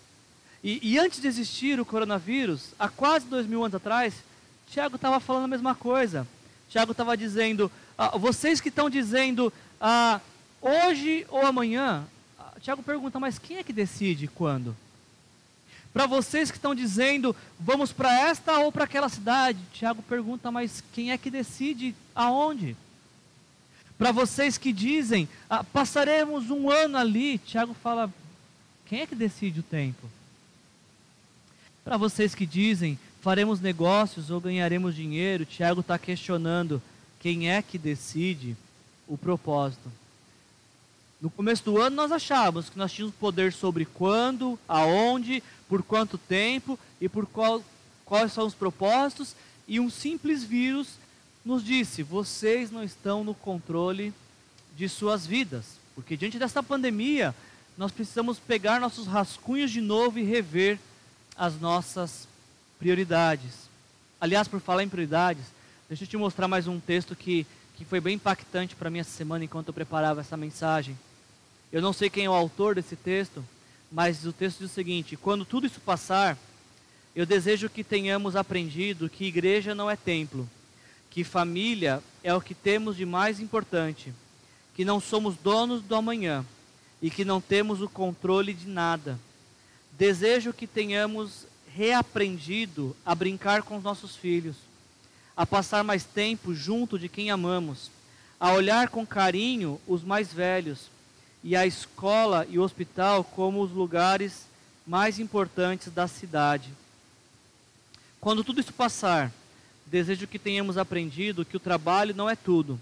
E, 0.63 0.79
e 0.81 0.99
antes 0.99 1.21
de 1.21 1.27
existir 1.27 1.79
o 1.79 1.85
coronavírus, 1.85 2.73
há 2.79 2.89
quase 2.89 3.25
dois 3.25 3.45
mil 3.45 3.63
anos 3.63 3.75
atrás, 3.75 4.15
Tiago 4.69 4.95
estava 4.95 5.19
falando 5.19 5.45
a 5.45 5.49
mesma 5.49 5.75
coisa. 5.75 6.27
Tiago 6.69 6.91
estava 6.91 7.15
dizendo, 7.15 7.71
ah, 7.97 8.17
vocês 8.17 8.59
que 8.59 8.69
estão 8.69 8.89
dizendo, 8.89 9.53
ah, 9.79 10.19
hoje 10.61 11.25
ou 11.29 11.45
amanhã, 11.45 12.05
ah, 12.39 12.53
Tiago 12.59 12.81
pergunta, 12.81 13.19
mas 13.19 13.37
quem 13.37 13.57
é 13.57 13.63
que 13.63 13.71
decide 13.71 14.27
quando? 14.27 14.75
Para 15.95 16.07
vocês 16.07 16.51
que 16.51 16.57
estão 16.57 16.75
dizendo, 16.75 17.33
vamos 17.57 17.93
para 17.93 18.13
esta 18.27 18.59
ou 18.59 18.69
para 18.69 18.83
aquela 18.83 19.07
cidade, 19.07 19.57
Tiago 19.71 20.01
pergunta, 20.01 20.51
mas 20.51 20.83
quem 20.91 21.13
é 21.13 21.17
que 21.17 21.31
decide 21.31 21.95
aonde? 22.13 22.75
Para 23.97 24.11
vocês 24.11 24.57
que 24.57 24.73
dizem, 24.73 25.25
ah, 25.49 25.63
passaremos 25.63 26.49
um 26.49 26.69
ano 26.69 26.97
ali, 26.97 27.37
Tiago 27.37 27.73
fala, 27.73 28.13
quem 28.85 29.03
é 29.03 29.07
que 29.07 29.15
decide 29.15 29.61
o 29.61 29.63
tempo? 29.63 30.09
Para 31.81 31.95
vocês 31.95 32.35
que 32.35 32.45
dizem, 32.45 32.99
faremos 33.21 33.61
negócios 33.61 34.29
ou 34.29 34.41
ganharemos 34.41 34.93
dinheiro, 34.97 35.45
Tiago 35.45 35.79
está 35.79 35.97
questionando, 35.97 36.81
quem 37.21 37.49
é 37.49 37.61
que 37.61 37.77
decide 37.77 38.57
o 39.07 39.17
propósito? 39.17 39.89
No 41.25 41.31
começo 41.31 41.63
do 41.63 41.81
ano 41.81 41.95
nós 41.95 42.11
achávamos 42.11 42.69
que 42.69 42.77
nós 42.77 42.93
tínhamos 42.93 43.15
poder 43.15 43.51
sobre 43.51 43.83
quando, 43.83 44.59
aonde, 44.67 45.41
por 45.67 45.81
quanto 45.81 46.19
tempo 46.19 46.77
e 47.01 47.09
por 47.09 47.25
qual, 47.25 47.63
quais 48.05 48.31
são 48.31 48.45
os 48.45 48.53
propósitos, 48.53 49.35
e 49.67 49.79
um 49.79 49.89
simples 49.89 50.43
vírus 50.43 50.99
nos 51.43 51.63
disse: 51.63 52.03
vocês 52.03 52.69
não 52.69 52.83
estão 52.83 53.23
no 53.23 53.33
controle 53.33 54.13
de 54.77 54.87
suas 54.87 55.25
vidas, 55.25 55.79
porque 55.95 56.15
diante 56.15 56.37
dessa 56.37 56.61
pandemia 56.61 57.33
nós 57.75 57.91
precisamos 57.91 58.37
pegar 58.37 58.79
nossos 58.79 59.07
rascunhos 59.07 59.71
de 59.71 59.81
novo 59.81 60.19
e 60.19 60.23
rever 60.23 60.77
as 61.35 61.59
nossas 61.59 62.27
prioridades. 62.77 63.67
Aliás, 64.21 64.47
por 64.47 64.59
falar 64.59 64.83
em 64.83 64.89
prioridades, 64.89 65.45
deixa 65.89 66.03
eu 66.03 66.07
te 66.07 66.17
mostrar 66.17 66.47
mais 66.47 66.67
um 66.67 66.79
texto 66.79 67.15
que, 67.15 67.47
que 67.75 67.83
foi 67.83 67.99
bem 67.99 68.13
impactante 68.13 68.75
para 68.75 68.91
mim 68.91 68.99
essa 68.99 69.09
semana 69.09 69.43
enquanto 69.43 69.69
eu 69.69 69.73
preparava 69.73 70.21
essa 70.21 70.37
mensagem. 70.37 70.95
Eu 71.71 71.81
não 71.81 71.93
sei 71.93 72.09
quem 72.09 72.25
é 72.25 72.29
o 72.29 72.33
autor 72.33 72.75
desse 72.75 72.95
texto, 72.95 73.43
mas 73.91 74.25
o 74.25 74.33
texto 74.33 74.59
diz 74.59 74.71
o 74.71 74.73
seguinte: 74.73 75.15
quando 75.15 75.45
tudo 75.45 75.67
isso 75.67 75.79
passar, 75.79 76.37
eu 77.15 77.25
desejo 77.25 77.69
que 77.69 77.83
tenhamos 77.83 78.35
aprendido 78.35 79.09
que 79.09 79.25
igreja 79.25 79.73
não 79.73 79.89
é 79.89 79.95
templo, 79.95 80.49
que 81.09 81.23
família 81.23 82.03
é 82.23 82.33
o 82.33 82.41
que 82.41 82.53
temos 82.53 82.97
de 82.97 83.05
mais 83.05 83.39
importante, 83.39 84.13
que 84.75 84.83
não 84.83 84.99
somos 84.99 85.35
donos 85.37 85.81
do 85.81 85.95
amanhã 85.95 86.45
e 87.01 87.09
que 87.09 87.23
não 87.23 87.39
temos 87.39 87.81
o 87.81 87.89
controle 87.89 88.53
de 88.53 88.67
nada. 88.67 89.19
Desejo 89.93 90.51
que 90.51 90.67
tenhamos 90.67 91.45
reaprendido 91.73 92.95
a 93.05 93.15
brincar 93.15 93.63
com 93.63 93.77
os 93.77 93.83
nossos 93.83 94.15
filhos, 94.15 94.57
a 95.35 95.45
passar 95.45 95.83
mais 95.83 96.03
tempo 96.03 96.53
junto 96.53 96.97
de 96.99 97.09
quem 97.09 97.31
amamos, 97.31 97.91
a 98.39 98.51
olhar 98.53 98.89
com 98.89 99.05
carinho 99.05 99.79
os 99.87 100.03
mais 100.03 100.31
velhos 100.33 100.94
e 101.45 101.55
a 101.55 101.63
escola 101.63 102.47
e 102.49 102.57
o 102.57 102.63
hospital 102.63 103.23
como 103.23 103.61
os 103.61 103.69
lugares 103.69 104.47
mais 104.85 105.19
importantes 105.19 105.93
da 105.93 106.07
cidade. 106.07 106.73
Quando 108.19 108.43
tudo 108.43 108.59
isso 108.59 108.73
passar, 108.73 109.31
desejo 109.85 110.25
que 110.25 110.39
tenhamos 110.39 110.75
aprendido 110.75 111.45
que 111.45 111.55
o 111.55 111.59
trabalho 111.59 112.15
não 112.15 112.27
é 112.27 112.35
tudo, 112.35 112.81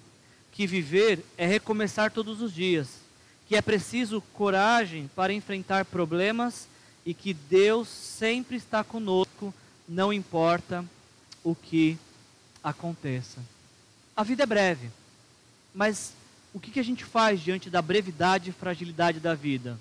que 0.54 0.66
viver 0.66 1.26
é 1.38 1.46
recomeçar 1.46 2.10
todos 2.10 2.42
os 2.42 2.54
dias, 2.54 2.88
que 3.50 3.58
é 3.58 3.62
preciso 3.62 4.22
coragem 4.34 5.10
para 5.14 5.34
enfrentar 5.34 5.84
problemas 5.84 6.66
e 7.06 7.14
que 7.14 7.34
Deus 7.34 7.90
sempre 7.90 8.56
está 8.56 8.82
conosco, 8.82 9.54
não 9.86 10.14
importa 10.14 10.86
o 11.44 11.54
que 11.54 11.98
aconteça. 12.64 13.42
A 14.16 14.24
vida 14.24 14.44
é 14.44 14.46
breve, 14.46 14.90
mas 15.76 16.14
o 16.54 16.60
que, 16.60 16.72
que 16.72 16.80
a 16.80 16.84
gente 16.84 17.04
faz 17.04 17.42
diante 17.42 17.70
da 17.70 17.82
brevidade 17.82 18.50
e 18.50 18.54
fragilidade 18.54 19.20
da 19.20 19.34
vida? 19.34 19.78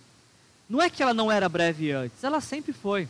Não 0.69 0.81
é 0.81 0.89
que 0.89 1.03
ela 1.03 1.13
não 1.13 1.31
era 1.31 1.49
breve 1.49 1.93
antes, 1.93 2.25
ela 2.25 2.41
sempre 2.41 2.73
foi. 2.73 3.09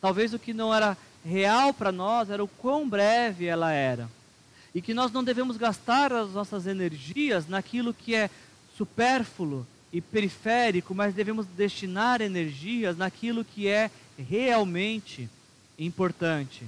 Talvez 0.00 0.34
o 0.34 0.38
que 0.38 0.52
não 0.52 0.74
era 0.74 0.96
real 1.24 1.72
para 1.72 1.90
nós 1.90 2.28
era 2.28 2.44
o 2.44 2.48
quão 2.48 2.88
breve 2.88 3.46
ela 3.46 3.72
era. 3.72 4.10
E 4.74 4.82
que 4.82 4.92
nós 4.92 5.10
não 5.12 5.24
devemos 5.24 5.56
gastar 5.56 6.12
as 6.12 6.32
nossas 6.32 6.66
energias 6.66 7.46
naquilo 7.46 7.94
que 7.94 8.14
é 8.14 8.28
supérfluo 8.76 9.66
e 9.92 10.00
periférico, 10.00 10.94
mas 10.94 11.14
devemos 11.14 11.46
destinar 11.46 12.20
energias 12.20 12.96
naquilo 12.96 13.44
que 13.44 13.68
é 13.68 13.90
realmente 14.18 15.28
importante. 15.78 16.64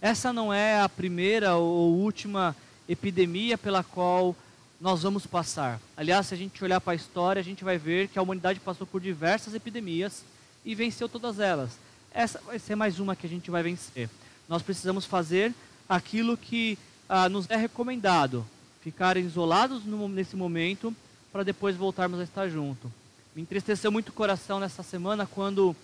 Essa 0.00 0.32
não 0.32 0.52
é 0.52 0.80
a 0.80 0.88
primeira 0.88 1.56
ou 1.56 1.94
última 1.96 2.56
epidemia 2.88 3.56
pela 3.56 3.84
qual 3.84 4.34
nós 4.82 5.04
vamos 5.04 5.24
passar. 5.24 5.80
Aliás, 5.96 6.26
se 6.26 6.34
a 6.34 6.36
gente 6.36 6.62
olhar 6.62 6.80
para 6.80 6.92
a 6.92 6.96
história, 6.96 7.38
a 7.38 7.44
gente 7.44 7.62
vai 7.62 7.78
ver 7.78 8.08
que 8.08 8.18
a 8.18 8.22
humanidade 8.22 8.58
passou 8.58 8.84
por 8.84 9.00
diversas 9.00 9.54
epidemias 9.54 10.24
e 10.64 10.74
venceu 10.74 11.08
todas 11.08 11.38
elas. 11.38 11.78
Essa 12.12 12.40
vai 12.44 12.58
ser 12.58 12.74
mais 12.74 12.98
uma 12.98 13.14
que 13.14 13.24
a 13.24 13.30
gente 13.30 13.48
vai 13.48 13.62
vencer. 13.62 14.10
Nós 14.48 14.60
precisamos 14.60 15.04
fazer 15.04 15.54
aquilo 15.88 16.36
que 16.36 16.76
ah, 17.08 17.28
nos 17.28 17.48
é 17.48 17.54
recomendado: 17.54 18.44
ficar 18.82 19.16
isolados 19.16 19.84
no, 19.84 20.08
nesse 20.08 20.34
momento 20.34 20.92
para 21.30 21.44
depois 21.44 21.76
voltarmos 21.76 22.18
a 22.18 22.24
estar 22.24 22.48
junto. 22.48 22.92
Me 23.36 23.42
entristeceu 23.42 23.92
muito 23.92 24.08
o 24.08 24.12
coração 24.12 24.58
nessa 24.58 24.82
semana 24.82 25.26
quando 25.26 25.76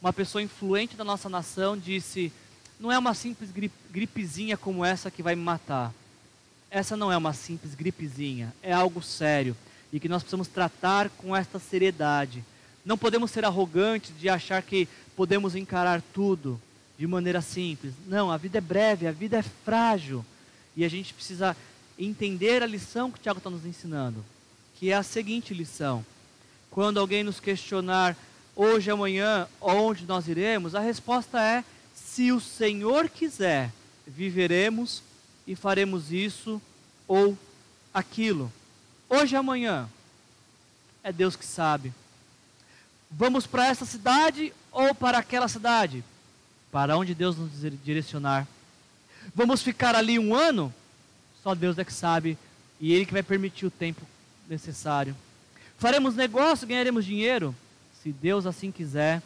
uma 0.00 0.12
pessoa 0.12 0.40
influente 0.40 0.94
da 0.94 1.02
nossa 1.02 1.28
nação 1.28 1.76
disse: 1.76 2.32
não 2.78 2.92
é 2.92 2.98
uma 2.98 3.12
simples 3.12 3.50
gripezinha 3.90 4.56
como 4.56 4.84
essa 4.84 5.10
que 5.10 5.20
vai 5.20 5.34
me 5.34 5.42
matar 5.42 5.92
essa 6.78 6.96
não 6.96 7.10
é 7.10 7.16
uma 7.16 7.32
simples 7.32 7.74
gripezinha, 7.74 8.54
é 8.62 8.72
algo 8.72 9.02
sério 9.02 9.56
e 9.90 9.98
que 9.98 10.10
nós 10.10 10.22
precisamos 10.22 10.46
tratar 10.46 11.08
com 11.08 11.34
esta 11.34 11.58
seriedade. 11.58 12.44
Não 12.84 12.98
podemos 12.98 13.30
ser 13.30 13.46
arrogantes 13.46 14.12
de 14.18 14.28
achar 14.28 14.62
que 14.62 14.86
podemos 15.16 15.54
encarar 15.54 16.02
tudo 16.12 16.60
de 16.98 17.06
maneira 17.06 17.40
simples. 17.40 17.94
Não, 18.06 18.30
a 18.30 18.36
vida 18.36 18.58
é 18.58 18.60
breve, 18.60 19.06
a 19.06 19.12
vida 19.12 19.38
é 19.38 19.42
frágil 19.42 20.22
e 20.76 20.84
a 20.84 20.88
gente 20.88 21.14
precisa 21.14 21.56
entender 21.98 22.62
a 22.62 22.66
lição 22.66 23.10
que 23.10 23.18
o 23.18 23.22
Tiago 23.22 23.38
está 23.38 23.48
nos 23.48 23.64
ensinando, 23.64 24.22
que 24.78 24.90
é 24.90 24.94
a 24.94 25.02
seguinte 25.02 25.54
lição: 25.54 26.04
quando 26.70 27.00
alguém 27.00 27.24
nos 27.24 27.40
questionar 27.40 28.14
hoje, 28.54 28.90
amanhã, 28.90 29.48
onde 29.62 30.04
nós 30.04 30.28
iremos, 30.28 30.74
a 30.74 30.80
resposta 30.80 31.40
é: 31.40 31.64
se 31.94 32.32
o 32.32 32.40
Senhor 32.40 33.08
quiser, 33.08 33.72
viveremos 34.06 35.02
e 35.46 35.54
faremos 35.54 36.12
isso 36.12 36.60
ou 37.06 37.36
aquilo. 37.94 38.52
Hoje 39.08 39.36
amanhã, 39.36 39.88
é 41.02 41.12
Deus 41.12 41.36
que 41.36 41.46
sabe. 41.46 41.92
Vamos 43.10 43.46
para 43.46 43.66
essa 43.66 43.84
cidade 43.84 44.52
ou 44.72 44.94
para 44.94 45.18
aquela 45.18 45.48
cidade? 45.48 46.02
Para 46.72 46.96
onde 46.96 47.14
Deus 47.14 47.36
nos 47.36 47.50
direcionar. 47.84 48.46
Vamos 49.34 49.62
ficar 49.62 49.94
ali 49.94 50.18
um 50.18 50.34
ano? 50.34 50.74
Só 51.42 51.54
Deus 51.54 51.78
é 51.78 51.84
que 51.84 51.92
sabe 51.92 52.36
e 52.80 52.92
Ele 52.92 53.06
que 53.06 53.12
vai 53.12 53.22
permitir 53.22 53.66
o 53.66 53.70
tempo 53.70 54.02
necessário. 54.48 55.16
Faremos 55.78 56.14
negócio, 56.14 56.66
ganharemos 56.66 57.04
dinheiro? 57.04 57.54
Se 58.02 58.10
Deus 58.10 58.46
assim 58.46 58.72
quiser 58.72 59.22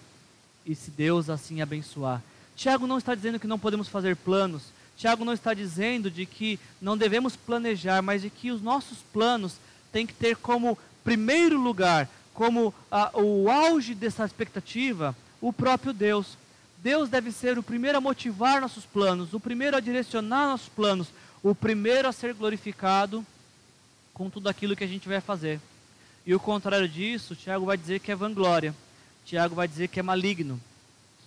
e 0.66 0.74
se 0.74 0.90
Deus 0.90 1.30
assim 1.30 1.62
abençoar. 1.62 2.22
Tiago 2.56 2.86
não 2.86 2.98
está 2.98 3.14
dizendo 3.14 3.40
que 3.40 3.46
não 3.46 3.58
podemos 3.58 3.88
fazer 3.88 4.16
planos, 4.16 4.64
Tiago 5.01 5.24
não 5.24 5.32
está 5.32 5.55
dizendo 5.55 6.11
de 6.11 6.26
que 6.26 6.61
não 6.78 6.94
devemos 6.94 7.34
planejar, 7.34 8.03
mas 8.03 8.20
de 8.20 8.28
que 8.28 8.51
os 8.51 8.61
nossos 8.61 8.98
planos 8.98 9.55
têm 9.90 10.07
que 10.07 10.12
ter 10.12 10.36
como 10.36 10.76
primeiro 11.03 11.59
lugar, 11.59 12.07
como 12.34 12.74
a, 12.90 13.11
o 13.18 13.51
auge 13.51 13.94
dessa 13.94 14.26
expectativa, 14.26 15.16
o 15.40 15.55
próprio 15.55 15.94
Deus. 15.94 16.36
Deus 16.82 17.09
deve 17.09 17.32
ser 17.32 17.57
o 17.57 17.62
primeiro 17.62 17.96
a 17.96 18.01
motivar 18.01 18.61
nossos 18.61 18.84
planos, 18.84 19.32
o 19.32 19.40
primeiro 19.40 19.74
a 19.74 19.80
direcionar 19.80 20.48
nossos 20.48 20.68
planos, 20.68 21.09
o 21.42 21.55
primeiro 21.55 22.07
a 22.07 22.12
ser 22.12 22.34
glorificado 22.34 23.24
com 24.12 24.28
tudo 24.28 24.51
aquilo 24.51 24.76
que 24.76 24.84
a 24.84 24.88
gente 24.88 25.09
vai 25.09 25.22
fazer. 25.22 25.59
E 26.26 26.34
o 26.34 26.40
contrário 26.40 26.86
disso, 26.86 27.34
Tiago 27.34 27.64
vai 27.64 27.78
dizer 27.78 28.01
que 28.01 28.12
é 28.12 28.14
vanglória. 28.14 28.74
Tiago 29.24 29.55
vai 29.55 29.66
dizer 29.66 29.88
que 29.88 29.98
é 29.98 30.03
maligno. 30.03 30.61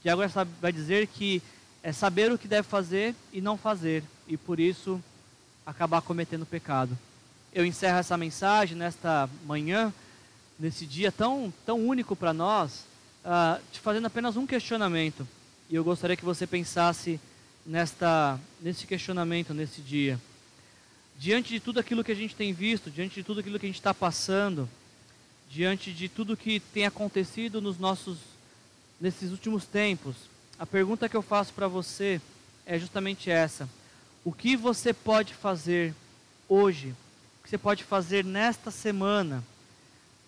Tiago 0.03 0.21
vai 0.61 0.71
dizer 0.71 1.07
que 1.07 1.41
é 1.83 1.91
saber 1.91 2.31
o 2.31 2.37
que 2.37 2.47
deve 2.47 2.65
fazer 2.65 3.13
e 3.33 3.41
não 3.41 3.57
fazer, 3.57 4.03
e 4.25 4.37
por 4.37 4.57
isso 4.57 5.03
acabar 5.65 6.01
cometendo 6.01 6.45
pecado. 6.45 6.97
eu 7.53 7.65
encerro 7.65 7.99
essa 7.99 8.17
mensagem 8.17 8.75
nesta 8.75 9.29
manhã, 9.45 9.93
nesse 10.57 10.87
dia 10.87 11.11
tão, 11.11 11.53
tão 11.65 11.79
único 11.85 12.15
para 12.15 12.33
nós, 12.33 12.85
uh, 13.23 13.61
te 13.71 13.79
fazendo 13.79 14.07
apenas 14.07 14.35
um 14.35 14.47
questionamento. 14.47 15.27
E 15.69 15.75
eu 15.75 15.83
gostaria 15.83 16.17
que 16.17 16.25
você 16.25 16.47
pensasse 16.47 17.19
nesta, 17.65 18.39
nesse 18.61 18.87
questionamento 18.87 19.53
nesse 19.53 19.81
dia. 19.81 20.19
Diante 21.19 21.49
de 21.49 21.59
tudo 21.59 21.79
aquilo 21.79 22.03
que 22.03 22.11
a 22.11 22.15
gente 22.15 22.35
tem 22.35 22.53
visto, 22.53 22.89
diante 22.89 23.15
de 23.15 23.23
tudo 23.23 23.39
aquilo 23.39 23.59
que 23.59 23.65
a 23.65 23.69
gente 23.69 23.79
está 23.79 23.93
passando, 23.93 24.67
diante 25.49 25.91
de 25.91 26.09
tudo 26.09 26.35
que 26.35 26.59
tem 26.59 26.85
acontecido 26.85 27.61
nos 27.61 27.77
nossos 27.77 28.17
nesses 28.99 29.31
últimos 29.31 29.65
tempos, 29.65 30.15
a 30.63 30.65
pergunta 30.65 31.09
que 31.09 31.17
eu 31.17 31.21
faço 31.21 31.51
para 31.51 31.67
você 31.67 32.21
é 32.65 32.79
justamente 32.79 33.29
essa: 33.29 33.67
o 34.23 34.31
que 34.31 34.55
você 34.55 34.93
pode 34.93 35.33
fazer 35.33 35.93
hoje? 36.47 36.95
O 37.37 37.43
que 37.43 37.49
você 37.49 37.57
pode 37.57 37.83
fazer 37.83 38.23
nesta 38.23 38.71
semana 38.71 39.43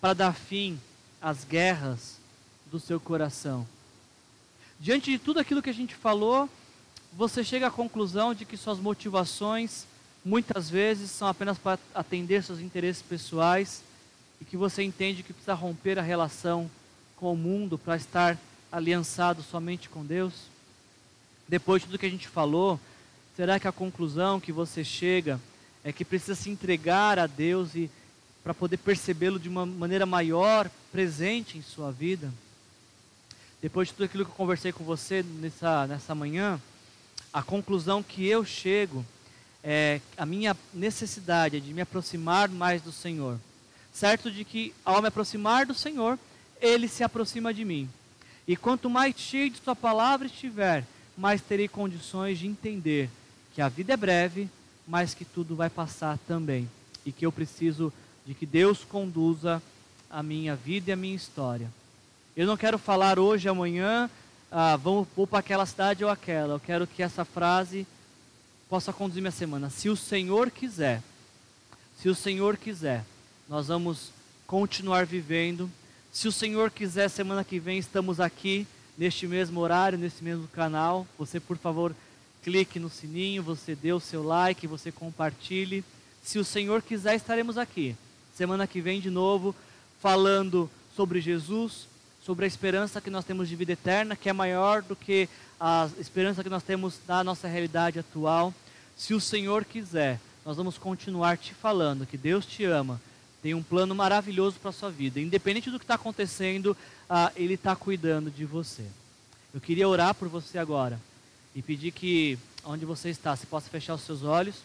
para 0.01 0.13
dar 0.13 0.33
fim 0.33 0.77
às 1.21 1.45
guerras 1.45 2.17
do 2.69 2.81
seu 2.81 2.99
coração? 2.99 3.65
Diante 4.77 5.09
de 5.09 5.17
tudo 5.17 5.39
aquilo 5.39 5.61
que 5.61 5.69
a 5.69 5.73
gente 5.73 5.95
falou, 5.95 6.49
você 7.13 7.41
chega 7.41 7.67
à 7.67 7.71
conclusão 7.71 8.33
de 8.33 8.43
que 8.43 8.57
suas 8.57 8.77
motivações 8.77 9.85
muitas 10.25 10.69
vezes 10.69 11.11
são 11.11 11.29
apenas 11.29 11.57
para 11.57 11.79
atender 11.93 12.43
seus 12.43 12.59
interesses 12.59 13.01
pessoais 13.01 13.81
e 14.41 14.43
que 14.43 14.57
você 14.57 14.83
entende 14.83 15.23
que 15.23 15.31
precisa 15.31 15.53
romper 15.53 15.97
a 15.97 16.01
relação 16.01 16.69
com 17.15 17.31
o 17.31 17.37
mundo 17.37 17.77
para 17.77 17.95
estar 17.95 18.37
aliançado 18.75 19.41
somente 19.41 19.87
com 19.87 20.05
Deus? 20.05 20.33
Depois 21.47 21.81
de 21.81 21.87
tudo 21.87 21.97
que 21.97 22.05
a 22.05 22.09
gente 22.09 22.27
falou, 22.27 22.77
será 23.35 23.57
que 23.57 23.67
a 23.67 23.71
conclusão 23.71 24.39
que 24.39 24.51
você 24.51 24.83
chega 24.83 25.39
é 25.83 25.93
que 25.93 26.03
precisa 26.03 26.35
se 26.35 26.49
entregar 26.49 27.17
a 27.17 27.25
Deus 27.25 27.73
e 27.73 27.89
para 28.43 28.53
poder 28.53 28.77
percebê-lo 28.77 29.39
de 29.39 29.47
uma 29.47 29.65
maneira 29.65 30.05
maior, 30.05 30.69
presente 30.91 31.57
em 31.57 31.61
sua 31.61 31.89
vida? 31.89 32.31
Depois 33.61 33.87
de 33.87 33.93
tudo 33.93 34.05
aquilo 34.05 34.25
que 34.25 34.31
eu 34.31 34.35
conversei 34.35 34.73
com 34.73 34.83
você 34.83 35.23
nessa, 35.23 35.87
nessa 35.87 36.13
manhã, 36.13 36.59
a 37.31 37.41
conclusão 37.41 38.03
que 38.03 38.27
eu 38.27 38.43
chego 38.43 39.05
é 39.63 40.01
a 40.17 40.25
minha 40.25 40.55
necessidade 40.73 41.57
é 41.57 41.59
de 41.59 41.73
me 41.73 41.81
aproximar 41.81 42.49
mais 42.49 42.81
do 42.81 42.91
Senhor. 42.91 43.39
Certo 43.93 44.29
de 44.29 44.43
que 44.43 44.73
ao 44.83 45.01
me 45.01 45.07
aproximar 45.07 45.65
do 45.65 45.73
Senhor, 45.73 46.19
Ele 46.59 46.89
se 46.89 47.03
aproxima 47.03 47.53
de 47.53 47.63
mim. 47.63 47.89
E 48.47 48.55
quanto 48.55 48.89
mais 48.89 49.15
cheio 49.17 49.49
de 49.49 49.59
Sua 49.59 49.75
palavra 49.75 50.27
estiver, 50.27 50.85
mais 51.17 51.41
terei 51.41 51.67
condições 51.67 52.39
de 52.39 52.47
entender 52.47 53.09
que 53.53 53.61
a 53.61 53.69
vida 53.69 53.93
é 53.93 53.97
breve, 53.97 54.49
mas 54.87 55.13
que 55.13 55.25
tudo 55.25 55.55
vai 55.55 55.69
passar 55.69 56.17
também. 56.27 56.69
E 57.05 57.11
que 57.11 57.25
eu 57.25 57.31
preciso 57.31 57.91
de 58.25 58.33
que 58.33 58.45
Deus 58.45 58.83
conduza 58.83 59.61
a 60.09 60.21
minha 60.21 60.55
vida 60.55 60.89
e 60.89 60.93
a 60.93 60.95
minha 60.95 61.15
história. 61.15 61.71
Eu 62.35 62.45
não 62.45 62.57
quero 62.57 62.77
falar 62.77 63.17
hoje, 63.17 63.47
amanhã, 63.47 64.09
ah, 64.51 64.75
vamos, 64.75 65.07
para 65.29 65.39
aquela 65.39 65.65
cidade 65.65 66.03
ou 66.03 66.09
aquela. 66.09 66.55
Eu 66.55 66.59
quero 66.59 66.85
que 66.85 67.01
essa 67.01 67.23
frase 67.23 67.87
possa 68.69 68.91
conduzir 68.91 69.21
minha 69.21 69.31
semana. 69.31 69.69
Se 69.69 69.89
o 69.89 69.95
Senhor 69.95 70.51
quiser, 70.51 71.01
se 71.97 72.09
o 72.09 72.15
Senhor 72.15 72.57
quiser, 72.57 73.05
nós 73.47 73.67
vamos 73.67 74.11
continuar 74.45 75.05
vivendo. 75.05 75.69
Se 76.15 76.29
o 76.29 76.31
Senhor 76.31 76.71
quiser, 76.71 77.09
semana 77.09 77.43
que 77.43 77.59
vem 77.59 77.77
estamos 77.77 78.21
aqui 78.21 78.65
neste 78.97 79.27
mesmo 79.27 79.59
horário, 79.59 79.97
nesse 79.97 80.23
mesmo 80.23 80.47
canal. 80.47 81.05
Você, 81.19 81.41
por 81.41 81.57
favor, 81.57 81.93
clique 82.41 82.79
no 82.79 82.89
sininho, 82.89 83.43
você 83.43 83.75
dê 83.75 83.91
o 83.91 83.99
seu 83.99 84.23
like, 84.23 84.65
você 84.65 84.93
compartilhe. 84.93 85.83
Se 86.23 86.39
o 86.39 86.45
Senhor 86.45 86.81
quiser, 86.81 87.15
estaremos 87.15 87.57
aqui. 87.57 87.97
Semana 88.33 88.65
que 88.65 88.79
vem 88.79 89.01
de 89.01 89.09
novo, 89.09 89.53
falando 89.99 90.71
sobre 90.95 91.19
Jesus, 91.19 91.85
sobre 92.23 92.45
a 92.45 92.47
esperança 92.47 93.01
que 93.01 93.09
nós 93.09 93.25
temos 93.25 93.49
de 93.49 93.55
vida 93.57 93.73
eterna, 93.73 94.15
que 94.15 94.29
é 94.29 94.33
maior 94.33 94.83
do 94.83 94.95
que 94.95 95.27
a 95.59 95.89
esperança 95.99 96.41
que 96.41 96.49
nós 96.49 96.63
temos 96.63 96.97
da 97.05 97.25
nossa 97.25 97.45
realidade 97.45 97.99
atual. 97.99 98.53
Se 98.95 99.13
o 99.13 99.19
Senhor 99.19 99.65
quiser, 99.65 100.21
nós 100.45 100.55
vamos 100.55 100.77
continuar 100.77 101.37
te 101.37 101.53
falando 101.53 102.05
que 102.05 102.17
Deus 102.17 102.45
te 102.45 102.63
ama, 102.63 103.01
tem 103.45 103.53
um 103.53 103.61
plano 103.61 103.93
maravilhoso 103.93 104.59
para 104.59 104.71
a 104.71 104.73
sua 104.73 104.89
vida. 104.89 105.19
Independente 105.19 105.69
do 105.69 105.77
que 105.77 105.83
está 105.83 105.93
acontecendo, 105.93 106.75
ah, 107.07 107.31
Ele 107.35 107.53
está 107.53 107.75
cuidando 107.75 108.31
de 108.31 108.43
você. 108.43 108.83
Eu 109.53 109.61
queria 109.61 109.87
orar 109.87 110.15
por 110.15 110.27
você 110.27 110.57
agora 110.57 110.99
e 111.53 111.61
pedir 111.61 111.91
que, 111.91 112.39
onde 112.63 112.85
você 112.85 113.09
está, 113.09 113.35
você 113.35 113.45
possa 113.45 113.69
fechar 113.69 113.93
os 113.93 114.01
seus 114.01 114.23
olhos 114.23 114.55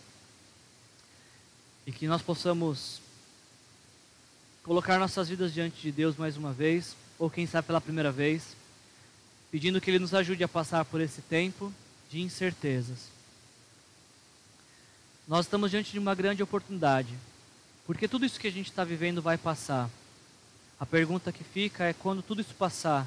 e 1.87 1.93
que 1.93 2.07
nós 2.07 2.23
possamos 2.23 3.03
colocar 4.63 4.99
nossas 4.99 5.29
vidas 5.29 5.53
diante 5.53 5.79
de 5.83 5.93
Deus 5.93 6.17
mais 6.17 6.39
uma 6.39 6.55
vez 6.55 6.97
ou 7.19 7.29
quem 7.29 7.47
sabe 7.47 7.67
pela 7.67 7.83
primeira 7.83 8.11
vez, 8.11 8.57
pedindo 9.51 9.79
que 9.79 9.91
Ele 9.91 9.99
nos 9.99 10.15
ajude 10.15 10.43
a 10.43 10.49
passar 10.49 10.87
por 10.87 11.03
esse 11.03 11.21
tempo 11.21 11.71
de 12.11 12.23
incertezas. 12.23 13.11
Nós 15.29 15.45
estamos 15.45 15.71
diante 15.71 15.93
de 15.93 15.99
uma 15.99 16.15
grande 16.15 16.43
oportunidade, 16.43 17.15
porque 17.93 18.07
tudo 18.07 18.25
isso 18.25 18.39
que 18.39 18.47
a 18.47 18.53
gente 18.53 18.71
está 18.71 18.85
vivendo 18.85 19.21
vai 19.21 19.37
passar. 19.37 19.91
A 20.79 20.87
pergunta 20.87 21.33
que 21.33 21.43
fica 21.43 21.83
é: 21.87 21.93
quando 21.93 22.23
tudo 22.23 22.41
isso 22.41 22.55
passar, 22.55 23.05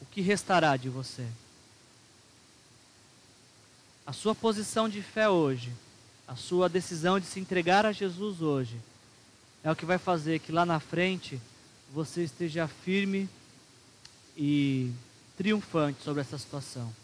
o 0.00 0.06
que 0.06 0.20
restará 0.20 0.76
de 0.76 0.88
você? 0.88 1.26
A 4.06 4.12
sua 4.12 4.32
posição 4.32 4.88
de 4.88 5.02
fé 5.02 5.28
hoje, 5.28 5.72
a 6.28 6.36
sua 6.36 6.68
decisão 6.68 7.18
de 7.18 7.26
se 7.26 7.40
entregar 7.40 7.84
a 7.84 7.90
Jesus 7.90 8.40
hoje, 8.40 8.76
é 9.64 9.72
o 9.72 9.74
que 9.74 9.84
vai 9.84 9.98
fazer 9.98 10.38
que 10.38 10.52
lá 10.52 10.64
na 10.64 10.78
frente 10.78 11.40
você 11.92 12.22
esteja 12.22 12.68
firme 12.68 13.28
e 14.36 14.92
triunfante 15.36 16.04
sobre 16.04 16.20
essa 16.20 16.38
situação. 16.38 16.94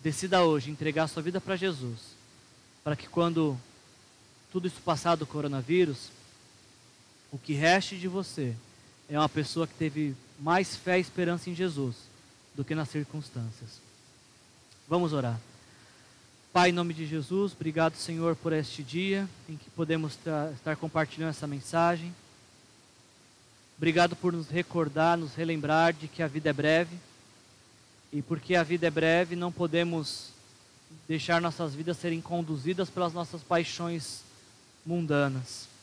Decida 0.00 0.42
hoje 0.42 0.70
entregar 0.70 1.08
sua 1.08 1.22
vida 1.22 1.42
para 1.42 1.56
Jesus, 1.56 1.98
para 2.82 2.96
que 2.96 3.06
quando 3.06 3.54
tudo 4.50 4.66
isso 4.66 4.80
passar 4.80 5.14
do 5.14 5.26
coronavírus, 5.26 6.08
o 7.34 7.38
que 7.38 7.52
reste 7.52 7.96
de 7.96 8.06
você 8.06 8.54
é 9.08 9.18
uma 9.18 9.28
pessoa 9.28 9.66
que 9.66 9.74
teve 9.74 10.14
mais 10.38 10.76
fé 10.76 10.98
e 10.98 11.00
esperança 11.00 11.50
em 11.50 11.54
Jesus 11.54 11.96
do 12.54 12.64
que 12.64 12.76
nas 12.76 12.88
circunstâncias. 12.88 13.80
Vamos 14.88 15.12
orar. 15.12 15.40
Pai, 16.52 16.68
em 16.68 16.72
nome 16.72 16.94
de 16.94 17.04
Jesus, 17.04 17.50
obrigado, 17.52 17.96
Senhor, 17.96 18.36
por 18.36 18.52
este 18.52 18.84
dia 18.84 19.28
em 19.48 19.56
que 19.56 19.68
podemos 19.70 20.16
estar 20.54 20.76
compartilhando 20.76 21.30
essa 21.30 21.48
mensagem. 21.48 22.14
Obrigado 23.76 24.14
por 24.14 24.32
nos 24.32 24.48
recordar, 24.48 25.18
nos 25.18 25.34
relembrar 25.34 25.92
de 25.92 26.06
que 26.06 26.22
a 26.22 26.28
vida 26.28 26.50
é 26.50 26.52
breve. 26.52 26.96
E 28.12 28.22
porque 28.22 28.54
a 28.54 28.62
vida 28.62 28.86
é 28.86 28.90
breve, 28.92 29.34
não 29.34 29.50
podemos 29.50 30.28
deixar 31.08 31.40
nossas 31.40 31.74
vidas 31.74 31.96
serem 31.96 32.20
conduzidas 32.20 32.88
pelas 32.88 33.12
nossas 33.12 33.42
paixões 33.42 34.20
mundanas. 34.86 35.73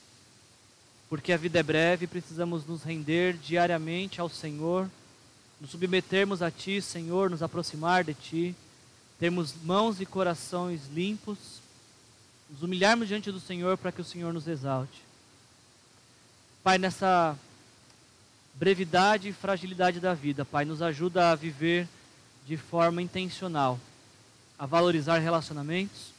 Porque 1.12 1.34
a 1.34 1.38
vida 1.38 1.60
é 1.60 1.64
breve, 1.64 2.08
precisamos 2.08 2.66
nos 2.66 2.84
render 2.84 3.34
diariamente 3.34 4.22
ao 4.22 4.30
Senhor, 4.30 4.90
nos 5.60 5.72
submetermos 5.72 6.42
a 6.42 6.50
Ti, 6.50 6.82
Senhor, 6.82 7.30
nos 7.30 7.44
aproximar 7.44 8.06
de 8.06 8.14
Ti, 8.14 8.56
termos 9.20 9.54
mãos 9.62 10.00
e 10.00 10.06
corações 10.06 10.88
limpos, 10.94 11.60
nos 12.50 12.64
humilharmos 12.64 13.10
diante 13.10 13.30
do 13.30 13.42
Senhor 13.42 13.78
para 13.78 13.92
que 13.92 14.00
o 14.00 14.06
Senhor 14.06 14.32
nos 14.32 14.48
exalte. 14.48 15.02
Pai, 16.64 16.78
nessa 16.78 17.38
brevidade 18.54 19.28
e 19.28 19.34
fragilidade 19.34 20.00
da 20.00 20.14
vida, 20.14 20.46
Pai. 20.46 20.64
Nos 20.64 20.82
ajuda 20.82 21.32
a 21.32 21.36
viver 21.36 21.90
de 22.48 22.56
forma 22.56 23.02
intencional, 23.02 23.78
a 24.58 24.66
valorizar 24.66 25.18
relacionamentos, 25.20 26.14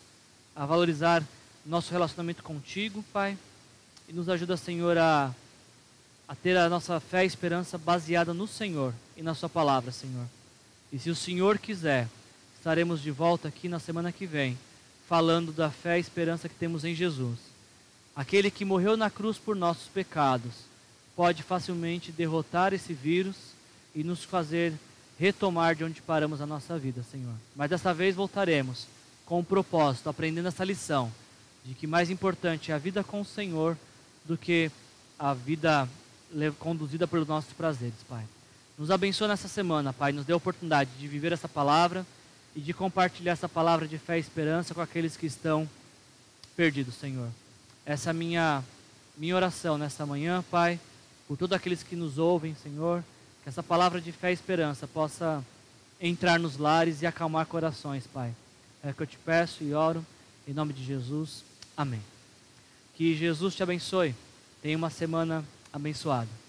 a 0.55 0.67
valorizar 0.67 1.25
nosso 1.65 1.91
relacionamento 1.91 2.43
contigo, 2.43 3.03
Pai. 3.11 3.39
E 4.13 4.15
nos 4.15 4.29
ajuda, 4.29 4.59
Senhor, 4.59 4.99
a, 4.99 5.35
a 6.29 6.35
ter 6.35 6.55
a 6.55 6.69
nossa 6.69 7.01
fé 7.01 7.25
e 7.25 7.27
esperança 7.27 7.79
baseada 7.79 8.35
no 8.35 8.47
Senhor 8.47 8.93
e 9.17 9.23
na 9.23 9.35
Sua 9.35 9.49
palavra, 9.49 9.91
Senhor. 9.91 10.27
E 10.93 10.99
se 10.99 11.09
o 11.09 11.15
Senhor 11.15 11.57
quiser, 11.57 12.07
estaremos 12.59 13.01
de 13.01 13.11
volta 13.11 13.49
aqui 13.49 13.71
na 13.71 13.79
semana 13.79 14.13
que 14.13 14.27
vem, 14.27 14.59
falando 15.09 15.51
da 15.51 15.71
fé 15.71 15.97
e 15.97 16.01
esperança 16.03 16.47
que 16.47 16.55
temos 16.55 16.85
em 16.85 16.95
Jesus. 16.95 17.39
Aquele 18.15 18.51
que 18.51 18.67
morreu 18.67 18.99
na 18.99 19.09
cruz 19.09 19.39
por 19.39 19.57
nossos 19.57 19.89
pecados 19.89 20.53
pode 21.17 21.43
facilmente 21.43 22.13
derrotar 22.13 22.75
esse 22.75 22.93
vírus 22.93 23.37
e 23.95 24.05
nos 24.05 24.23
fazer 24.25 24.75
retomar 25.19 25.75
de 25.75 25.85
onde 25.85 26.03
paramos 26.03 26.43
a 26.43 26.47
nossa 26.47 26.79
vida, 26.79 27.03
Senhor. 27.11 27.35
Mas 27.57 27.71
dessa 27.71 27.95
vez 27.95 28.15
voltaremos 28.15 28.87
com 29.25 29.41
o 29.41 29.45
propósito, 29.45 30.11
aprendendo 30.11 30.49
essa 30.49 30.65
lição 30.65 31.11
de 31.65 31.73
que 31.73 31.87
mais 31.87 32.11
importante 32.11 32.71
é 32.71 32.75
a 32.75 32.79
vida 32.79 33.03
com 33.03 33.23
o 33.23 33.25
Senhor 33.25 33.75
do 34.25 34.37
que 34.37 34.71
a 35.19 35.35
vida 35.35 35.89
conduzida 36.59 37.07
pelos 37.07 37.29
nossos 37.29 37.53
prazeres, 37.53 37.95
Pai. 38.09 38.25
Nos 38.79 38.91
abençoa 38.91 39.29
nessa 39.29 39.49
semana, 39.49 39.93
Pai. 39.93 40.13
Nos 40.13 40.25
dê 40.25 40.33
a 40.33 40.37
oportunidade 40.37 40.91
de 40.99 41.07
viver 41.07 41.33
essa 41.33 41.49
palavra 41.49 42.07
e 42.57 42.61
de 42.61 42.73
compartilhar 42.73 43.33
essa 43.33 43.49
palavra 43.49 43.87
de 43.87 43.99
fé 43.99 44.17
e 44.17 44.21
esperança 44.21 44.75
com 44.75 44.81
aqueles 44.81 45.17
que 45.17 45.27
estão 45.27 45.69
perdidos, 46.57 46.95
Senhor. 46.95 47.29
Essa 47.85 48.09
é 48.09 48.13
a 48.13 48.15
minha 48.15 48.63
Minha 49.17 49.37
oração 49.37 49.77
nesta 49.77 50.07
manhã, 50.07 50.43
Pai, 50.51 50.81
por 51.29 51.37
todos 51.37 51.55
aqueles 51.55 51.83
que 51.83 51.95
nos 51.95 52.17
ouvem, 52.17 52.55
Senhor, 52.55 53.05
que 53.43 53.49
essa 53.49 53.63
palavra 53.63 54.01
de 54.01 54.11
fé 54.11 54.31
e 54.31 54.35
esperança 54.35 54.87
possa 54.87 55.45
entrar 56.01 56.39
nos 56.41 56.57
lares 56.57 57.03
e 57.03 57.07
acalmar 57.07 57.47
corações, 57.47 58.07
Pai. 58.07 58.35
É 58.83 58.91
o 58.91 58.95
que 58.95 59.03
eu 59.03 59.07
te 59.07 59.19
peço 59.19 59.63
e 59.63 59.75
oro 59.75 60.05
em 60.49 60.55
nome 60.55 60.73
de 60.73 60.83
Jesus. 60.83 61.45
Amém. 61.77 62.12
Que 62.95 63.15
Jesus 63.15 63.55
te 63.55 63.63
abençoe. 63.63 64.15
Tenha 64.63 64.77
uma 64.77 64.91
semana 64.91 65.45
abençoada. 65.73 66.42